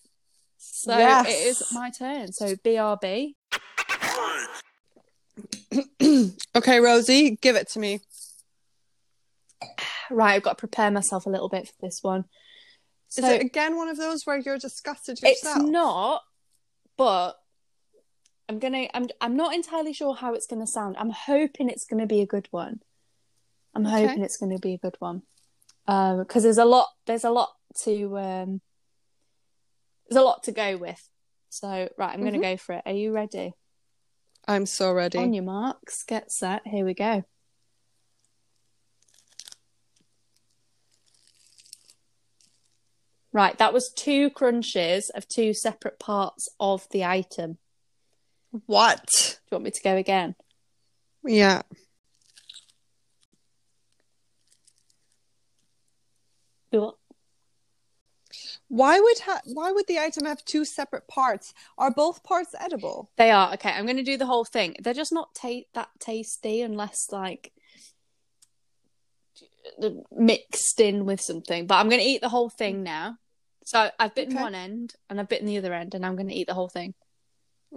So 0.57 0.97
Yes. 0.97 1.27
it 1.29 1.47
is 1.47 1.73
my 1.73 1.91
turn. 1.91 2.33
So 2.33 2.55
BRB. 2.57 3.35
okay, 6.57 6.81
Rosie, 6.81 7.37
give 7.41 7.55
it 7.55 7.69
to 7.71 7.79
me. 7.79 8.01
Right, 10.11 10.35
I've 10.35 10.43
got 10.43 10.57
to 10.57 10.61
prepare 10.61 10.91
myself 10.91 11.27
a 11.27 11.31
little 11.31 11.51
bit 11.51 11.69
for 11.69 11.75
this 11.83 11.99
one. 12.03 12.25
Is 13.11 13.25
So 13.25 13.31
it 13.31 13.43
again 13.43 13.77
one 13.77 13.89
of 13.89 13.99
those 13.99 14.25
where 14.25 14.39
you're 14.39 14.59
disgusted 14.59 15.19
it's 15.23 15.45
yourself? 15.45 15.69
not, 15.69 16.23
but 16.99 17.35
I'm 18.49 18.59
gonna. 18.59 18.89
I'm. 18.93 19.09
I'm 19.23 19.37
not 19.37 19.55
entirely 19.55 19.95
sure 19.95 20.15
how 20.15 20.35
it's 20.35 20.47
gonna 20.47 20.67
sound. 20.67 20.97
I'm 20.99 21.11
hoping 21.11 21.71
it's 21.71 21.85
gonna 21.87 22.07
be 22.07 22.21
a 22.21 22.27
good 22.27 22.49
one. 22.51 22.81
I'm 23.75 23.87
Okay. 23.87 24.07
hoping 24.09 24.23
it's 24.23 24.37
gonna 24.37 24.59
be 24.59 24.75
a 24.75 24.79
good 24.79 24.97
one. 24.99 25.23
Um, 25.87 26.19
because 26.19 26.43
there's 26.43 26.59
a 26.59 26.65
lot. 26.67 26.89
There's 27.07 27.25
a 27.25 27.31
lot 27.31 27.51
to. 27.85 28.19
Um, 28.19 28.61
there's 30.09 30.21
a 30.21 30.25
lot 30.25 30.43
to 30.45 30.53
go 30.53 30.77
with. 30.77 31.09
So 31.51 31.89
right, 31.97 32.13
I'm 32.13 32.23
gonna 32.23 32.39
Mhm. 32.39 32.43
go 32.43 32.57
for 32.57 32.75
it. 32.75 32.83
Are 32.85 32.93
you 32.93 33.13
ready? 33.13 33.55
I'm 34.47 34.65
so 34.67 34.93
ready. 34.93 35.19
On 35.19 35.33
your 35.35 35.45
marks, 35.45 36.03
get 36.05 36.33
set. 36.33 36.67
Here 36.67 36.85
we 36.85 36.95
go. 36.95 37.25
Right, 43.39 43.57
that 43.59 43.73
was 43.73 43.91
two 43.91 44.31
crunches 44.31 45.11
of 45.11 45.29
two 45.29 45.55
separate 45.55 46.01
parts 46.01 46.49
of 46.59 46.89
the 46.91 47.05
item. 47.05 47.59
What? 48.67 49.07
Do 49.07 49.37
you 49.53 49.55
want 49.55 49.65
me 49.67 49.71
to 49.71 49.81
go 49.81 49.95
again? 49.95 50.35
Yeah. 51.25 51.63
Why 58.67 58.99
would 58.99 59.21
ha- 59.21 59.43
why 59.45 59.71
would 59.71 59.87
the 59.87 60.01
item 60.01 60.25
have 60.25 60.45
two 60.45 60.65
separate 60.65 61.07
parts? 61.07 61.55
Are 61.79 61.93
both 61.93 62.25
parts 62.25 62.57
edible? 62.59 63.09
They 63.19 63.31
are 63.31 63.53
okay. 63.53 63.71
I'm 63.71 63.85
going 63.85 63.99
to 63.99 64.03
do 64.03 64.17
the 64.17 64.27
whole 64.27 64.47
thing. 64.47 64.75
They're 64.83 64.95
just 64.95 65.13
not 65.13 65.37
ta- 65.37 65.63
that 65.75 65.91
tasty 66.01 66.63
unless 66.63 67.13
like 67.13 67.53
mixed 70.11 70.81
in 70.81 71.05
with 71.05 71.21
something. 71.21 71.69
But 71.69 71.77
I'm 71.77 71.89
going 71.89 72.03
to 72.03 72.09
eat 72.09 72.21
the 72.21 72.29
whole 72.29 72.51
thing 72.51 72.83
now. 72.83 73.17
So 73.69 73.91
I've 73.99 74.15
bitten 74.15 74.33
Okay. 74.33 74.43
one 74.43 74.55
end 74.55 74.95
and 75.11 75.21
I've 75.21 75.29
bitten 75.29 75.47
the 75.47 75.59
other 75.59 75.75
end, 75.75 75.95
and 75.95 76.07
I'm 76.07 76.17
going 76.17 76.29
to 76.29 76.35
eat 76.35 76.47
the 76.47 76.55
whole 76.55 76.71
thing. 76.71 76.95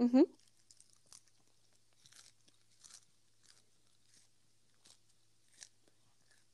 Mm-hmm. 0.00 0.22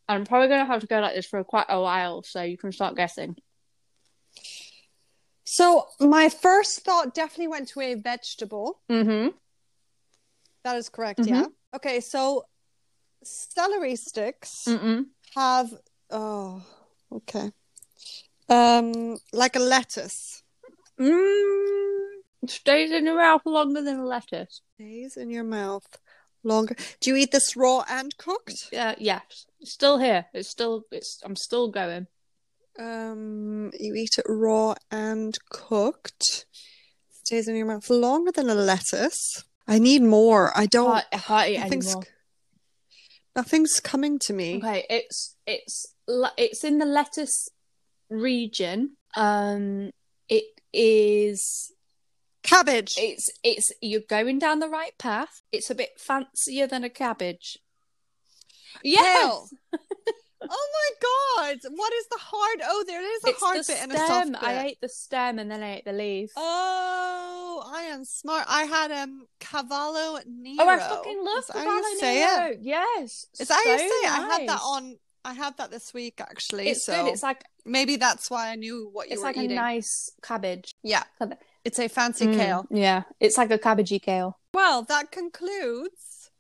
I'm 0.09 0.25
probably 0.25 0.49
going 0.49 0.67
to 0.67 0.67
have 0.67 0.81
to 0.81 0.89
go 0.89 0.99
like 0.99 1.15
this 1.15 1.27
for 1.27 1.45
quite 1.45 1.67
a 1.69 1.81
while, 1.81 2.25
so 2.25 2.43
you 2.43 2.59
can 2.59 2.73
start 2.73 2.97
guessing. 2.97 3.37
So 5.45 5.87
my 6.01 6.31
first 6.31 6.81
thought 6.81 7.15
definitely 7.15 7.47
went 7.47 7.69
to 7.69 7.81
a 7.81 7.95
vegetable. 7.95 8.81
Mm-hmm. 8.91 9.37
That 10.65 10.77
is 10.79 10.89
correct. 10.89 11.21
Mhm. 11.21 11.29
Yeah. 11.29 11.47
Okay. 11.77 12.01
So 12.01 12.45
celery 13.23 13.95
sticks 13.95 14.65
Mm-mm. 14.67 15.07
have 15.37 15.73
oh 16.11 16.61
okay 17.13 17.53
um 18.49 19.19
like 19.33 19.57
a 19.57 19.61
lettuce 19.61 20.43
Mm. 20.99 22.09
Stays 22.49 22.91
in 22.91 23.05
your 23.05 23.17
mouth 23.17 23.43
longer 23.45 23.83
than 23.83 23.99
a 24.01 24.05
lettuce. 24.05 24.63
stays 24.75 25.17
in 25.17 25.31
your 25.31 25.45
mouth 25.45 25.87
longer. 26.43 26.75
Do 27.01 27.11
you 27.11 27.17
eat 27.17 27.31
this 27.31 27.57
raw 27.57 27.85
and 27.89 28.17
cooked? 28.17 28.69
Yeah, 28.73 28.95
yes. 28.99 29.47
It's 29.61 29.73
still 29.73 29.99
here. 29.99 30.27
It's 30.35 30.49
still. 30.49 30.83
It's. 30.91 31.21
I'm 31.25 31.37
still 31.37 31.69
going. 31.71 32.07
Um, 32.79 33.71
you 33.79 33.95
eat 33.95 34.19
it 34.19 34.25
raw 34.29 34.75
and 34.91 35.37
cooked. 35.51 36.47
Stays 37.23 37.47
in 37.49 37.55
your 37.57 37.67
mouth 37.67 37.89
longer 37.91 38.33
than 38.33 38.49
a 38.51 38.55
lettuce. 38.55 39.45
I 39.69 39.79
need 39.79 40.03
more. 40.03 40.51
I 40.57 40.67
don't. 40.67 40.93
Can't- 40.93 41.07
I 41.13 41.19
can't 41.53 41.65
nothing's, 41.65 41.87
anymore. 41.87 42.05
nothing's 43.37 43.81
coming 43.81 44.19
to 44.21 44.33
me. 44.33 44.57
Okay, 44.59 44.85
it's 44.89 45.37
it's 45.47 45.95
it's 46.37 46.65
in 46.65 46.79
the 46.79 46.87
lettuce 46.87 47.49
region. 48.09 48.97
Um, 49.17 49.91
it 50.29 50.45
is. 50.73 51.73
Cabbage. 52.43 52.95
It's 52.99 53.31
it's 53.43 53.73
you're 53.83 54.01
going 54.09 54.39
down 54.39 54.61
the 54.61 54.69
right 54.69 54.97
path. 54.99 55.43
It's 55.53 55.71
a 55.71 55.75
bit 55.75 55.91
fancier 55.99 56.67
than 56.67 56.85
a 56.85 56.89
cabbage. 56.89 57.59
Kale. 58.83 59.49
oh 59.73 60.69
my 60.73 60.91
god! 61.03 61.59
What 61.75 61.93
is 61.95 62.07
the 62.09 62.19
hard? 62.19 62.61
Oh, 62.65 62.85
there 62.87 63.03
is 63.03 63.25
a 63.25 63.29
it's 63.29 63.41
hard 63.43 63.57
bit 63.57 63.65
stem. 63.67 63.91
and 63.91 63.93
a 63.93 64.07
soft 64.07 64.33
bit. 64.33 64.43
I 64.43 64.67
ate 64.67 64.81
the 64.81 64.89
stem 64.89 65.39
and 65.39 65.51
then 65.51 65.63
I 65.63 65.77
ate 65.77 65.85
the 65.85 65.93
leaf. 65.93 66.31
Oh, 66.37 67.71
I 67.71 67.83
am 67.83 68.05
smart. 68.05 68.45
I 68.49 68.63
had 68.65 68.93
um 68.93 69.27
Cavolo 69.41 70.21
Nero. 70.27 70.57
Oh, 70.61 70.69
I 70.69 70.79
fucking 70.79 71.25
love 71.25 71.39
Is 71.41 71.47
that 71.49 71.57
how 71.57 71.65
Cavolo 71.65 72.01
Nero. 72.01 72.53
it? 72.53 72.59
Yes, 72.63 73.27
Is 73.39 73.49
that 73.49 73.55
how 73.55 73.73
you 73.73 73.79
so 73.79 73.85
say 73.85 73.85
it? 73.85 74.11
I 74.11 74.39
had 74.39 74.49
that 74.49 74.61
on. 74.61 74.97
I 75.29 75.35
had 75.35 75.57
that 75.59 75.71
this 75.71 75.93
week 75.93 76.21
actually. 76.21 76.69
It's 76.69 76.85
so 76.85 77.05
good. 77.05 77.13
It's 77.13 77.23
like 77.23 77.45
maybe 77.65 77.97
that's 77.97 78.31
why 78.31 78.49
I 78.51 78.55
knew 78.57 78.89
what 78.93 79.09
you 79.09 79.13
it's 79.15 79.21
were 79.23 79.29
like 79.29 79.37
eating. 79.37 79.53
a 79.53 79.61
nice 79.61 80.11
cabbage. 80.23 80.73
Yeah, 80.83 81.05
Cabbage. 81.19 81.39
it's 81.65 81.79
a 81.79 81.89
fancy 81.89 82.27
Mm, 82.27 82.37
kale. 82.37 82.67
Yeah, 82.71 83.03
it's 83.21 83.37
like 83.39 83.51
a 83.51 83.59
cabbagey 83.59 84.01
kale. 84.01 84.39
Well, 84.55 84.83
that 84.85 85.11
concludes 85.13 86.31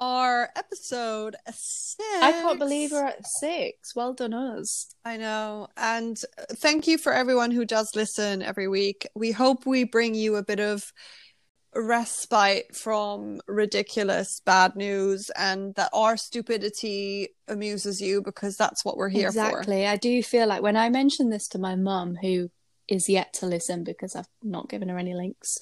our 0.00 0.50
episode 0.56 1.36
six. 1.46 1.96
I 2.20 2.32
can't 2.32 2.58
believe 2.58 2.90
we're 2.90 3.04
at 3.04 3.24
six. 3.26 3.94
Well 3.94 4.12
done, 4.12 4.34
us. 4.34 4.94
I 5.04 5.16
know. 5.16 5.68
And 5.76 6.20
thank 6.54 6.86
you 6.88 6.98
for 6.98 7.12
everyone 7.12 7.52
who 7.52 7.64
does 7.64 7.94
listen 7.94 8.42
every 8.42 8.68
week. 8.68 9.06
We 9.14 9.30
hope 9.30 9.64
we 9.66 9.84
bring 9.84 10.14
you 10.14 10.36
a 10.36 10.42
bit 10.42 10.60
of 10.60 10.92
respite 11.74 12.74
from 12.74 13.40
ridiculous 13.46 14.40
bad 14.44 14.76
news 14.76 15.30
and 15.30 15.74
that 15.74 15.90
our 15.92 16.16
stupidity 16.16 17.28
amuses 17.48 18.00
you 18.00 18.22
because 18.22 18.56
that's 18.56 18.84
what 18.84 18.96
we're 18.96 19.08
here 19.08 19.32
for. 19.32 19.40
exactly. 19.40 19.86
I 19.86 19.96
do 19.96 20.22
feel 20.22 20.46
like 20.46 20.62
when 20.62 20.76
I 20.76 20.88
mentioned 20.88 21.32
this 21.32 21.48
to 21.48 21.58
my 21.58 21.74
mum, 21.74 22.16
who 22.20 22.50
is 22.88 23.08
yet 23.08 23.32
to 23.32 23.46
listen 23.46 23.82
because 23.82 24.14
I've 24.14 24.28
not 24.42 24.68
given 24.68 24.88
her 24.88 24.98
any 24.98 25.14
links 25.14 25.58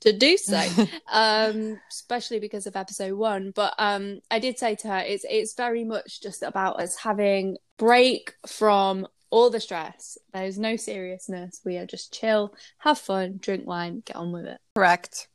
to 0.00 0.12
do 0.12 0.36
so, 0.36 0.62
um, 1.12 1.78
especially 1.90 2.40
because 2.40 2.66
of 2.66 2.76
episode 2.76 3.14
one. 3.14 3.52
But 3.54 3.74
um, 3.78 4.20
I 4.30 4.38
did 4.38 4.58
say 4.58 4.74
to 4.76 4.88
her, 4.88 4.98
it's 4.98 5.24
it's 5.28 5.54
very 5.54 5.84
much 5.84 6.22
just 6.22 6.42
about 6.42 6.80
us 6.80 6.96
having 6.96 7.58
break 7.78 8.34
from 8.46 9.06
all 9.30 9.50
the 9.50 9.60
stress. 9.60 10.18
There's 10.32 10.58
no 10.58 10.76
seriousness. 10.76 11.60
We 11.64 11.78
are 11.78 11.86
just 11.86 12.12
chill, 12.12 12.54
have 12.78 12.98
fun, 12.98 13.38
drink 13.40 13.66
wine, 13.66 14.02
get 14.04 14.16
on 14.16 14.32
with 14.32 14.44
it. 14.44 14.58
Correct. 14.74 15.28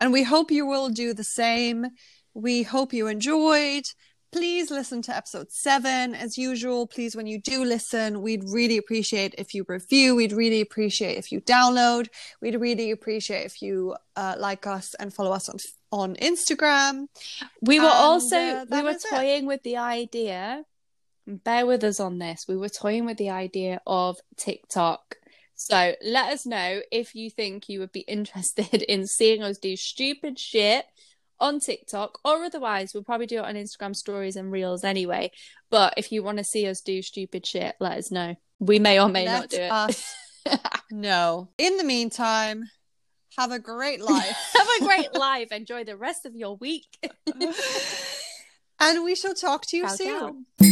And 0.00 0.12
we 0.12 0.22
hope 0.22 0.50
you 0.50 0.66
will 0.66 0.88
do 0.88 1.12
the 1.14 1.24
same. 1.24 1.86
We 2.34 2.62
hope 2.62 2.92
you 2.92 3.06
enjoyed. 3.06 3.84
Please 4.32 4.70
listen 4.70 5.02
to 5.02 5.16
episode 5.16 5.50
seven. 5.50 6.14
As 6.14 6.38
usual, 6.38 6.86
please, 6.86 7.16
when 7.16 7.26
you 7.26 7.40
do 7.40 7.64
listen, 7.64 8.22
we'd 8.22 8.44
really 8.48 8.76
appreciate 8.78 9.34
if 9.36 9.52
you 9.54 9.64
review. 9.68 10.14
We'd 10.14 10.32
really 10.32 10.60
appreciate 10.60 11.18
if 11.18 11.32
you 11.32 11.40
download. 11.40 12.08
We'd 12.40 12.54
really 12.54 12.92
appreciate 12.92 13.44
if 13.44 13.60
you 13.60 13.96
uh, 14.14 14.36
like 14.38 14.68
us 14.68 14.94
and 14.94 15.12
follow 15.12 15.32
us 15.32 15.48
on 15.48 15.58
on 15.92 16.14
Instagram. 16.14 17.06
We 17.60 17.80
were 17.80 17.86
And, 17.86 17.94
also 17.94 18.36
uh, 18.36 18.66
we 18.70 18.82
were 18.82 18.90
is 18.90 19.04
it. 19.04 19.10
toying 19.10 19.46
with 19.46 19.64
the 19.64 19.78
idea. 19.78 20.62
Bear 21.26 21.66
with 21.66 21.82
us 21.82 21.98
on 21.98 22.18
this. 22.18 22.44
We 22.48 22.56
were 22.56 22.68
toying 22.68 23.06
with 23.06 23.18
the 23.18 23.30
idea 23.30 23.80
of 23.86 24.18
TikTok. 24.36 25.16
So 25.60 25.94
let 26.02 26.32
us 26.32 26.46
know 26.46 26.80
if 26.90 27.14
you 27.14 27.28
think 27.28 27.68
you 27.68 27.80
would 27.80 27.92
be 27.92 28.00
interested 28.00 28.80
in 28.88 29.06
seeing 29.06 29.42
us 29.42 29.58
do 29.58 29.76
stupid 29.76 30.38
shit 30.38 30.86
on 31.38 31.60
TikTok, 31.60 32.18
or 32.24 32.44
otherwise, 32.44 32.94
we'll 32.94 33.02
probably 33.02 33.26
do 33.26 33.40
it 33.40 33.44
on 33.44 33.56
Instagram 33.56 33.94
stories 33.94 34.36
and 34.36 34.50
reels 34.50 34.84
anyway. 34.84 35.30
But 35.68 35.94
if 35.98 36.12
you 36.12 36.22
want 36.22 36.38
to 36.38 36.44
see 36.44 36.66
us 36.66 36.80
do 36.80 37.02
stupid 37.02 37.44
shit, 37.44 37.76
let 37.78 37.98
us 37.98 38.10
know. 38.10 38.36
We 38.58 38.78
may 38.78 38.98
or 38.98 39.10
may 39.10 39.26
not 39.26 39.50
do 39.50 39.58
it. 39.58 39.70
us 39.70 40.14
know. 40.90 41.50
In 41.58 41.76
the 41.76 41.84
meantime, 41.84 42.64
have 43.36 43.52
a 43.52 43.58
great 43.58 44.00
life. 44.00 44.36
Have 44.54 44.66
a 44.80 44.84
great 44.86 45.14
life. 45.14 45.52
Enjoy 45.52 45.84
the 45.84 45.96
rest 45.96 46.24
of 46.24 46.34
your 46.34 46.56
week. 46.56 46.86
and 48.80 49.04
we 49.04 49.14
shall 49.14 49.34
talk 49.34 49.66
to 49.66 49.76
you 49.76 49.82
Ciao, 49.84 49.94
soon. 49.94 50.46
ciao. 50.58 50.69